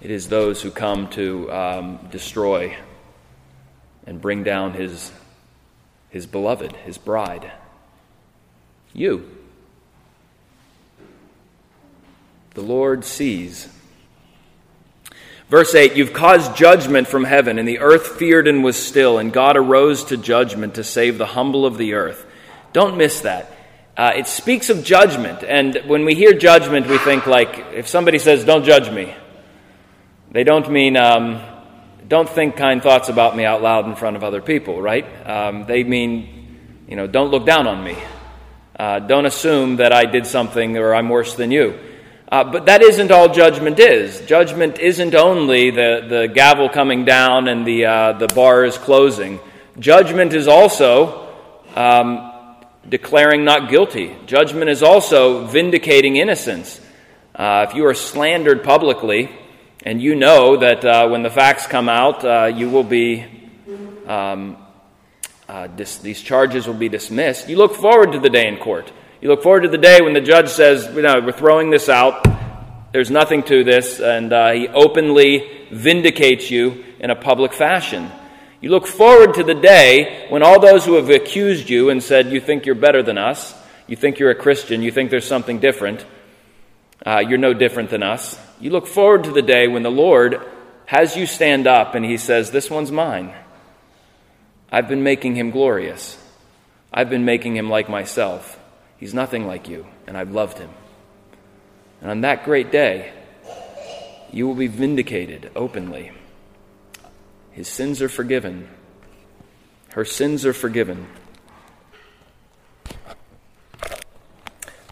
It 0.00 0.10
is 0.10 0.28
those 0.28 0.62
who 0.62 0.70
come 0.70 1.08
to 1.10 1.50
um, 1.52 2.08
destroy 2.10 2.76
and 4.06 4.20
bring 4.20 4.44
down 4.44 4.72
his, 4.72 5.10
his 6.10 6.26
beloved, 6.26 6.72
his 6.72 6.96
bride. 6.96 7.50
You. 8.92 9.28
The 12.54 12.62
Lord 12.62 13.04
sees. 13.04 13.68
Verse 15.48 15.74
8 15.74 15.96
You've 15.96 16.12
caused 16.12 16.56
judgment 16.56 17.08
from 17.08 17.24
heaven, 17.24 17.58
and 17.58 17.66
the 17.66 17.80
earth 17.80 18.18
feared 18.18 18.46
and 18.46 18.62
was 18.62 18.76
still, 18.76 19.18
and 19.18 19.32
God 19.32 19.56
arose 19.56 20.04
to 20.04 20.16
judgment 20.16 20.76
to 20.76 20.84
save 20.84 21.18
the 21.18 21.26
humble 21.26 21.66
of 21.66 21.76
the 21.76 21.94
earth. 21.94 22.24
Don't 22.72 22.96
miss 22.96 23.20
that. 23.22 23.52
Uh, 23.96 24.12
it 24.14 24.28
speaks 24.28 24.70
of 24.70 24.84
judgment, 24.84 25.42
and 25.42 25.82
when 25.86 26.04
we 26.04 26.14
hear 26.14 26.32
judgment, 26.32 26.86
we 26.86 26.98
think 26.98 27.26
like 27.26 27.64
if 27.74 27.88
somebody 27.88 28.18
says, 28.18 28.44
Don't 28.44 28.64
judge 28.64 28.90
me, 28.92 29.14
they 30.30 30.44
don't 30.44 30.70
mean, 30.70 30.96
um, 30.96 31.40
don't 32.06 32.28
think 32.28 32.56
kind 32.56 32.82
thoughts 32.82 33.08
about 33.08 33.34
me 33.34 33.44
out 33.44 33.62
loud 33.62 33.86
in 33.86 33.96
front 33.96 34.16
of 34.16 34.22
other 34.22 34.42
people, 34.42 34.80
right? 34.80 35.06
Um, 35.26 35.64
they 35.66 35.84
mean, 35.84 36.84
you 36.86 36.96
know, 36.96 37.06
don't 37.06 37.30
look 37.30 37.46
down 37.46 37.66
on 37.66 37.82
me. 37.82 37.96
Uh, 38.78 38.98
don't 38.98 39.24
assume 39.24 39.76
that 39.76 39.92
I 39.92 40.04
did 40.04 40.26
something 40.26 40.76
or 40.76 40.94
I'm 40.94 41.08
worse 41.08 41.34
than 41.34 41.50
you. 41.50 41.78
Uh, 42.30 42.44
but 42.44 42.66
that 42.66 42.82
isn't 42.82 43.10
all 43.10 43.32
judgment 43.32 43.80
is. 43.80 44.20
Judgment 44.26 44.78
isn't 44.78 45.14
only 45.14 45.70
the, 45.70 46.04
the 46.06 46.28
gavel 46.28 46.68
coming 46.68 47.06
down 47.06 47.48
and 47.48 47.66
the, 47.66 47.86
uh, 47.86 48.12
the 48.12 48.28
bars 48.28 48.76
closing. 48.76 49.40
Judgment 49.78 50.34
is 50.34 50.46
also 50.46 51.26
um, 51.74 52.30
declaring 52.86 53.44
not 53.44 53.70
guilty. 53.70 54.14
Judgment 54.26 54.68
is 54.68 54.82
also 54.82 55.46
vindicating 55.46 56.16
innocence. 56.16 56.80
Uh, 57.34 57.64
if 57.68 57.74
you 57.74 57.86
are 57.86 57.94
slandered 57.94 58.62
publicly, 58.62 59.30
and 59.88 60.02
you 60.02 60.16
know 60.16 60.58
that 60.58 60.84
uh, 60.84 61.08
when 61.08 61.22
the 61.22 61.30
facts 61.30 61.66
come 61.66 61.88
out, 61.88 62.22
uh, 62.22 62.44
you 62.54 62.68
will 62.68 62.84
be, 62.84 63.24
um, 64.06 64.58
uh, 65.48 65.66
dis- 65.68 65.96
these 65.96 66.20
charges 66.20 66.66
will 66.66 66.74
be 66.74 66.90
dismissed. 66.90 67.48
You 67.48 67.56
look 67.56 67.74
forward 67.74 68.12
to 68.12 68.20
the 68.20 68.28
day 68.28 68.48
in 68.48 68.58
court. 68.58 68.92
You 69.22 69.30
look 69.30 69.42
forward 69.42 69.62
to 69.62 69.68
the 69.70 69.78
day 69.78 70.02
when 70.02 70.12
the 70.12 70.20
judge 70.20 70.50
says, 70.50 70.94
you 70.94 71.00
know, 71.00 71.22
we're 71.22 71.32
throwing 71.32 71.70
this 71.70 71.88
out. 71.88 72.22
There's 72.92 73.10
nothing 73.10 73.42
to 73.44 73.64
this. 73.64 73.98
And 73.98 74.30
uh, 74.30 74.50
he 74.52 74.68
openly 74.68 75.66
vindicates 75.72 76.50
you 76.50 76.84
in 77.00 77.08
a 77.08 77.16
public 77.16 77.54
fashion. 77.54 78.10
You 78.60 78.68
look 78.68 78.86
forward 78.86 79.36
to 79.36 79.42
the 79.42 79.54
day 79.54 80.26
when 80.28 80.42
all 80.42 80.60
those 80.60 80.84
who 80.84 80.96
have 80.96 81.08
accused 81.08 81.70
you 81.70 81.88
and 81.88 82.02
said, 82.02 82.30
you 82.30 82.40
think 82.42 82.66
you're 82.66 82.74
better 82.74 83.02
than 83.02 83.16
us, 83.16 83.54
you 83.86 83.96
think 83.96 84.18
you're 84.18 84.32
a 84.32 84.34
Christian, 84.34 84.82
you 84.82 84.90
think 84.90 85.10
there's 85.10 85.26
something 85.26 85.60
different, 85.60 86.04
uh, 87.06 87.22
you're 87.26 87.38
no 87.38 87.54
different 87.54 87.90
than 87.90 88.02
us. 88.02 88.38
You 88.60 88.70
look 88.70 88.86
forward 88.86 89.24
to 89.24 89.32
the 89.32 89.42
day 89.42 89.68
when 89.68 89.82
the 89.82 89.90
Lord 89.90 90.40
has 90.86 91.16
you 91.16 91.26
stand 91.26 91.66
up 91.66 91.94
and 91.94 92.04
He 92.04 92.16
says, 92.16 92.50
This 92.50 92.70
one's 92.70 92.90
mine. 92.90 93.34
I've 94.70 94.88
been 94.88 95.02
making 95.02 95.34
him 95.34 95.50
glorious. 95.50 96.18
I've 96.92 97.08
been 97.08 97.24
making 97.24 97.56
him 97.56 97.70
like 97.70 97.88
myself. 97.88 98.58
He's 98.98 99.14
nothing 99.14 99.46
like 99.46 99.68
you, 99.68 99.86
and 100.06 100.16
I've 100.16 100.32
loved 100.32 100.58
him. 100.58 100.70
And 102.00 102.10
on 102.10 102.20
that 102.22 102.44
great 102.44 102.70
day, 102.70 103.12
you 104.32 104.46
will 104.46 104.54
be 104.54 104.66
vindicated 104.66 105.50
openly. 105.56 106.12
His 107.52 107.68
sins 107.68 108.02
are 108.02 108.08
forgiven. 108.08 108.68
Her 109.90 110.04
sins 110.04 110.44
are 110.44 110.52
forgiven. 110.52 111.08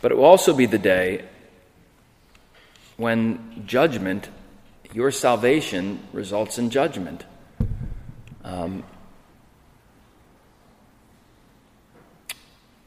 But 0.01 0.13
it 0.13 0.17
will 0.17 0.25
also 0.25 0.55
be 0.55 0.67
the 0.67 0.79
day 0.79 1.25
when 2.97 3.65
judgment, 3.67 4.29
your 4.93 5.11
salvation, 5.11 6.01
results 6.13 6.59
in 6.59 6.71
judgment. 6.71 7.25
Um, 8.43 8.85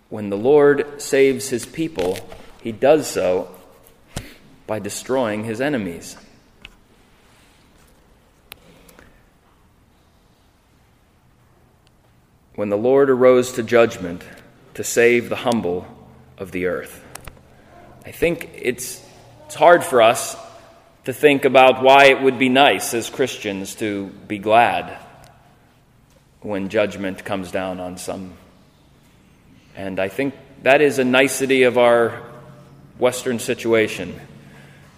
when 0.10 0.30
the 0.30 0.38
Lord 0.38 1.02
saves 1.02 1.50
his 1.50 1.66
people, 1.66 2.18
he 2.62 2.72
does 2.72 3.08
so 3.08 3.54
by 4.66 4.80
destroying 4.80 5.44
his 5.44 5.62
enemies. 5.62 6.18
When 12.56 12.70
the 12.70 12.78
Lord 12.78 13.10
arose 13.10 13.54
to 13.54 13.64
judgment 13.64 14.24
to 14.74 14.84
save 14.84 15.30
the 15.30 15.38
humble 15.38 15.88
of 16.38 16.52
the 16.52 16.66
earth. 16.66 17.04
I 18.06 18.12
think 18.12 18.50
it's 18.56 19.06
it's 19.50 19.56
hard 19.56 19.84
for 19.84 20.04
us 20.04 20.38
to 21.06 21.12
think 21.12 21.44
about 21.44 21.82
why 21.82 22.06
it 22.06 22.22
would 22.22 22.38
be 22.38 22.50
nice 22.50 22.94
as 22.94 23.10
Christians 23.10 23.74
to 23.78 24.06
be 24.28 24.38
glad 24.38 24.96
when 26.42 26.70
judgment 26.70 27.26
comes 27.26 27.52
down 27.52 27.80
on 27.80 27.98
some. 27.98 28.34
And 29.76 30.00
I 30.00 30.08
think 30.08 30.36
that 30.62 30.82
is 30.82 31.00
a 31.00 31.04
nicety 31.04 31.64
of 31.64 31.80
our 31.80 32.22
Western 33.00 33.40
situation. 33.40 34.22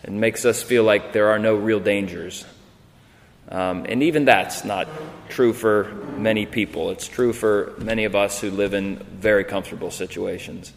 It 0.03 0.11
makes 0.11 0.43
us 0.43 0.61
feel 0.61 0.83
like 0.83 1.13
there 1.13 1.29
are 1.29 1.39
no 1.39 1.55
real 1.55 1.79
dangers. 1.79 2.43
Um, 3.47 3.85
and 3.87 4.03
even 4.03 4.25
that's 4.25 4.65
not 4.65 4.89
true 5.29 5.53
for 5.53 5.85
many 6.17 6.45
people. 6.45 6.89
It's 6.89 7.07
true 7.07 7.31
for 7.31 7.73
many 7.77 8.03
of 8.03 8.17
us 8.17 8.41
who 8.41 8.51
live 8.51 8.73
in 8.73 8.97
very 8.97 9.45
comfortable 9.45 9.91
situations. 9.91 10.73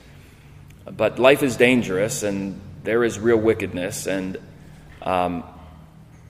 But 0.85 1.19
life 1.19 1.43
is 1.43 1.57
dangerous, 1.57 2.23
and 2.23 2.61
there 2.85 3.03
is 3.03 3.19
real 3.19 3.39
wickedness. 3.39 4.07
And 4.07 4.37
um, 5.03 5.43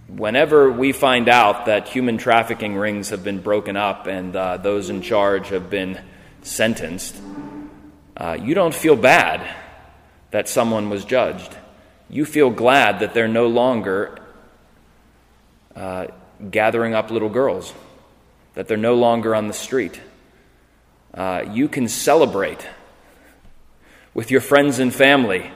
whenever 0.07 0.71
we 0.71 0.93
find 0.93 1.29
out 1.29 1.67
that 1.67 1.89
human 1.89 2.17
trafficking 2.17 2.77
rings 2.77 3.11
have 3.11 3.25
been 3.25 3.41
broken 3.41 3.77
up 3.77 4.07
and 4.07 4.35
uh, 4.35 4.57
those 4.57 4.89
in 4.89 5.03
charge 5.03 5.49
have 5.49 5.69
been 5.69 6.01
sentenced, 6.43 7.17
uh, 8.17 8.39
you 8.41 8.55
don't 8.55 8.75
feel 8.75 8.95
bad 8.95 9.45
that 10.31 10.49
someone 10.49 10.91
was 10.91 11.05
judged. 11.05 11.57
You 12.09 12.25
feel 12.25 12.51
glad 12.51 13.01
that 13.01 13.15
they're 13.15 13.27
no 13.27 13.49
longer 13.49 14.17
uh, 15.75 16.07
gathering 16.51 16.95
up 16.95 17.11
little 17.11 17.29
girls, 17.29 17.75
that 18.55 18.69
they're 18.69 18.77
no 18.77 18.95
longer 18.95 19.35
on 19.35 19.49
the 19.49 19.55
street. 19.55 20.01
Uh, 21.13 21.45
you 21.51 21.67
can 21.67 21.89
celebrate 21.89 22.65
with 24.13 24.31
your 24.31 24.41
friends 24.41 24.79
and 24.79 24.95
family 24.95 25.51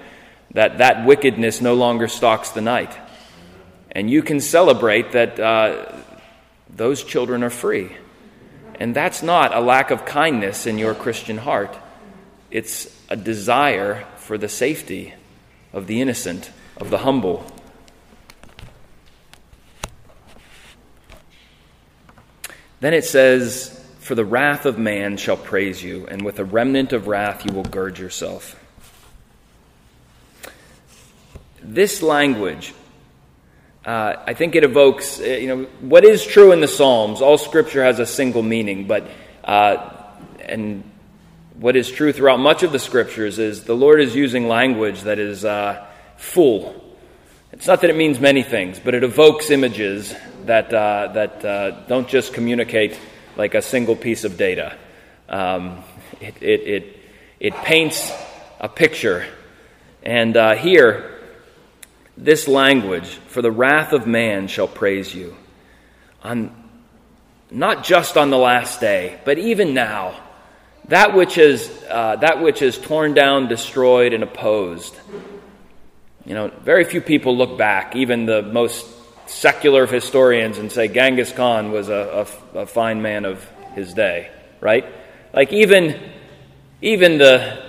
that 0.53 0.78
that 0.78 1.05
wickedness 1.05 1.61
no 1.61 1.74
longer 1.74 2.09
stalks 2.09 2.51
the 2.51 2.61
night. 2.61 2.96
And 3.90 4.11
you 4.11 4.22
can 4.22 4.40
celebrate 4.40 5.12
that 5.12 5.38
uh, 5.38 5.92
those 6.68 7.03
children 7.03 7.42
are 7.42 7.51
free. 7.51 7.90
And 8.76 8.94
that's 8.94 9.22
not 9.22 9.55
a 9.55 9.61
lack 9.61 9.90
of 9.90 10.05
kindness 10.05 10.66
in 10.66 10.78
your 10.78 10.94
Christian 10.94 11.38
heart, 11.38 11.76
it's 12.51 12.88
a 13.11 13.16
desire 13.16 14.07
for 14.16 14.38
the 14.38 14.49
safety 14.49 15.14
of 15.72 15.86
the 15.86 16.01
innocent, 16.01 16.51
of 16.76 16.90
the 16.90 16.99
humble. 16.99 17.44
Then 22.80 22.94
it 22.94 23.05
says, 23.05 23.84
For 23.99 24.14
the 24.14 24.24
wrath 24.24 24.64
of 24.64 24.78
man 24.78 25.16
shall 25.16 25.36
praise 25.36 25.82
you, 25.82 26.07
and 26.07 26.24
with 26.24 26.38
a 26.38 26.44
remnant 26.44 26.92
of 26.92 27.09
wrath 27.09 27.44
you 27.44 27.53
will 27.53 27.64
gird 27.64 27.99
yourself. 27.99 28.57
This 31.62 32.02
language, 32.02 32.74
uh, 33.84 34.14
I 34.26 34.34
think 34.34 34.54
it 34.54 34.64
evokes, 34.64 35.20
uh, 35.20 35.24
you 35.24 35.48
know, 35.48 35.64
what 35.80 36.04
is 36.04 36.24
true 36.24 36.52
in 36.52 36.61
the 36.61 36.68
Psalms. 36.68 37.20
All 37.20 37.38
Scripture 37.38 37.82
has 37.84 37.98
a 37.98 38.06
single 38.06 38.42
meaning, 38.42 38.86
but 38.86 39.09
uh, 39.44 39.92
and 40.40 40.84
what 41.54 41.74
is 41.74 41.90
true 41.90 42.12
throughout 42.12 42.38
much 42.38 42.62
of 42.62 42.72
the 42.72 42.78
Scriptures 42.78 43.38
is 43.38 43.64
the 43.64 43.74
Lord 43.74 44.00
is 44.00 44.14
using 44.14 44.46
language 44.46 45.02
that 45.02 45.18
is 45.18 45.44
uh, 45.44 45.86
full. 46.16 46.84
It's 47.52 47.66
not 47.66 47.80
that 47.80 47.90
it 47.90 47.96
means 47.96 48.20
many 48.20 48.42
things, 48.42 48.78
but 48.78 48.94
it 48.94 49.02
evokes 49.02 49.50
images 49.50 50.14
that, 50.44 50.72
uh, 50.72 51.12
that 51.14 51.44
uh, 51.44 51.70
don't 51.86 52.09
just 52.09 52.32
communicate 52.32 52.98
like 53.36 53.54
a 53.54 53.62
single 53.62 53.96
piece 53.96 54.24
of 54.24 54.36
data. 54.36 54.76
Um, 55.28 55.82
it, 56.20 56.36
it, 56.40 56.61
it, 56.61 56.96
it, 57.40 57.54
paints 57.54 58.12
a 58.61 58.68
picture. 58.68 59.26
And 60.02 60.36
uh, 60.36 60.54
here, 60.54 61.18
this 62.19 62.49
language, 62.49 63.07
for 63.29 63.43
the 63.43 63.51
wrath 63.51 63.93
of 63.93 64.07
man 64.07 64.49
shall 64.49 64.69
praise 64.69 65.14
you. 65.14 65.37
On, 66.23 66.53
not 67.51 67.85
just 67.85 68.16
on 68.16 68.31
the 68.31 68.37
last 68.37 68.81
day, 68.81 69.19
but 69.25 69.39
even 69.39 69.73
now. 69.73 70.21
That 70.89 71.14
which 71.14 71.39
is, 71.39 71.71
uh, 71.89 72.16
that 72.16 72.43
which 72.43 72.61
is 72.61 72.77
torn 72.77 73.14
down, 73.14 73.47
destroyed, 73.47 74.12
and 74.12 74.25
opposed. 74.25 74.97
You 76.25 76.35
know, 76.35 76.49
very 76.62 76.85
few 76.85 77.01
people 77.01 77.37
look 77.37 77.57
back, 77.57 77.95
even 77.95 78.27
the 78.27 78.43
most 78.43 78.87
secular 79.29 79.85
of 79.85 79.91
historians 79.91 80.59
and 80.59 80.73
say 80.73 80.89
Genghis 80.89 81.33
Khan 81.33 81.71
was 81.71 81.89
a, 81.89 82.27
a, 82.55 82.61
a 82.61 82.66
fine 82.66 83.03
man 83.03 83.25
of 83.25 83.47
his 83.75 83.95
day, 83.95 84.31
right? 84.61 84.87
Like 85.33 85.53
even 85.53 86.01
even 86.81 87.19
the 87.19 87.62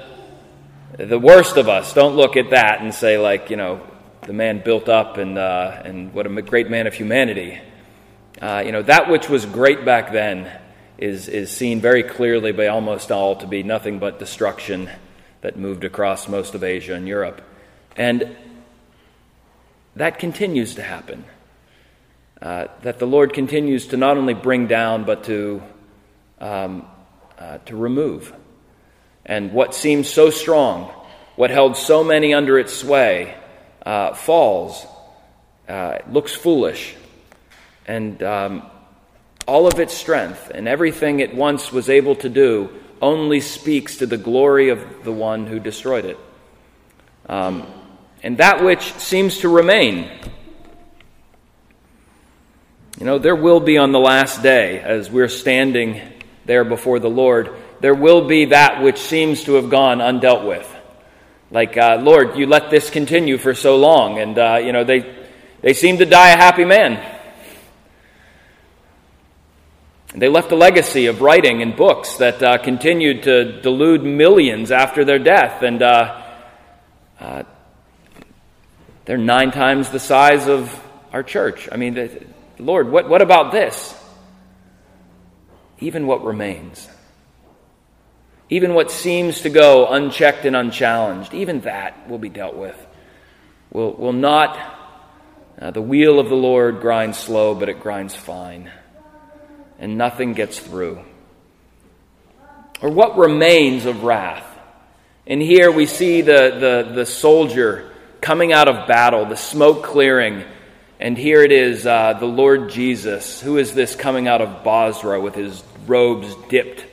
the 0.98 1.20
worst 1.20 1.58
of 1.58 1.70
us 1.70 1.94
don't 1.94 2.16
look 2.16 2.38
at 2.38 2.52
that 2.52 2.82
and 2.82 2.94
say 2.94 3.18
like 3.18 3.50
you 3.50 3.58
know 3.58 3.82
the 4.30 4.34
man 4.34 4.62
built 4.64 4.88
up 4.88 5.18
and 5.18 5.40
uh, 5.40 5.82
and 5.84 6.14
what 6.14 6.28
a 6.28 6.42
great 6.44 6.70
man 6.70 6.86
of 6.86 6.94
humanity. 6.94 7.60
Uh, 8.40 8.62
you 8.64 8.72
know 8.72 8.84
that 8.84 9.10
which 9.10 9.28
was 9.28 9.44
great 9.48 9.84
back 9.84 10.12
then 10.12 10.48
is 11.00 11.28
is 11.28 11.50
seen 11.50 11.82
very 11.82 12.04
clearly 12.04 12.52
by 12.52 12.68
almost 12.68 13.12
all 13.12 13.36
to 13.38 13.48
be 13.48 13.64
nothing 13.64 13.98
but 13.98 14.20
destruction 14.20 14.88
that 15.42 15.58
moved 15.58 15.84
across 15.84 16.28
most 16.28 16.54
of 16.54 16.64
Asia 16.64 16.94
and 16.94 17.08
Europe, 17.08 17.42
and 17.96 18.38
that 19.96 20.20
continues 20.20 20.76
to 20.76 20.84
happen 20.84 21.26
uh, 22.40 22.68
that 22.84 23.00
the 23.00 23.08
Lord 23.08 23.34
continues 23.34 23.88
to 23.88 23.98
not 23.98 24.16
only 24.16 24.36
bring 24.36 24.68
down, 24.68 25.06
but 25.06 25.24
to, 25.24 25.64
um, 26.40 26.86
uh, 27.40 27.58
to 27.66 27.76
remove. 27.76 28.32
And 29.26 29.54
what 29.54 29.74
seems 29.74 30.08
so 30.08 30.30
strong, 30.30 30.94
what 31.36 31.50
held 31.50 31.78
so 31.78 32.04
many 32.04 32.32
under 32.36 32.60
its 32.60 32.74
sway, 32.74 33.39
uh, 33.86 34.14
falls, 34.14 34.86
uh, 35.68 36.00
looks 36.10 36.34
foolish, 36.34 36.96
and 37.88 38.22
um, 38.24 38.64
all 39.48 39.68
of 39.68 39.80
its 39.80 39.94
strength 39.94 40.52
and 40.54 40.68
everything 40.68 41.20
it 41.20 41.34
once 41.34 41.72
was 41.72 41.90
able 41.90 42.16
to 42.16 42.30
do 42.30 42.70
only 43.02 43.40
speaks 43.40 43.98
to 43.98 44.06
the 44.06 44.18
glory 44.18 44.70
of 44.70 45.04
the 45.04 45.12
one 45.12 45.48
who 45.48 45.60
destroyed 45.60 46.06
it. 46.06 46.18
Um, 47.28 47.66
and 48.22 48.38
that 48.38 48.64
which 48.64 48.94
seems 48.96 49.40
to 49.40 49.50
remain 49.50 50.10
you 53.00 53.06
know, 53.06 53.18
there 53.18 53.36
will 53.36 53.62
be 53.62 53.78
on 53.78 53.94
the 53.94 54.00
last 54.00 54.44
day, 54.44 54.78
as 54.78 55.10
we're 55.10 55.30
standing 55.30 56.02
there 56.44 56.66
before 56.66 57.00
the 57.00 57.10
Lord, 57.10 57.56
there 57.80 57.96
will 57.96 58.28
be 58.28 58.46
that 58.46 58.82
which 58.82 58.98
seems 58.98 59.46
to 59.46 59.54
have 59.54 59.70
gone 59.70 60.00
undealt 60.00 60.46
with. 60.46 60.70
Like, 61.52 61.78
uh, 61.78 62.00
Lord, 62.02 62.38
you 62.38 62.46
let 62.46 62.70
this 62.70 62.90
continue 62.90 63.38
for 63.38 63.56
so 63.56 63.78
long, 63.78 64.20
and, 64.20 64.38
uh, 64.38 64.60
you 64.64 64.72
know, 64.72 64.84
they, 64.84 65.16
they 65.62 65.74
seem 65.74 65.98
to 65.98 66.06
die 66.06 66.30
a 66.30 66.38
happy 66.38 66.64
man. 66.66 67.18
They 70.14 70.28
left 70.28 70.52
a 70.52 70.56
legacy 70.56 71.06
of 71.06 71.22
writing 71.22 71.62
and 71.62 71.76
books 71.76 72.18
that 72.18 72.42
uh, 72.42 72.58
continued 72.60 73.24
to 73.24 73.62
delude 73.62 74.04
millions 74.04 74.72
after 74.72 75.06
their 75.06 75.20
death, 75.20 75.62
and 75.64 75.82
uh, 75.82 76.22
uh, 77.20 77.44
they're 79.06 79.18
nine 79.18 79.52
times 79.52 79.90
the 79.90 80.00
size 80.00 80.48
of 80.48 80.80
our 81.12 81.24
church. 81.24 81.68
I 81.72 81.78
mean, 81.78 82.34
Lord, 82.60 82.90
what, 82.90 83.10
what 83.10 83.22
about 83.22 83.52
this? 83.52 83.96
Even 85.80 86.06
what 86.06 86.24
remains, 86.24 86.88
even 88.50 88.74
what 88.74 88.92
seems 88.92 89.42
to 89.42 89.50
go 89.50 89.88
unchecked 89.88 90.46
and 90.46 90.56
unchallenged, 90.56 91.34
even 91.34 91.62
that 91.62 92.10
will 92.10 92.18
be 92.18 92.30
dealt 92.30 92.56
with. 92.56 92.76
Will, 93.72 93.94
will 93.94 94.14
not, 94.14 94.58
uh, 95.60 95.72
the 95.72 95.82
wheel 95.82 96.20
of 96.20 96.30
the 96.30 96.36
Lord 96.36 96.82
grinds 96.82 97.18
slow, 97.18 97.54
but 97.54 97.70
it 97.70 97.80
grinds 97.80 98.16
fine, 98.16 98.72
and 99.78 99.98
nothing 99.98 100.34
gets 100.34 100.60
through. 100.60 101.00
Or 102.82 102.90
what 102.90 103.18
remains 103.18 103.86
of 103.86 104.04
wrath? 104.04 104.46
And 105.28 105.42
here 105.42 105.72
we 105.72 105.86
see 105.86 106.22
the, 106.22 106.86
the, 106.88 106.92
the 106.96 107.06
soldier 107.06 107.92
coming 108.22 108.52
out 108.52 108.68
of 108.68 108.88
battle, 108.88 109.26
the 109.26 109.38
smoke 109.38 109.84
clearing 109.84 110.44
and 111.02 111.18
here 111.18 111.44
it 111.44 111.54
is 111.54 111.86
uh, 111.86 112.14
the 112.20 112.26
Lord 112.26 112.70
Jesus. 112.70 113.40
Who 113.40 113.58
is 113.58 113.74
this 113.74 113.96
coming 113.96 114.28
out 114.28 114.42
of 114.42 114.66
Bozrah 114.66 115.22
with 115.22 115.34
his 115.34 115.64
robes 115.88 116.36
dipped 116.50 116.86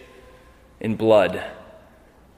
in 0.80 0.96
blood? 0.96 1.42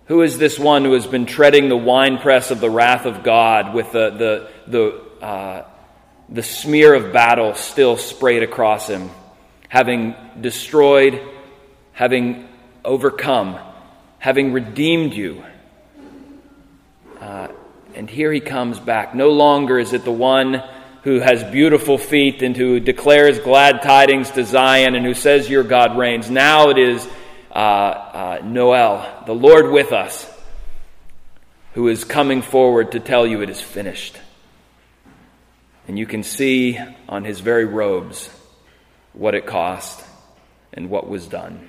Who 0.06 0.22
is 0.22 0.38
this 0.38 0.58
one 0.58 0.84
who 0.84 0.94
has 0.94 1.06
been 1.06 1.26
treading 1.26 1.68
the 1.68 1.76
winepress 1.76 2.50
of 2.50 2.60
the 2.60 2.70
wrath 2.70 3.04
of 3.04 3.22
God 3.22 3.74
with 3.74 3.92
the, 3.92 4.10
the, 4.10 4.50
the, 4.66 5.24
uh, 5.24 5.66
the 6.30 6.42
smear 6.42 6.94
of 6.94 7.12
battle 7.12 7.54
still 7.54 7.98
sprayed 7.98 8.42
across 8.42 8.88
him, 8.88 9.10
having 9.68 10.14
destroyed, 10.40 11.20
having 11.92 12.48
overcome, 12.84 13.58
having 14.18 14.52
redeemed 14.52 15.12
you? 15.12 15.44
Uh, 17.20 17.48
and 17.94 18.08
here 18.08 18.32
he 18.32 18.40
comes 18.40 18.78
back. 18.78 19.14
No 19.14 19.30
longer 19.30 19.78
is 19.78 19.92
it 19.92 20.04
the 20.04 20.12
one 20.12 20.62
who 21.02 21.20
has 21.20 21.44
beautiful 21.44 21.98
feet 21.98 22.42
and 22.42 22.56
who 22.56 22.80
declares 22.80 23.38
glad 23.40 23.82
tidings 23.82 24.30
to 24.30 24.44
Zion 24.44 24.94
and 24.94 25.04
who 25.04 25.14
says, 25.14 25.50
Your 25.50 25.64
God 25.64 25.98
reigns. 25.98 26.30
Now 26.30 26.70
it 26.70 26.78
is 26.78 27.06
uh, 27.58 27.60
uh, 27.60 28.40
Noel, 28.44 29.24
the 29.26 29.34
Lord 29.34 29.70
with 29.70 29.92
us, 29.92 30.30
who 31.74 31.88
is 31.88 32.04
coming 32.04 32.42
forward 32.42 32.92
to 32.92 33.00
tell 33.00 33.26
you 33.26 33.42
it 33.42 33.50
is 33.50 33.60
finished. 33.60 34.16
And 35.86 35.98
you 35.98 36.06
can 36.06 36.22
see 36.22 36.78
on 37.08 37.24
his 37.24 37.40
very 37.40 37.64
robes 37.64 38.30
what 39.12 39.34
it 39.34 39.46
cost 39.46 40.04
and 40.72 40.90
what 40.90 41.08
was 41.08 41.26
done. 41.26 41.68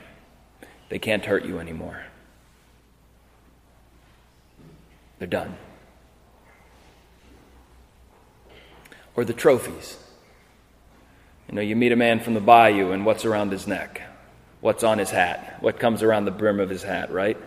They 0.89 0.99
can't 0.99 1.25
hurt 1.25 1.45
you 1.45 1.59
anymore. 1.59 2.03
They're 5.17 5.27
done. 5.27 5.57
or 9.19 9.25
the 9.25 9.33
trophies. 9.33 9.97
You 11.49 11.55
know, 11.55 11.61
you 11.61 11.75
meet 11.75 11.91
a 11.91 11.97
man 11.97 12.21
from 12.21 12.35
the 12.35 12.39
bayou, 12.39 12.91
and 12.91 13.05
what's 13.05 13.25
around 13.25 13.51
his 13.51 13.67
neck? 13.67 14.09
What's 14.62 14.84
on 14.84 14.97
his 14.97 15.10
hat? 15.10 15.57
What 15.62 15.80
comes 15.80 16.03
around 16.03 16.26
the 16.26 16.32
brim 16.32 16.60
of 16.60 16.70
his 16.70 16.84
hat, 16.84 17.12
right? 17.12 17.38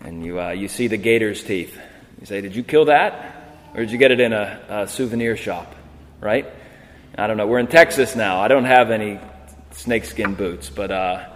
And 0.00 0.24
you, 0.24 0.40
uh, 0.40 0.50
you 0.50 0.68
see 0.68 0.88
the 0.88 0.96
gator's 0.96 1.42
teeth. 1.42 1.78
You 2.20 2.26
say, 2.26 2.40
Did 2.40 2.56
you 2.56 2.62
kill 2.62 2.86
that? 2.86 3.34
Or 3.74 3.80
did 3.80 3.92
you 3.92 3.98
get 3.98 4.10
it 4.10 4.20
in 4.20 4.32
a, 4.32 4.60
a 4.68 4.88
souvenir 4.88 5.36
shop, 5.36 5.74
right? 6.20 6.46
I 7.16 7.26
don't 7.26 7.36
know. 7.36 7.46
We're 7.46 7.58
in 7.58 7.66
Texas 7.66 8.16
now. 8.16 8.40
I 8.40 8.48
don't 8.48 8.64
have 8.64 8.90
any 8.90 9.20
snakeskin 9.72 10.34
boots, 10.34 10.70
but 10.70 10.90
uh, 10.90 11.28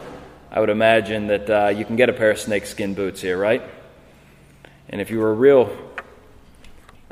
I 0.50 0.60
would 0.60 0.70
imagine 0.70 1.28
that 1.28 1.50
uh, 1.50 1.68
you 1.68 1.84
can 1.84 1.96
get 1.96 2.08
a 2.08 2.12
pair 2.12 2.30
of 2.30 2.38
snakeskin 2.38 2.94
boots 2.94 3.20
here, 3.20 3.38
right? 3.38 3.62
And 4.88 5.00
if 5.00 5.10
you 5.10 5.18
were 5.18 5.30
a 5.30 5.34
real 5.34 5.76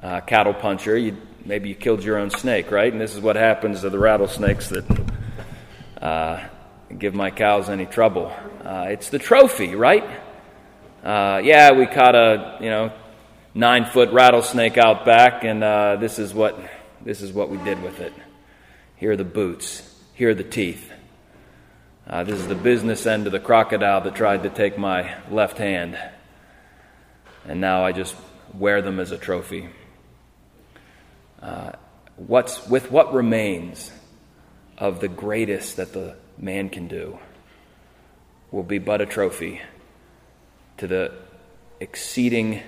uh, 0.03 0.21
cattle 0.21 0.55
puncher, 0.55 0.97
you'd 0.97 1.21
maybe 1.45 1.69
you 1.69 1.75
killed 1.75 2.03
your 2.03 2.19
own 2.19 2.31
snake, 2.31 2.71
right? 2.71 2.93
And 2.93 3.01
this 3.01 3.15
is 3.15 3.21
what 3.21 3.37
happens 3.37 3.83
to 3.83 3.91
the 3.91 3.99
rattlesnakes 3.99 4.69
that 4.69 4.85
uh, 6.01 6.41
give 6.99 7.15
my 7.15 7.31
cows 7.31 7.69
any 7.69 7.87
trouble. 7.87 8.33
Uh, 8.65 8.87
it's 8.89 9.11
the 9.11 9.19
trophy, 9.19 9.75
right? 9.75 10.05
Uh, 11.03 11.41
yeah, 11.43 11.73
we 11.73 11.87
caught 11.87 12.15
a 12.15 12.59
you 12.61 12.69
know 12.69 12.93
nine 13.55 13.85
foot 13.85 14.11
rattlesnake 14.13 14.77
out 14.77 15.05
back, 15.05 15.45
and 15.45 15.63
uh, 15.63 15.97
this 15.97 16.19
is 16.19 16.35
what 16.35 16.59
this 17.03 17.23
is 17.23 17.33
what 17.33 17.49
we 17.49 17.59
did 17.59 17.83
with 17.83 18.01
it. 18.01 18.13
Here 18.97 19.13
are 19.13 19.17
the 19.17 19.25
boots. 19.25 19.87
Here 20.15 20.31
are 20.31 20.35
the 20.35 20.45
teeth. 20.45 20.93
Uh, 22.07 22.25
this 22.25 22.39
is 22.39 22.49
the 22.49 22.55
business 22.55 23.07
end 23.07 23.27
of 23.27 23.33
the 23.33 23.41
crocodile 23.41 24.01
that 24.03 24.15
tried 24.15 24.43
to 24.43 24.51
take 24.51 24.77
my 24.77 25.15
left 25.31 25.59
hand, 25.59 25.97
and 27.47 27.61
now 27.61 27.85
I 27.85 27.93
just 27.93 28.17
wear 28.53 28.83
them 28.83 28.99
as 28.99 29.13
a 29.13 29.19
trophy. 29.19 29.69
Uh, 31.41 31.73
what's 32.17 32.67
with 32.69 32.91
what 32.91 33.15
remains 33.15 33.91
of 34.77 35.01
the 35.01 35.09
greatest 35.09 35.77
that 35.77 35.93
the 35.93 36.17
man 36.41 36.71
can 36.71 36.89
do 36.89 37.19
will 38.51 38.63
be 38.63 38.79
but 38.79 39.01
a 39.01 39.07
trophy 39.07 39.61
to 40.79 40.87
the 40.87 41.13
exceeding 41.79 42.63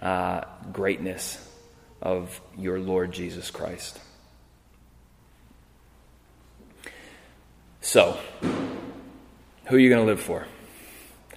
uh, 0.00 0.42
greatness 0.72 1.42
of 2.02 2.40
your 2.58 2.78
Lord 2.78 3.12
Jesus 3.12 3.50
Christ. 3.50 4.00
So, 7.80 8.18
who 9.66 9.76
are 9.76 9.78
you 9.78 9.88
going 9.88 10.02
to 10.02 10.06
live 10.06 10.20
for? 10.20 10.46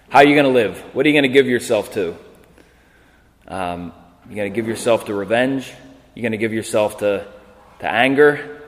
How 0.10 0.20
are 0.20 0.26
you 0.26 0.34
going 0.34 0.46
to 0.46 0.52
live? 0.52 0.80
What 0.96 1.06
are 1.06 1.10
you 1.10 1.14
going 1.14 1.30
to 1.32 1.34
give 1.34 1.48
yourself 1.48 1.94
to? 1.94 2.16
Um, 3.48 3.94
you're 4.26 4.36
going 4.36 4.52
to 4.52 4.56
give 4.56 4.68
yourself 4.68 5.06
to 5.06 5.14
revenge? 5.14 5.72
You're 6.16 6.24
going 6.24 6.32
to 6.32 6.38
give 6.38 6.54
yourself 6.54 7.00
to, 7.00 7.28
to 7.80 7.88
anger? 7.88 8.62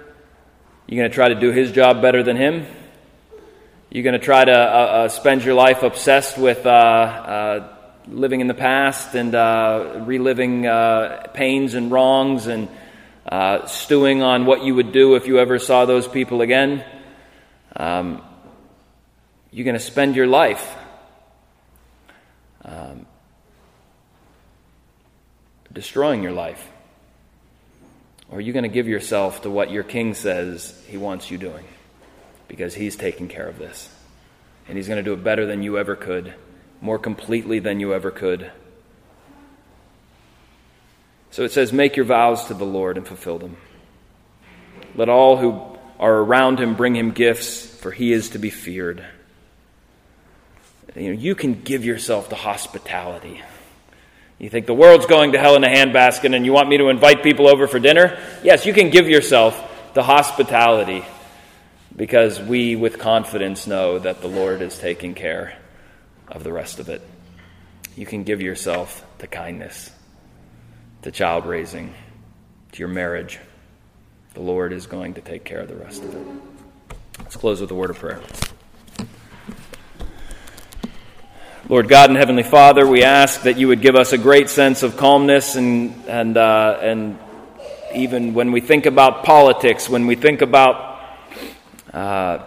You're 0.87 0.97
going 0.97 1.09
to 1.09 1.15
try 1.15 1.29
to 1.29 1.39
do 1.39 1.51
his 1.51 1.71
job 1.71 2.01
better 2.01 2.21
than 2.21 2.37
him? 2.37 2.67
You're 3.93 4.03
going 4.03 4.17
to 4.17 4.25
try 4.25 4.45
to 4.45 4.53
uh, 4.53 4.55
uh, 4.55 5.07
spend 5.09 5.43
your 5.43 5.53
life 5.53 5.83
obsessed 5.83 6.37
with 6.37 6.65
uh, 6.65 6.69
uh 6.69 7.77
living 8.07 8.39
in 8.39 8.47
the 8.47 8.53
past 8.53 9.15
and 9.15 9.35
uh, 9.35 10.03
reliving 10.05 10.63
pains 11.33 11.73
and 11.73 11.91
wrongs 11.91 12.47
and 12.47 12.69
stewing 13.67 14.23
on 14.23 14.45
what 14.45 14.63
you 14.63 14.75
would 14.75 14.93
do 14.93 15.15
if 15.15 15.27
you 15.27 15.39
ever 15.39 15.59
saw 15.59 15.83
those 15.83 16.07
people 16.07 16.41
again? 16.41 16.85
Um, 17.75 18.21
you're 19.51 19.65
going 19.65 19.77
to 19.77 19.79
spend 19.79 20.15
your 20.15 20.27
life 20.27 20.73
um, 22.63 23.05
destroying 25.71 26.23
your 26.23 26.31
life. 26.31 26.65
Or 28.29 28.37
are 28.37 28.41
you 28.41 28.53
going 28.53 28.63
to 28.63 28.69
give 28.69 28.87
yourself 28.87 29.41
to 29.41 29.49
what 29.49 29.69
your 29.69 29.83
king 29.83 30.13
says 30.13 30.81
he 30.87 30.95
wants 30.95 31.29
you 31.29 31.37
doing? 31.37 31.65
Because 32.51 32.75
He's 32.75 32.97
taking 32.97 33.29
care 33.29 33.47
of 33.47 33.57
this. 33.57 33.89
And 34.67 34.77
He's 34.77 34.87
going 34.87 34.97
to 34.97 35.03
do 35.03 35.13
it 35.13 35.23
better 35.23 35.45
than 35.45 35.63
you 35.63 35.77
ever 35.77 35.95
could, 35.95 36.33
more 36.81 36.99
completely 36.99 37.59
than 37.59 37.79
you 37.79 37.93
ever 37.93 38.11
could. 38.11 38.51
So 41.31 41.43
it 41.43 41.53
says, 41.53 41.71
Make 41.71 41.95
your 41.95 42.05
vows 42.05 42.45
to 42.45 42.53
the 42.53 42.65
Lord 42.65 42.97
and 42.97 43.07
fulfill 43.07 43.39
them. 43.39 43.55
Let 44.95 45.07
all 45.07 45.37
who 45.37 45.61
are 45.97 46.13
around 46.13 46.59
him 46.59 46.75
bring 46.75 46.93
him 46.93 47.11
gifts, 47.11 47.65
for 47.65 47.89
he 47.89 48.11
is 48.11 48.31
to 48.31 48.37
be 48.37 48.49
feared. 48.49 49.05
You 50.93 51.13
know, 51.13 51.19
you 51.19 51.35
can 51.35 51.61
give 51.61 51.85
yourself 51.85 52.27
to 52.29 52.35
hospitality. 52.35 53.41
You 54.39 54.49
think 54.49 54.65
the 54.65 54.73
world's 54.73 55.05
going 55.05 55.31
to 55.31 55.39
hell 55.39 55.55
in 55.55 55.63
a 55.63 55.69
handbasket 55.69 56.35
and 56.35 56.45
you 56.45 56.51
want 56.51 56.67
me 56.67 56.77
to 56.79 56.89
invite 56.89 57.23
people 57.23 57.47
over 57.47 57.65
for 57.65 57.79
dinner? 57.79 58.19
Yes, 58.43 58.65
you 58.65 58.73
can 58.73 58.89
give 58.89 59.07
yourself 59.07 59.55
to 59.93 60.03
hospitality 60.03 61.05
because 61.95 62.39
we, 62.39 62.75
with 62.75 62.99
confidence, 62.99 63.67
know 63.67 63.99
that 63.99 64.21
the 64.21 64.27
Lord 64.27 64.61
is 64.61 64.77
taking 64.77 65.13
care 65.13 65.57
of 66.27 66.43
the 66.43 66.53
rest 66.53 66.79
of 66.79 66.89
it. 66.89 67.01
You 67.95 68.05
can 68.05 68.23
give 68.23 68.41
yourself 68.41 69.05
to 69.19 69.27
kindness, 69.27 69.91
to 71.01 71.11
child 71.11 71.45
raising, 71.45 71.93
to 72.71 72.79
your 72.79 72.87
marriage. 72.87 73.39
The 74.33 74.41
Lord 74.41 74.71
is 74.71 74.87
going 74.87 75.15
to 75.15 75.21
take 75.21 75.43
care 75.43 75.59
of 75.59 75.67
the 75.67 75.75
rest 75.75 76.03
of 76.03 76.15
it. 76.15 76.27
Let's 77.19 77.35
close 77.35 77.59
with 77.59 77.71
a 77.71 77.75
word 77.75 77.89
of 77.89 77.99
prayer. 77.99 78.21
Lord 81.67 81.87
God 81.87 82.09
and 82.09 82.17
Heavenly 82.17 82.43
Father, 82.43 82.85
we 82.85 83.03
ask 83.03 83.43
that 83.43 83.57
you 83.57 83.67
would 83.69 83.81
give 83.81 83.95
us 83.95 84.11
a 84.11 84.17
great 84.17 84.49
sense 84.49 84.83
of 84.83 84.97
calmness 84.97 85.55
and, 85.55 85.93
and, 86.05 86.35
uh, 86.35 86.77
and 86.81 87.19
even 87.93 88.33
when 88.33 88.51
we 88.51 88.61
think 88.61 88.85
about 88.85 89.23
politics, 89.23 89.89
when 89.89 90.07
we 90.07 90.15
think 90.15 90.41
about 90.41 90.90
uh, 91.93 92.45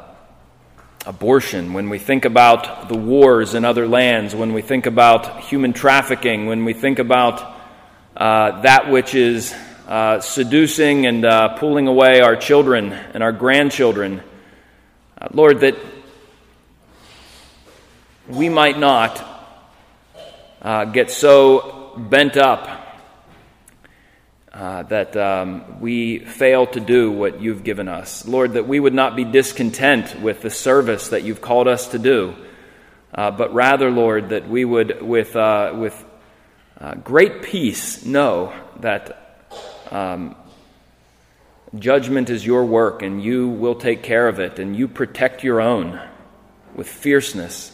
abortion, 1.06 1.74
when 1.74 1.90
we 1.90 1.98
think 1.98 2.24
about 2.24 2.88
the 2.88 2.96
wars 2.96 3.54
in 3.54 3.64
other 3.64 3.86
lands, 3.86 4.34
when 4.34 4.54
we 4.54 4.62
think 4.62 4.86
about 4.86 5.40
human 5.44 5.72
trafficking, 5.72 6.46
when 6.46 6.64
we 6.64 6.72
think 6.72 6.98
about 6.98 7.54
uh, 8.16 8.62
that 8.62 8.90
which 8.90 9.14
is 9.14 9.54
uh, 9.86 10.20
seducing 10.20 11.04
and 11.06 11.24
uh, 11.24 11.56
pulling 11.58 11.88
away 11.88 12.20
our 12.20 12.36
children 12.36 12.92
and 12.92 13.22
our 13.22 13.32
grandchildren, 13.32 14.22
uh, 15.20 15.28
Lord, 15.32 15.60
that 15.60 15.76
we 18.26 18.48
might 18.48 18.78
not 18.78 19.22
uh, 20.62 20.86
get 20.86 21.10
so 21.10 21.92
bent 21.98 22.38
up 22.38 22.73
uh, 24.54 24.84
that 24.84 25.16
um, 25.16 25.80
we 25.80 26.20
fail 26.20 26.64
to 26.64 26.78
do 26.78 27.10
what 27.10 27.40
you've 27.40 27.64
given 27.64 27.88
us. 27.88 28.24
Lord, 28.24 28.52
that 28.52 28.68
we 28.68 28.78
would 28.78 28.94
not 28.94 29.16
be 29.16 29.24
discontent 29.24 30.20
with 30.20 30.42
the 30.42 30.50
service 30.50 31.08
that 31.08 31.24
you've 31.24 31.40
called 31.40 31.66
us 31.66 31.88
to 31.88 31.98
do, 31.98 32.36
uh, 33.12 33.32
but 33.32 33.52
rather, 33.52 33.90
Lord, 33.90 34.28
that 34.28 34.48
we 34.48 34.64
would, 34.64 35.02
with, 35.02 35.34
uh, 35.34 35.72
with 35.74 36.04
uh, 36.80 36.94
great 36.94 37.42
peace, 37.42 38.04
know 38.06 38.54
that 38.78 39.42
um, 39.90 40.36
judgment 41.76 42.30
is 42.30 42.46
your 42.46 42.64
work 42.64 43.02
and 43.02 43.20
you 43.20 43.48
will 43.48 43.74
take 43.74 44.04
care 44.04 44.28
of 44.28 44.38
it 44.38 44.60
and 44.60 44.76
you 44.76 44.86
protect 44.86 45.42
your 45.42 45.60
own 45.60 46.00
with 46.76 46.88
fierceness, 46.88 47.72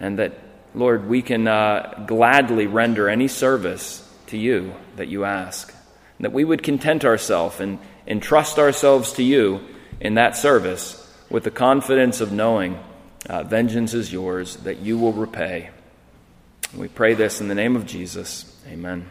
and 0.00 0.18
that, 0.18 0.38
Lord, 0.74 1.06
we 1.06 1.20
can 1.20 1.46
uh, 1.46 2.04
gladly 2.06 2.66
render 2.66 3.10
any 3.10 3.28
service 3.28 4.05
to 4.28 4.38
you 4.38 4.74
that 4.96 5.08
you 5.08 5.24
ask. 5.24 5.74
That 6.20 6.32
we 6.32 6.44
would 6.44 6.62
content 6.62 7.04
ourselves 7.04 7.60
and 7.60 7.78
entrust 8.06 8.58
ourselves 8.58 9.12
to 9.14 9.22
you 9.22 9.60
in 10.00 10.14
that 10.14 10.36
service 10.36 11.02
with 11.30 11.44
the 11.44 11.50
confidence 11.50 12.20
of 12.20 12.32
knowing 12.32 12.78
uh, 13.28 13.42
vengeance 13.42 13.92
is 13.94 14.12
yours, 14.12 14.56
that 14.58 14.78
you 14.78 14.98
will 14.98 15.12
repay. 15.12 15.70
We 16.74 16.88
pray 16.88 17.14
this 17.14 17.40
in 17.40 17.48
the 17.48 17.54
name 17.54 17.76
of 17.76 17.86
Jesus. 17.86 18.56
Amen. 18.68 19.06